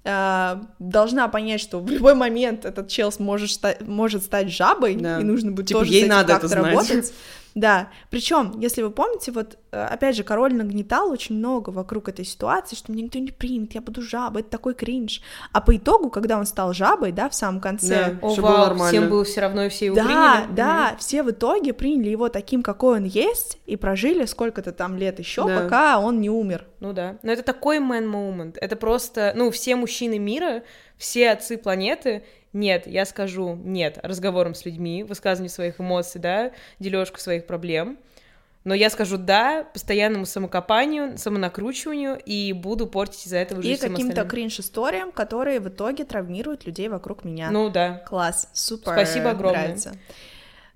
э, 0.03 0.61
должна 0.79 1.27
понять, 1.27 1.61
что 1.61 1.79
в 1.79 1.89
любой 1.89 2.15
момент 2.15 2.65
этот 2.65 2.87
чел 2.87 3.13
может, 3.19 3.51
стать, 3.51 3.81
может 3.81 4.23
стать 4.23 4.51
жабой, 4.51 4.95
да. 4.95 5.19
и 5.19 5.23
нужно 5.23 5.51
будет 5.51 5.67
типа, 5.67 5.79
тоже 5.79 5.91
ей 5.91 6.01
с 6.01 6.05
этим 6.05 6.15
надо 6.15 6.39
как-то 6.39 6.55
работать. 6.55 7.13
Да, 7.55 7.89
причем, 8.09 8.59
если 8.59 8.81
вы 8.81 8.89
помните, 8.89 9.31
вот 9.31 9.57
э, 9.71 9.79
опять 9.79 10.15
же, 10.15 10.23
король 10.23 10.55
нагнетал 10.55 11.11
очень 11.11 11.35
много 11.35 11.69
вокруг 11.69 12.09
этой 12.09 12.25
ситуации, 12.25 12.75
что 12.75 12.91
меня 12.91 13.03
никто 13.03 13.19
не 13.19 13.31
примет, 13.31 13.75
я 13.75 13.81
буду 13.81 14.01
жабой, 14.01 14.41
это 14.41 14.49
такой 14.49 14.73
кринж. 14.73 15.21
А 15.51 15.61
по 15.61 15.75
итогу, 15.77 16.09
когда 16.09 16.39
он 16.39 16.45
стал 16.45 16.73
жабой, 16.73 17.11
да, 17.11 17.29
в 17.29 17.35
самом 17.35 17.61
конце... 17.61 18.17
Да, 18.21 18.27
О, 18.27 18.33
вау, 18.33 18.35
было 18.35 18.57
нормально. 18.65 18.87
всем 18.87 19.09
было 19.09 19.23
все 19.23 19.41
равно, 19.41 19.65
и 19.65 19.69
все 19.69 19.85
его 19.85 19.95
да, 19.95 20.03
приняли. 20.03 20.55
Да, 20.55 20.89
угу. 20.91 20.99
все 20.99 21.23
в 21.23 21.29
итоге 21.29 21.73
приняли 21.73 22.09
его 22.09 22.29
таким, 22.29 22.63
какой 22.63 22.97
он 22.97 23.05
есть, 23.05 23.59
и 23.65 23.75
прожили 23.75 24.25
сколько-то 24.25 24.71
там 24.71 24.97
лет 24.97 25.19
еще, 25.19 25.45
да. 25.45 25.61
пока 25.61 25.99
он 25.99 26.21
не 26.21 26.29
умер. 26.29 26.65
Ну 26.79 26.91
да, 26.91 27.17
но 27.21 27.31
это 27.31 27.43
такой 27.43 27.77
man 27.77 28.11
moment, 28.11 28.57
это 28.59 28.75
просто, 28.75 29.33
ну, 29.35 29.51
все 29.51 29.75
мужчины 29.75 30.17
мира, 30.17 30.63
все 30.97 31.31
отцы 31.31 31.57
планеты 31.57 32.23
нет, 32.53 32.87
я 32.87 33.05
скажу 33.05 33.55
нет 33.55 33.99
разговорам 34.03 34.55
с 34.55 34.65
людьми, 34.65 35.03
высказыванию 35.03 35.49
своих 35.49 35.81
эмоций, 35.81 36.21
да, 36.21 36.51
дележку 36.79 37.19
своих 37.19 37.45
проблем. 37.45 37.97
Но 38.63 38.73
я 38.73 38.89
скажу 38.89 39.17
да 39.17 39.65
постоянному 39.73 40.25
самокопанию, 40.25 41.17
самонакручиванию 41.17 42.17
и 42.17 42.53
буду 42.53 42.87
портить 42.87 43.27
из-за 43.27 43.37
этого 43.37 43.61
жизнь 43.61 43.85
И 43.85 43.89
каким-то 43.89 44.23
кринж-историям, 44.23 45.11
которые 45.11 45.59
в 45.59 45.67
итоге 45.67 46.05
травмируют 46.05 46.65
людей 46.65 46.87
вокруг 46.87 47.25
меня. 47.25 47.51
Ну 47.51 47.69
да. 47.69 48.03
Класс, 48.07 48.49
супер. 48.53 48.93
Спасибо 48.93 49.31
огромное. 49.31 49.63
Нравится. 49.63 49.93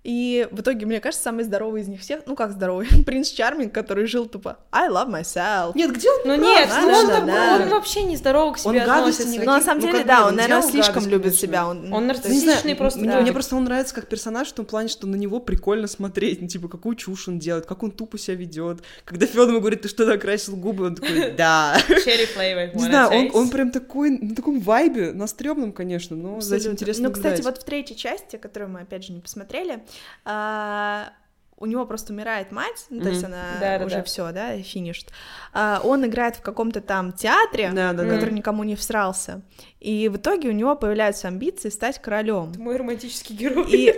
И 0.07 0.47
в 0.51 0.61
итоге, 0.61 0.85
мне 0.85 1.01
кажется, 1.01 1.21
самый 1.21 1.43
здоровый 1.43 1.81
из 1.81 1.89
них 1.89 1.99
всех, 1.99 2.21
ну 2.27 2.37
как 2.37 2.53
здоровый, 2.53 2.87
принц 3.05 3.29
Чарминг, 3.29 3.73
который 3.73 4.07
жил 4.07 4.25
тупо 4.25 4.57
I 4.71 4.87
love 4.87 5.09
myself. 5.09 5.73
Нет, 5.75 5.93
где 5.93 6.09
он? 6.09 6.19
Ну 6.23 6.35
нет, 6.35 6.69
да, 6.69 6.85
он, 6.85 7.07
да, 7.07 7.19
да. 7.19 7.63
он 7.63 7.69
вообще 7.71 8.03
не 8.03 8.15
здоровый 8.15 8.53
к 8.53 8.57
себе 8.57 8.83
он 8.83 8.89
относится. 8.89 9.37
Но 9.39 9.57
на 9.57 9.61
самом 9.61 9.81
ну, 9.81 9.91
деле, 9.91 10.05
да, 10.05 10.27
он, 10.27 10.37
наверное, 10.37 10.61
слишком 10.61 11.05
любит 11.07 11.35
себя. 11.35 11.67
Он, 11.67 11.91
он 11.91 12.07
нарциссичный 12.07 12.73
просто. 12.75 13.01
Мне, 13.01 13.19
мне 13.19 13.33
просто 13.33 13.57
он 13.57 13.65
нравится 13.65 13.93
как 13.93 14.07
персонаж 14.07 14.47
в 14.47 14.53
том 14.53 14.65
плане, 14.65 14.87
что 14.87 15.07
на 15.07 15.17
него 15.17 15.41
прикольно 15.41 15.87
смотреть, 15.87 16.41
ну, 16.41 16.47
типа, 16.47 16.69
какую 16.69 16.95
чушь 16.95 17.27
он 17.27 17.37
делает, 17.37 17.65
как 17.65 17.83
он 17.83 17.91
тупо 17.91 18.17
себя 18.17 18.37
ведет. 18.37 18.83
Когда 19.03 19.25
Фёд 19.25 19.49
ему 19.49 19.59
говорит, 19.59 19.81
ты 19.81 19.89
что, 19.89 20.05
накрасил 20.05 20.55
губы, 20.55 20.85
он 20.85 20.95
такой, 20.95 21.31
да. 21.37 21.77
Cherry 21.89 22.29
flavor. 22.33 22.73
Не 22.73 22.83
знаю, 22.83 23.09
он, 23.09 23.31
он 23.33 23.49
прям 23.49 23.71
такой, 23.71 24.11
на 24.11 24.33
таком 24.33 24.61
вайбе, 24.61 25.11
на 25.11 25.27
стрёмном, 25.27 25.73
конечно, 25.73 26.15
но 26.15 26.39
за 26.39 26.55
этим 26.55 26.71
интересно 26.71 27.09
Ну, 27.09 27.13
кстати, 27.13 27.41
вот 27.41 27.57
в 27.57 27.65
третьей 27.65 27.97
части, 27.97 28.37
которую 28.37 28.71
мы, 28.71 28.79
опять 28.79 29.03
же, 29.03 29.11
не 29.11 29.19
посмотрели, 29.19 29.81
а, 30.25 31.11
у 31.59 31.65
него 31.65 31.85
просто 31.85 32.13
умирает 32.13 32.51
мать, 32.51 32.85
ну, 32.89 33.01
то 33.01 33.07
mm-hmm. 33.07 33.11
есть 33.11 33.23
она 33.23 33.43
да, 33.59 33.85
уже 33.85 33.97
да, 33.97 34.03
все, 34.03 34.31
да, 34.31 34.61
финишт. 34.61 35.11
А, 35.53 35.81
он 35.83 36.05
играет 36.05 36.35
в 36.35 36.41
каком-то 36.41 36.81
там 36.81 37.11
театре, 37.11 37.71
да, 37.73 37.93
да, 37.93 38.03
который 38.03 38.29
да. 38.29 38.35
никому 38.35 38.63
не 38.63 38.75
всрался. 38.75 39.41
И 39.79 40.07
в 40.09 40.17
итоге 40.17 40.49
у 40.49 40.51
него 40.51 40.75
появляются 40.75 41.27
амбиции 41.27 41.69
стать 41.69 41.99
королем. 41.99 42.51
Это 42.51 42.59
мой 42.59 42.77
романтический 42.77 43.35
герой. 43.35 43.65
И... 43.71 43.95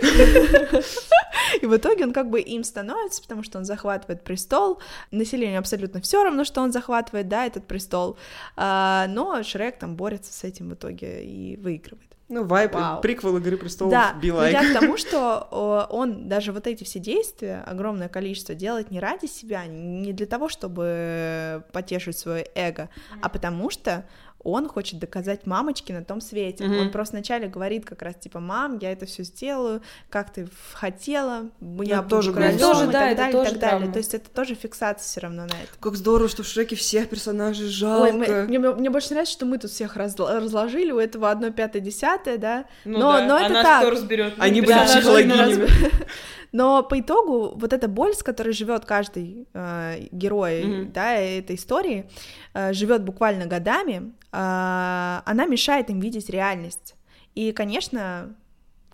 и 1.62 1.66
в 1.66 1.76
итоге 1.76 2.04
он 2.04 2.12
как 2.12 2.30
бы 2.30 2.40
им 2.40 2.64
становится, 2.64 3.22
потому 3.22 3.42
что 3.42 3.58
он 3.58 3.64
захватывает 3.64 4.22
престол. 4.22 4.80
Населению 5.10 5.58
абсолютно 5.58 6.00
все 6.00 6.24
равно, 6.24 6.44
что 6.44 6.62
он 6.62 6.72
захватывает, 6.72 7.28
да, 7.28 7.46
этот 7.46 7.66
престол. 7.66 8.16
А, 8.56 9.06
но 9.08 9.42
Шрек 9.42 9.78
там 9.78 9.96
борется 9.96 10.32
с 10.32 10.44
этим 10.44 10.70
в 10.70 10.74
итоге 10.74 11.24
и 11.24 11.56
выигрывает. 11.56 12.10
Ну, 12.30 12.44
вайп, 12.44 12.74
Вау. 12.74 13.00
приквел 13.00 13.36
«Игры 13.38 13.56
престолов», 13.56 13.90
да, 13.92 14.14
like. 14.22 14.52
я 14.52 14.70
к 14.70 14.78
тому, 14.78 14.96
что 14.96 15.86
он 15.90 16.28
даже 16.28 16.52
вот 16.52 16.68
эти 16.68 16.84
все 16.84 17.00
действия, 17.00 17.64
огромное 17.66 18.08
количество, 18.08 18.54
делает 18.54 18.92
не 18.92 19.00
ради 19.00 19.26
себя, 19.26 19.66
не 19.66 20.12
для 20.12 20.26
того, 20.26 20.48
чтобы 20.48 21.64
потешить 21.72 22.16
свое 22.16 22.46
эго, 22.54 22.88
а 23.20 23.28
потому 23.28 23.68
что 23.68 24.06
он 24.42 24.68
хочет 24.68 24.98
доказать 24.98 25.46
мамочке 25.46 25.92
на 25.92 26.04
том 26.04 26.20
свете. 26.20 26.64
Mm-hmm. 26.64 26.80
Он 26.80 26.90
просто 26.90 27.16
вначале 27.16 27.48
говорит 27.48 27.84
как 27.84 28.02
раз 28.02 28.16
типа, 28.16 28.40
мам, 28.40 28.78
я 28.78 28.92
это 28.92 29.06
все 29.06 29.22
сделаю, 29.22 29.82
как 30.08 30.32
ты 30.32 30.48
хотела, 30.72 31.50
я 31.60 31.98
это 31.98 32.08
тоже 32.08 32.32
королем, 32.32 32.58
тоже, 32.58 32.84
и 32.84 32.86
да, 32.86 33.08
так 33.08 33.16
далее, 33.16 33.32
тоже 33.32 33.50
и 33.50 33.58
так 33.58 33.60
далее. 33.60 33.92
То 33.92 33.98
есть 33.98 34.14
это 34.14 34.30
тоже 34.30 34.54
фиксация 34.54 35.04
все 35.04 35.20
равно 35.20 35.42
на 35.42 35.52
это. 35.52 35.70
Как 35.80 35.96
здорово, 35.96 36.28
что 36.28 36.42
в 36.42 36.46
Шреке 36.46 36.76
всех 36.76 37.08
персонажей 37.08 37.68
жалко. 37.68 38.04
Ой, 38.04 38.12
мы, 38.12 38.44
мне, 38.44 38.58
мне 38.58 38.90
больше 38.90 39.10
нравится, 39.10 39.32
что 39.32 39.46
мы 39.46 39.58
тут 39.58 39.70
всех 39.70 39.96
раз, 39.96 40.16
разложили, 40.18 40.90
у 40.90 40.98
этого 40.98 41.30
одно 41.30 41.50
пятое, 41.50 41.82
десятое, 41.82 42.38
да. 42.38 42.64
Ну, 42.84 42.98
но, 42.98 43.12
да. 43.12 43.26
но 43.26 43.36
а 43.36 43.42
это 43.42 43.62
так. 43.62 43.80
кто 43.82 43.90
разберет? 43.90 44.34
Они 44.38 44.60
были 44.60 44.84
психологинями. 44.84 45.68
Но 46.52 46.82
по 46.82 46.98
итогу 46.98 47.52
вот 47.56 47.72
эта 47.72 47.88
боль, 47.88 48.14
с 48.14 48.22
которой 48.22 48.52
живет 48.52 48.84
каждый 48.84 49.46
э, 49.54 50.06
герой, 50.10 50.62
mm-hmm. 50.62 50.92
да, 50.92 51.14
этой 51.14 51.56
истории, 51.56 52.10
э, 52.54 52.72
живет 52.72 53.04
буквально 53.04 53.46
годами, 53.46 54.12
э, 54.32 55.20
она 55.24 55.46
мешает 55.46 55.90
им 55.90 56.00
видеть 56.00 56.28
реальность. 56.28 56.94
И, 57.34 57.52
конечно, 57.52 58.34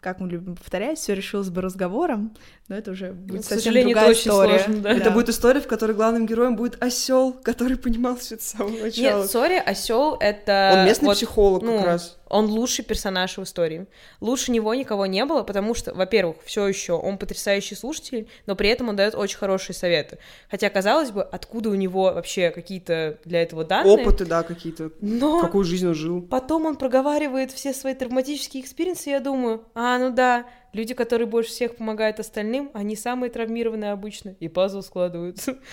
как 0.06 0.20
мы 0.20 0.28
любим 0.28 0.54
повторять, 0.54 0.98
все 0.98 1.14
решилось 1.14 1.48
бы 1.48 1.60
разговором, 1.60 2.36
но 2.68 2.76
это 2.76 2.92
уже 2.92 3.12
будет 3.12 3.42
К 3.42 3.44
совсем 3.44 3.74
другая 3.74 4.10
это 4.10 4.12
история. 4.12 4.58
Сложно, 4.60 4.82
да. 4.82 4.90
Это 4.92 5.04
да. 5.04 5.10
будет 5.10 5.28
история, 5.30 5.60
в 5.60 5.66
которой 5.66 5.96
главным 5.96 6.26
героем 6.26 6.54
будет 6.54 6.80
осел, 6.80 7.32
который 7.32 7.76
понимал 7.76 8.16
все 8.16 8.36
это 8.36 8.44
с 8.44 8.46
самого 8.46 8.82
начала. 8.84 9.22
Нет, 9.22 9.30
сори, 9.30 9.56
осел 9.56 10.16
это. 10.20 10.74
Он 10.74 10.84
местный 10.84 11.06
вот, 11.06 11.16
психолог 11.16 11.62
ну, 11.62 11.78
как 11.78 11.86
раз. 11.86 12.18
Он 12.28 12.46
лучший 12.46 12.84
персонаж 12.84 13.36
в 13.38 13.42
истории. 13.42 13.86
Лучше 14.20 14.50
него 14.52 14.74
никого 14.74 15.06
не 15.06 15.24
было, 15.24 15.42
потому 15.42 15.74
что, 15.74 15.94
во-первых, 15.94 16.36
все 16.44 16.66
еще 16.66 16.94
он 16.94 17.18
потрясающий 17.18 17.74
слушатель, 17.74 18.28
но 18.46 18.56
при 18.56 18.68
этом 18.68 18.88
он 18.88 18.96
дает 18.96 19.14
очень 19.14 19.38
хорошие 19.38 19.74
советы. 19.74 20.18
Хотя, 20.50 20.68
казалось 20.70 21.10
бы, 21.10 21.22
откуда 21.22 21.70
у 21.70 21.74
него 21.74 22.04
вообще 22.04 22.50
какие-то 22.50 23.18
для 23.24 23.42
этого 23.42 23.64
данные. 23.64 23.94
Опыты, 23.94 24.24
да, 24.24 24.42
какие-то. 24.42 24.90
Но 25.00 25.40
какую 25.40 25.64
жизнь 25.64 25.86
он 25.86 25.94
жил. 25.94 26.22
Потом 26.22 26.66
он 26.66 26.76
проговаривает 26.76 27.52
все 27.52 27.72
свои 27.72 27.94
травматические 27.94 28.62
experience 28.62 29.02
ы, 29.02 29.10
я 29.10 29.20
думаю, 29.20 29.64
а, 29.74 29.98
ну 29.98 30.10
да, 30.10 30.46
Люди, 30.76 30.92
которые 30.92 31.26
больше 31.26 31.52
всех 31.52 31.76
помогают 31.76 32.20
остальным, 32.20 32.70
они 32.74 32.96
самые 32.96 33.30
травмированные 33.30 33.92
обычно, 33.92 34.36
и 34.40 34.48
пазл 34.48 34.82
складываются. 34.82 35.58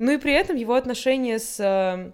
Ну 0.00 0.10
и 0.10 0.18
при 0.18 0.32
этом 0.32 0.56
его 0.56 0.74
отношения 0.74 1.38
с 1.38 1.60
э, 1.60 2.10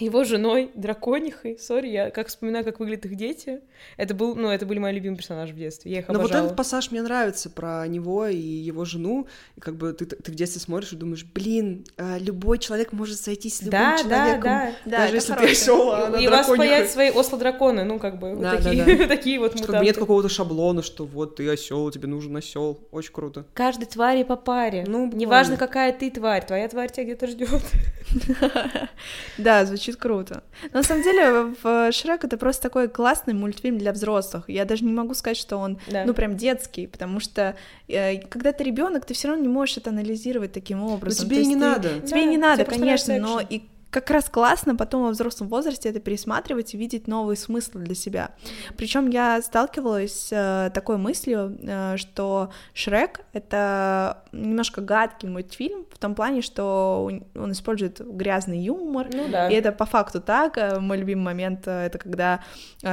его 0.00 0.24
женой, 0.24 0.70
драконихой, 0.74 1.58
sorry, 1.58 1.88
я 1.88 2.10
как 2.10 2.28
вспоминаю, 2.28 2.64
как 2.64 2.80
выглядят 2.80 3.04
их 3.06 3.14
дети. 3.14 3.60
Это 3.96 4.14
был, 4.14 4.34
ну, 4.34 4.48
это 4.48 4.64
были 4.64 4.78
мои 4.78 4.94
любимые 4.94 5.18
персонажи 5.18 5.52
в 5.52 5.56
детстве, 5.56 5.92
я 5.92 5.98
их 5.98 6.08
Но 6.08 6.14
обожала. 6.14 6.40
вот 6.40 6.44
этот 6.46 6.56
пассаж 6.56 6.90
мне 6.90 7.02
нравится 7.02 7.50
про 7.50 7.86
него 7.86 8.26
и 8.26 8.36
его 8.38 8.84
жену, 8.84 9.26
и 9.56 9.60
как 9.60 9.76
бы 9.76 9.92
ты, 9.92 10.06
ты 10.06 10.32
в 10.32 10.34
детстве 10.34 10.60
смотришь 10.60 10.92
и 10.92 10.96
думаешь, 10.96 11.24
блин, 11.24 11.84
э, 11.98 12.18
любой 12.20 12.58
человек 12.58 12.92
может 12.92 13.20
сойтись 13.20 13.58
с 13.58 13.60
любым 13.60 13.72
да, 13.72 13.98
человеком, 13.98 14.42
да, 14.42 14.72
да, 14.86 14.96
даже 14.98 15.14
если 15.16 15.32
хорошее. 15.32 15.54
ты 15.54 15.60
осёл, 15.60 15.92
а 15.92 16.18
И, 16.18 16.24
и 16.24 16.26
у 16.26 16.30
вас 16.30 16.46
появятся 16.46 16.92
свои 16.94 17.10
осло-драконы, 17.10 17.84
ну, 17.84 17.98
как 17.98 18.18
бы, 18.18 18.34
да, 18.34 18.54
вот 18.54 18.62
такие, 18.62 18.84
да, 18.84 18.96
да. 18.96 19.06
такие 19.06 19.38
вот 19.38 19.52
мутанты. 19.52 19.72
Как 19.72 19.80
бы 19.80 19.84
нет 19.84 19.96
какого-то 19.98 20.28
шаблона, 20.30 20.82
что 20.82 21.04
вот 21.04 21.36
ты 21.36 21.48
осел, 21.50 21.90
тебе 21.90 22.08
нужен 22.08 22.34
осел, 22.36 22.80
очень 22.92 23.12
круто. 23.12 23.44
Каждой 23.52 23.86
твари 23.86 24.22
по 24.22 24.36
паре, 24.36 24.84
ну, 24.86 25.10
неважно, 25.12 25.58
какая 25.58 25.92
ты 25.92 26.10
тварь, 26.10 26.46
твоя 26.46 26.66
тварь 26.68 26.90
тебя 26.90 27.04
где-то 27.04 27.26
ждет. 27.26 27.50
Да, 29.38 29.64
звучит 29.64 29.81
круто. 29.90 30.42
Но 30.72 30.78
на 30.78 30.82
самом 30.82 31.02
деле 31.02 31.54
в 31.62 31.92
Шрек 31.92 32.24
это 32.24 32.36
просто 32.36 32.62
такой 32.62 32.88
классный 32.88 33.34
мультфильм 33.34 33.78
для 33.78 33.92
взрослых. 33.92 34.44
Я 34.48 34.64
даже 34.64 34.84
не 34.84 34.92
могу 34.92 35.14
сказать, 35.14 35.36
что 35.36 35.56
он, 35.56 35.78
да. 35.90 36.04
ну, 36.04 36.14
прям 36.14 36.36
детский, 36.36 36.86
потому 36.86 37.20
что 37.20 37.56
э, 37.88 38.18
когда 38.28 38.52
ты 38.52 38.64
ребенок, 38.64 39.04
ты 39.04 39.14
все 39.14 39.28
равно 39.28 39.42
не 39.42 39.48
можешь 39.48 39.76
это 39.76 39.90
анализировать 39.90 40.52
таким 40.52 40.82
образом. 40.82 41.26
Но 41.26 41.34
тебе 41.34 41.42
и 41.42 41.46
не 41.46 41.54
ты, 41.54 41.60
надо. 41.60 41.88
Тебе 42.00 42.20
да, 42.20 42.26
не 42.26 42.38
надо, 42.38 42.64
конечно, 42.64 43.18
но 43.18 43.40
и 43.40 43.62
как 43.92 44.10
раз 44.10 44.24
классно 44.30 44.74
потом 44.74 45.02
во 45.02 45.10
взрослом 45.10 45.48
возрасте 45.48 45.90
это 45.90 46.00
пересматривать 46.00 46.72
и 46.72 46.78
видеть 46.78 47.06
новые 47.06 47.36
смыслы 47.36 47.82
для 47.82 47.94
себя. 47.94 48.30
Причем 48.78 49.10
я 49.10 49.42
сталкивалась 49.42 50.28
с 50.28 50.32
э, 50.32 50.70
такой 50.70 50.96
мыслью, 50.96 51.58
э, 51.62 51.98
что 51.98 52.50
Шрек— 52.72 53.20
это 53.34 54.22
немножко 54.32 54.80
гадкий 54.80 55.28
мультфильм 55.28 55.84
в 55.92 55.98
том 55.98 56.14
плане, 56.14 56.40
что 56.40 57.10
он 57.34 57.52
использует 57.52 58.00
грязный 58.00 58.60
юмор, 58.60 59.08
ну, 59.12 59.28
да. 59.28 59.50
и 59.50 59.54
это 59.54 59.72
по 59.72 59.84
факту 59.84 60.22
так. 60.22 60.56
Э, 60.56 60.80
мой 60.80 60.96
любимый 60.96 61.24
момент— 61.24 61.60
это 61.68 61.98
когда 61.98 62.40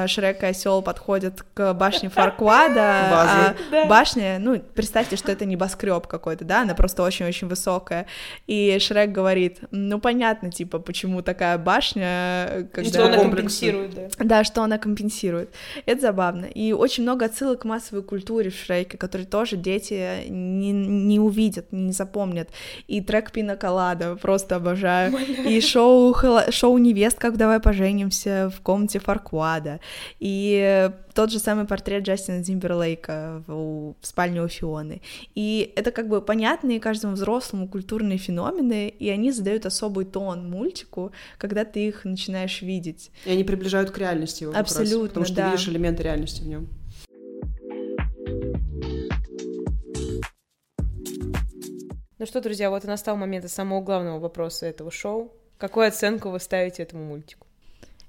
Шрек 0.07 0.43
и 0.43 0.47
осел 0.47 0.81
подходят 0.81 1.45
к 1.53 1.73
башне 1.75 2.09
Фарквада, 2.09 3.53
а 3.71 3.85
башня, 3.88 4.38
ну, 4.39 4.59
представьте, 4.59 5.15
что 5.15 5.31
это 5.31 5.45
небоскреб 5.45 6.07
какой-то, 6.07 6.43
да, 6.43 6.63
она 6.63 6.75
просто 6.75 7.03
очень-очень 7.03 7.47
высокая, 7.47 8.05
и 8.47 8.77
Шрек 8.81 9.12
говорит, 9.13 9.59
ну, 9.71 10.01
понятно, 10.01 10.51
типа, 10.51 10.88
почему 10.89 11.21
такая 11.21 11.60
башня, 11.60 12.67
когда... 12.73 12.89
Что 12.89 13.06
она 13.06 13.17
компенсирует, 13.19 13.93
да. 13.93 14.25
Да, 14.25 14.43
что 14.43 14.63
она 14.63 14.80
компенсирует. 14.80 15.52
Это 15.86 16.02
забавно. 16.02 16.45
И 16.45 16.73
очень 16.73 17.04
много 17.04 17.25
отсылок 17.25 17.62
к 17.62 17.65
массовой 17.65 18.02
культуре 18.02 18.49
в 18.49 18.56
Шрейке, 18.56 18.97
которые 18.97 19.28
тоже 19.28 19.56
дети 19.56 20.28
не, 20.28 20.71
не 20.71 21.19
увидят, 21.19 21.71
не 21.71 21.91
запомнят. 21.91 22.49
И 22.88 23.02
трек 23.02 23.32
Пина 23.32 23.56
Колада 23.56 24.15
просто 24.15 24.56
обожаю. 24.56 25.15
И 25.45 25.62
шоу, 25.62 26.15
шоу 26.49 26.80
«Невест, 26.80 27.19
как 27.19 27.38
давай 27.38 27.60
поженимся» 27.60 28.52
в 28.52 28.60
комнате 28.62 28.97
Фарквада. 28.97 29.82
И 30.19 30.89
тот 31.19 31.32
же 31.32 31.39
самый 31.39 31.65
портрет 31.65 32.03
Джастина 32.03 32.41
Зимберлейка 32.41 33.43
в, 33.45 33.93
в 33.99 34.08
спальне 34.08 34.41
у 34.41 34.47
Фионы. 34.47 35.01
И 35.36 35.73
это 35.75 35.91
как 35.91 36.08
бы 36.08 36.21
понятные 36.21 36.79
каждому 36.79 37.15
взрослому 37.15 37.67
культурные 37.67 38.17
феномены, 38.17 38.88
и 38.88 39.10
они 39.10 39.34
задают 39.34 39.65
особый 39.65 40.05
тон 40.05 40.49
мультику, 40.49 41.12
когда 41.38 41.65
ты 41.65 41.89
их 41.89 42.05
начинаешь 42.05 42.62
видеть. 42.62 43.12
И 43.25 43.32
они 43.32 43.43
приближают 43.43 43.91
к 43.91 43.97
реальности 43.97 44.43
его 44.43 44.53
Абсолютно, 44.55 44.99
раз, 44.99 45.08
потому 45.10 45.25
что 45.25 45.36
да. 45.36 45.43
ты 45.47 45.51
видишь 45.51 45.67
элементы 45.67 46.03
реальности 46.03 46.41
в 46.41 46.47
нем. 46.47 46.69
Ну 52.17 52.25
что, 52.25 52.39
друзья, 52.39 52.69
вот 52.69 52.86
и 52.86 52.88
настал 52.88 53.17
момент 53.17 53.51
самого 53.51 53.82
главного 53.82 54.19
вопроса 54.19 54.67
этого 54.67 54.89
шоу. 54.89 55.34
Какую 55.58 55.86
оценку 55.86 56.29
вы 56.29 56.39
ставите 56.39 56.82
этому 56.84 57.03
мультику? 57.03 57.48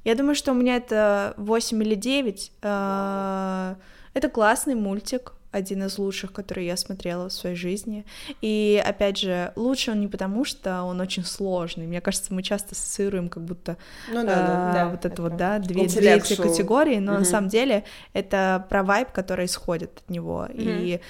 Я 0.04 0.14
думаю, 0.14 0.34
что 0.34 0.52
у 0.52 0.54
меня 0.54 0.76
это 0.76 1.34
8 1.36 1.82
или 1.82 1.94
9. 1.94 2.52
А, 2.62 3.76
это 4.14 4.28
классный 4.28 4.74
мультик, 4.74 5.34
один 5.52 5.82
из 5.84 5.98
лучших, 5.98 6.32
который 6.32 6.64
я 6.66 6.76
смотрела 6.76 7.28
в 7.28 7.32
своей 7.32 7.56
жизни. 7.56 8.06
И, 8.40 8.82
опять 8.84 9.18
же, 9.18 9.52
лучше 9.56 9.90
он 9.90 10.00
не 10.00 10.06
потому, 10.06 10.44
что 10.44 10.84
он 10.84 11.00
очень 11.00 11.24
сложный. 11.24 11.86
Мне 11.86 12.00
кажется, 12.00 12.32
мы 12.32 12.42
часто 12.42 12.72
ассоциируем 12.72 13.28
как 13.28 13.44
будто 13.44 13.76
ну, 14.08 14.24
да, 14.24 14.46
да, 14.46 14.72
да, 14.72 14.88
вот 14.88 15.00
это, 15.00 15.08
это 15.08 15.22
вот, 15.22 15.36
да, 15.36 15.58
две, 15.58 15.86
две 15.86 16.14
эти 16.14 16.36
категории, 16.36 16.98
но 16.98 17.12
угу. 17.12 17.20
на 17.20 17.24
самом 17.24 17.48
деле 17.48 17.84
это 18.12 18.64
про 18.68 18.84
вайб, 18.84 19.11
который 19.11 19.46
исходит 19.46 20.03
от 20.05 20.11
него. 20.11 20.46
Угу. 20.48 20.55
И 20.57 21.01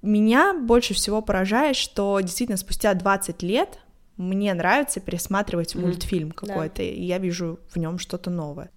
меня 0.00 0.54
больше 0.54 0.94
всего 0.94 1.20
поражает, 1.20 1.76
что 1.76 2.20
действительно 2.20 2.58
спустя 2.58 2.94
20 2.94 3.42
лет 3.42 3.78
мне 4.22 4.54
нравится 4.54 5.00
пересматривать 5.00 5.74
mm-hmm. 5.74 5.80
мультфильм 5.80 6.30
какой-то, 6.32 6.76
да. 6.78 6.82
и 6.84 7.02
я 7.02 7.18
вижу 7.18 7.60
в 7.68 7.76
нем 7.76 7.98
что-то 7.98 8.30
новое. 8.30 8.70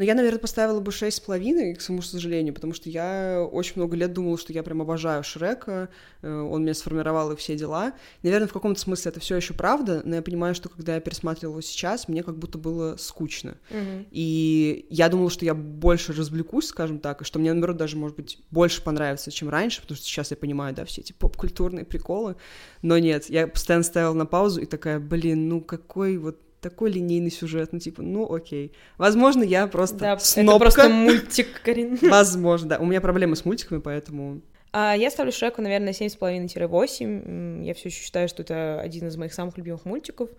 Но 0.00 0.04
я, 0.04 0.14
наверное, 0.14 0.38
поставила 0.38 0.80
бы 0.80 0.92
шесть 0.92 1.18
с 1.18 1.20
половиной, 1.20 1.74
к 1.74 1.82
своему 1.82 2.00
сожалению, 2.00 2.54
потому 2.54 2.72
что 2.72 2.88
я 2.88 3.46
очень 3.52 3.74
много 3.76 3.94
лет 3.96 4.14
думала, 4.14 4.38
что 4.38 4.50
я 4.50 4.62
прям 4.62 4.80
обожаю 4.80 5.22
Шрека, 5.22 5.90
э, 6.22 6.40
он 6.40 6.62
меня 6.62 6.72
сформировал 6.72 7.32
и 7.32 7.36
все 7.36 7.54
дела. 7.54 7.92
Наверное, 8.22 8.48
в 8.48 8.52
каком-то 8.54 8.80
смысле 8.80 9.10
это 9.10 9.20
все 9.20 9.36
еще 9.36 9.52
правда, 9.52 10.00
но 10.06 10.14
я 10.14 10.22
понимаю, 10.22 10.54
что 10.54 10.70
когда 10.70 10.94
я 10.94 11.00
пересматривала 11.02 11.56
его 11.56 11.60
сейчас, 11.60 12.08
мне 12.08 12.22
как 12.22 12.38
будто 12.38 12.56
было 12.56 12.96
скучно. 12.96 13.58
Угу. 13.68 14.06
И 14.10 14.86
я 14.88 15.10
думала, 15.10 15.28
что 15.28 15.44
я 15.44 15.52
больше 15.52 16.14
развлекусь, 16.14 16.68
скажем 16.68 16.98
так, 16.98 17.20
и 17.20 17.26
что 17.26 17.38
мне, 17.38 17.52
наоборот, 17.52 17.76
даже, 17.76 17.98
может 17.98 18.16
быть, 18.16 18.38
больше 18.50 18.82
понравится, 18.82 19.30
чем 19.30 19.50
раньше, 19.50 19.82
потому 19.82 19.98
что 19.98 20.06
сейчас 20.06 20.30
я 20.30 20.38
понимаю, 20.38 20.74
да, 20.74 20.86
все 20.86 21.02
эти 21.02 21.12
поп-культурные 21.12 21.84
приколы. 21.84 22.36
Но 22.80 22.96
нет, 22.96 23.28
я 23.28 23.46
постоянно 23.46 23.84
ставила 23.84 24.14
на 24.14 24.24
паузу 24.24 24.62
и 24.62 24.64
такая, 24.64 24.98
блин, 24.98 25.50
ну 25.50 25.60
какой 25.60 26.16
вот 26.16 26.38
такой 26.60 26.90
линейный 26.90 27.30
сюжет, 27.30 27.72
ну 27.72 27.78
типа, 27.78 28.02
ну 28.02 28.32
окей. 28.32 28.72
Возможно, 28.98 29.42
я 29.42 29.66
просто 29.66 29.98
да, 29.98 30.18
снопка. 30.18 30.50
это 30.50 30.58
просто 30.58 30.88
мультик, 30.88 31.62
Карин. 31.62 31.98
Возможно, 32.02 32.68
да. 32.68 32.78
У 32.78 32.86
меня 32.86 33.00
проблемы 33.00 33.36
с 33.36 33.44
мультиками, 33.44 33.80
поэтому... 33.80 34.42
А 34.72 34.94
я 34.94 35.10
ставлю 35.10 35.32
Шреку, 35.32 35.62
наверное, 35.62 35.92
7,5-8. 35.92 37.64
Я 37.64 37.74
все 37.74 37.88
еще 37.88 38.02
считаю, 38.02 38.28
что 38.28 38.42
это 38.42 38.80
один 38.80 39.08
из 39.08 39.16
моих 39.16 39.34
самых 39.34 39.58
любимых 39.58 39.84
мультиков. 39.84 40.30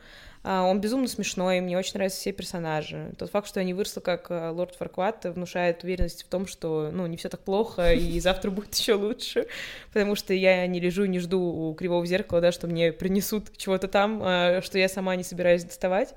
А, 0.44 0.64
он 0.64 0.80
безумно 0.82 1.08
смешной, 1.08 1.60
мне 1.60 1.78
очень 1.78 1.94
нравятся 1.96 2.20
все 2.20 2.32
персонажи. 2.32 3.12
Тот 3.18 3.30
факт, 3.30 3.48
что 3.48 3.60
я 3.60 3.66
не 3.66 3.74
выросла 3.74 4.00
как 4.00 4.32
э, 4.32 4.50
Лорд 4.50 4.76
Фаркват, 4.76 5.26
внушает 5.26 5.84
уверенность 5.84 6.24
в 6.24 6.28
том, 6.28 6.48
что, 6.48 6.90
ну, 6.92 7.06
не 7.06 7.18
все 7.18 7.30
так 7.30 7.42
плохо, 7.42 7.94
и 7.94 8.20
завтра 8.22 8.50
будет 8.50 8.74
еще 8.74 8.96
лучше, 8.96 9.48
потому 9.94 10.16
что 10.16 10.34
я 10.34 10.66
не 10.66 10.80
лежу, 10.80 11.06
не 11.06 11.20
жду 11.20 11.40
у 11.40 11.74
кривого 11.76 12.06
зеркала, 12.08 12.42
да, 12.42 12.52
что 12.52 12.68
мне 12.68 12.92
принесут 12.92 13.56
чего-то 13.56 13.88
там, 13.88 14.22
а, 14.24 14.62
что 14.64 14.80
я 14.80 14.90
сама 14.90 15.16
не 15.16 15.24
собираюсь 15.24 15.64
доставать. 15.64 16.16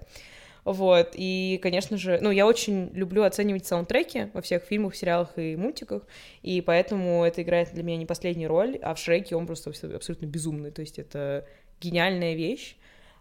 Вот, 0.64 1.10
и, 1.14 1.60
конечно 1.62 1.98
же, 1.98 2.18
ну, 2.22 2.30
я 2.30 2.46
очень 2.46 2.90
люблю 2.94 3.22
оценивать 3.24 3.66
саундтреки 3.66 4.30
во 4.32 4.40
всех 4.40 4.62
фильмах, 4.62 4.96
сериалах 4.96 5.36
и 5.36 5.56
мультиках, 5.56 6.06
и 6.42 6.62
поэтому 6.62 7.22
это 7.22 7.42
играет 7.42 7.74
для 7.74 7.82
меня 7.82 7.98
не 7.98 8.06
последнюю 8.06 8.48
роль, 8.48 8.78
а 8.82 8.94
в 8.94 8.98
Шреке 8.98 9.36
он 9.36 9.46
просто 9.46 9.72
абсолютно 9.94 10.24
безумный, 10.24 10.70
то 10.70 10.80
есть 10.80 10.98
это 10.98 11.46
гениальная 11.82 12.34
вещь, 12.34 12.76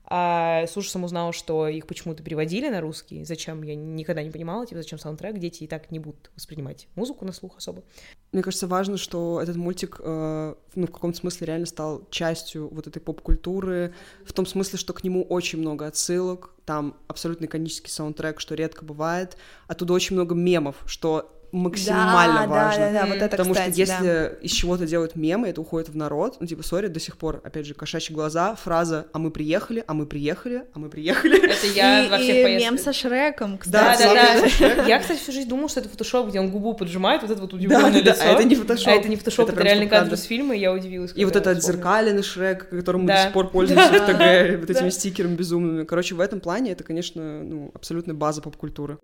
а 0.06 0.66
с 0.68 0.76
ужасом 0.76 1.04
узнала, 1.04 1.32
что 1.34 1.68
их 1.68 1.88
почему-то 1.88 2.24
переводили 2.24 2.70
на 2.70 2.82
русский. 2.82 3.24
Зачем, 3.24 3.64
я 3.64 3.76
никогда 3.76 4.22
не 4.22 4.30
понимала, 4.30 4.66
типа, 4.66 4.82
зачем 4.82 5.00
саундтрек, 5.00 5.38
дети 5.38 5.64
и 5.64 5.68
так 5.68 5.92
не 5.92 6.00
будут 6.00 6.32
воспринимать 6.36 6.88
музыку 6.96 7.26
на 7.26 7.32
слух 7.32 7.58
особо. 7.58 7.84
Мне 8.32 8.44
кажется, 8.44 8.68
важно, 8.68 8.98
что 8.98 9.40
этот 9.42 9.56
мультик, 9.56 10.00
э, 10.04 10.56
ну, 10.76 10.88
в 10.88 10.92
каком-то 10.92 11.18
смысле 11.18 11.48
реально 11.48 11.66
стал 11.66 12.08
частью 12.10 12.68
вот 12.74 12.88
этой 12.88 13.00
поп-культуры, 13.00 13.94
в 14.26 14.34
том 14.34 14.46
смысле, 14.46 14.78
что 14.78 14.94
к 14.94 15.04
нему 15.04 15.24
очень 15.24 15.60
много 15.60 15.88
отсылок, 15.88 16.54
там 16.66 16.98
абсолютно 17.08 17.46
иконический 17.46 17.92
саундтрек, 17.92 18.40
что 18.40 18.56
редко 18.56 18.86
бывает, 18.86 19.38
оттуда 19.68 19.94
очень 19.94 20.16
много 20.16 20.36
мемов, 20.36 20.78
что 20.86 21.33
максимально 21.54 22.42
да, 22.42 22.48
важно. 22.48 22.86
Да, 22.86 22.92
да, 22.92 23.02
да, 23.02 23.06
вот 23.06 23.18
это, 23.18 23.30
Потому 23.30 23.54
кстати, 23.54 23.72
что 23.72 23.80
если 23.80 24.04
да. 24.04 24.28
из 24.42 24.52
чего-то 24.52 24.88
делают 24.88 25.16
мемы, 25.16 25.50
это 25.50 25.62
уходит 25.62 25.90
в 25.90 25.96
народ. 25.96 26.38
Ну, 26.40 26.48
типа, 26.48 26.64
сори, 26.64 26.88
до 26.88 27.00
сих 27.00 27.16
пор, 27.18 27.42
опять 27.44 27.68
же, 27.68 27.76
кошачьи 27.76 28.14
глаза, 28.14 28.56
фраза 28.56 29.06
«а 29.14 29.20
мы 29.20 29.30
приехали, 29.30 29.84
а 29.86 29.94
мы 29.94 30.08
приехали, 30.08 30.64
а 30.74 30.80
мы 30.80 30.90
приехали». 30.90 31.38
Это 31.46 31.68
я 31.68 32.06
и, 32.06 32.10
во 32.10 32.18
всех 32.18 32.50
и 32.50 32.56
мем 32.58 32.78
со 32.80 32.92
Шреком, 32.92 33.60
кстати. 33.60 34.04
Да, 34.04 34.14
да, 34.14 34.76
да. 34.76 34.84
Я, 34.88 35.00
кстати, 35.00 35.20
всю 35.20 35.32
жизнь 35.32 35.48
думала, 35.48 35.70
что 35.70 35.80
это 35.80 35.90
фотошоп, 35.90 36.30
где 36.30 36.40
он 36.40 36.50
губу 36.50 36.74
поджимает, 36.74 37.22
вот 37.22 37.30
это 37.30 37.40
вот 37.40 37.54
удивленное 37.54 37.92
да, 37.92 38.00
лицо. 38.00 38.24
Да, 38.24 38.32
это 38.32 38.44
не 38.44 38.56
фотошоп. 38.56 38.88
А 38.88 38.92
это 38.92 39.08
не 39.08 39.16
фотошоп, 39.16 39.50
это, 39.50 39.60
это 39.60 39.64
реальный 39.64 39.88
кадр 39.88 40.14
из 40.14 40.24
фильма, 40.24 40.56
и 40.56 40.60
я 40.60 40.74
удивилась. 40.74 41.14
И 41.16 41.24
вот 41.24 41.36
этот 41.36 41.64
зеркаленный 41.64 42.24
Шрек, 42.24 42.70
которым 42.70 43.02
мы 43.02 43.08
до 43.08 43.24
сих 43.24 43.34
пор 43.34 43.52
пользуемся 43.52 43.92
в 43.92 44.08
ТГ, 44.08 44.60
вот 44.60 44.70
этими 44.72 44.90
стикерами 44.90 45.36
безумными. 45.36 45.84
Короче, 45.86 46.16
в 46.16 46.20
этом 46.20 46.40
плане 46.40 46.72
это, 46.72 46.84
конечно, 46.84 47.44
ну, 47.44 47.70
абсолютная 47.76 48.16
база 48.16 48.42
поп-культуры. 48.42 48.98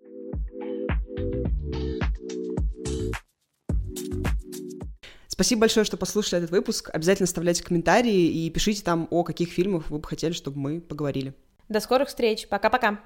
Спасибо 5.40 5.60
большое, 5.60 5.86
что 5.86 5.96
послушали 5.96 6.42
этот 6.42 6.50
выпуск. 6.50 6.90
Обязательно 6.92 7.24
оставляйте 7.24 7.64
комментарии 7.64 8.26
и 8.26 8.50
пишите 8.50 8.82
там, 8.82 9.08
о 9.08 9.24
каких 9.24 9.48
фильмах 9.48 9.88
вы 9.88 9.98
бы 9.98 10.06
хотели, 10.06 10.32
чтобы 10.32 10.58
мы 10.58 10.82
поговорили. 10.82 11.32
До 11.70 11.80
скорых 11.80 12.08
встреч. 12.08 12.46
Пока-пока. 12.46 13.00